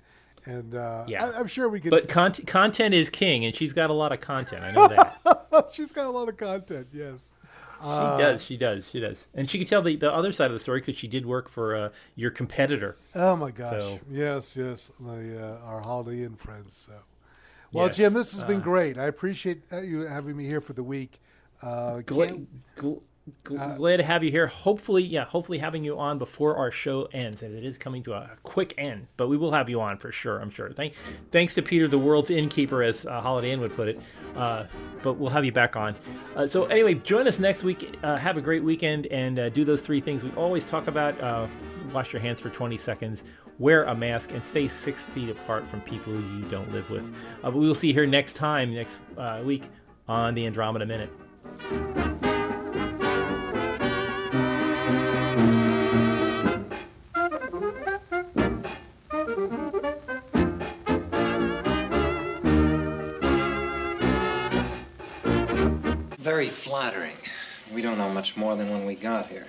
and 0.46 0.76
uh, 0.76 1.06
Yeah. 1.08 1.26
I, 1.28 1.40
I'm 1.40 1.48
sure 1.48 1.70
we 1.70 1.80
could. 1.80 1.90
But 1.92 2.10
con- 2.10 2.34
content 2.34 2.94
is 2.94 3.10
king, 3.10 3.46
and 3.46 3.56
she's 3.56 3.72
got 3.74 3.90
a 3.90 3.94
lot 3.94 4.12
of 4.12 4.20
content. 4.20 4.62
I 4.64 4.72
know 4.72 4.88
that. 4.90 5.70
she's 5.74 5.92
got 5.92 6.06
a 6.06 6.10
lot 6.10 6.28
of 6.28 6.36
content. 6.38 6.88
Yes. 6.92 7.32
She 7.80 7.88
does. 7.88 8.44
She 8.44 8.58
does. 8.58 8.90
She 8.92 9.00
does. 9.00 9.26
And 9.34 9.50
she 9.50 9.58
can 9.58 9.66
tell 9.66 9.82
the, 9.82 9.96
the 9.96 10.14
other 10.14 10.32
side 10.32 10.48
of 10.48 10.54
the 10.54 10.60
story 10.60 10.82
because 10.82 10.96
she 10.96 11.08
did 11.08 11.26
work 11.26 11.50
for 11.50 11.76
uh, 11.76 11.90
your 12.16 12.30
competitor. 12.30 12.96
Oh 13.16 13.36
my 13.36 13.50
gosh. 13.50 13.72
So- 13.72 14.00
Yes, 14.12 14.56
yes. 14.56 14.92
The, 15.00 15.58
uh, 15.64 15.66
our 15.66 15.82
Holiday 15.82 16.24
Inn 16.24 16.36
friends. 16.36 16.76
So. 16.76 16.94
Well, 17.72 17.88
Yes. 17.88 17.96
Jim, 17.98 18.14
this 18.14 18.34
has 18.34 18.44
been 18.44 18.60
great. 18.60 18.98
I 18.98 19.06
appreciate 19.06 19.62
uh, 19.72 19.82
you 19.82 20.02
having 20.02 20.36
me 20.36 20.46
here 20.46 20.62
for 20.62 20.74
the 20.74 20.84
week. 20.84 21.20
Uh, 21.62 22.02
Gla- 22.02 22.40
gl- 22.76 23.02
gl- 23.44 23.78
glad 23.78 23.98
to 23.98 24.04
have 24.04 24.24
you 24.24 24.32
here. 24.32 24.48
Hopefully, 24.48 25.04
yeah, 25.04 25.26
hopefully 25.26 25.60
having 25.60 25.84
you 25.84 25.98
on 26.00 26.18
before 26.18 26.58
our 26.58 26.72
show 26.72 27.04
ends, 27.14 27.44
and 27.44 27.56
it 27.56 27.64
is 27.64 27.78
coming 27.78 28.02
to 28.04 28.14
a 28.14 28.32
quick 28.44 28.74
end. 28.78 29.08
But 29.16 29.30
we 29.30 29.38
will 29.38 29.52
have 29.54 29.70
you 29.70 29.80
on 29.80 29.98
for 30.00 30.12
sure. 30.12 30.40
I'm 30.40 30.50
sure. 30.50 30.72
Thank, 30.72 30.96
thanks 31.32 31.54
to 31.56 31.62
Peter, 31.62 31.88
the 31.88 32.00
world's 32.00 32.30
innkeeper, 32.32 32.82
as 32.84 33.06
uh, 33.06 33.22
Holiday 33.22 33.52
Inn 33.52 33.62
would 33.62 33.76
put 33.76 33.88
it. 33.90 34.00
Uh, 34.36 34.66
but 35.04 35.14
we'll 35.14 35.30
have 35.30 35.46
you 35.46 35.52
back 35.52 35.76
on. 35.76 35.96
Uh, 36.36 36.48
so 36.48 36.66
anyway, 36.66 36.96
join 36.96 37.28
us 37.28 37.40
next 37.40 37.64
week. 37.64 37.96
Uh, 38.04 38.18
have 38.18 38.38
a 38.38 38.42
great 38.42 38.64
weekend, 38.64 39.06
and 39.08 39.38
uh, 39.40 39.50
do 39.50 39.64
those 39.64 39.82
three 39.82 40.02
things 40.02 40.24
we 40.24 40.32
always 40.32 40.66
talk 40.66 40.88
about. 40.88 41.20
Uh, 41.22 41.48
wash 41.94 42.12
your 42.14 42.22
hands 42.22 42.42
for 42.42 42.50
20 42.50 42.78
seconds. 42.78 43.22
Wear 43.62 43.84
a 43.84 43.94
mask 43.94 44.32
and 44.32 44.44
stay 44.44 44.68
six 44.68 45.04
feet 45.04 45.30
apart 45.30 45.68
from 45.68 45.82
people 45.82 46.14
you 46.14 46.42
don't 46.50 46.72
live 46.74 46.90
with. 46.90 47.14
Uh, 47.44 47.52
but 47.52 47.58
we 47.58 47.68
will 47.68 47.76
see 47.76 47.90
you 47.90 47.94
here 47.94 48.08
next 48.08 48.34
time, 48.34 48.74
next 48.74 48.98
uh, 49.20 49.44
week 49.46 49.66
on 50.08 50.34
the 50.34 50.48
Andromeda 50.48 50.84
Minute. 50.88 51.12
Very 66.18 66.48
flattering. 66.48 67.14
We 67.72 67.84
don't 67.84 68.00
know 68.00 68.10
much 68.10 68.36
more 68.36 68.56
than 68.56 68.72
when 68.72 68.86
we 68.88 68.96
got 68.96 69.28
here. 69.28 69.46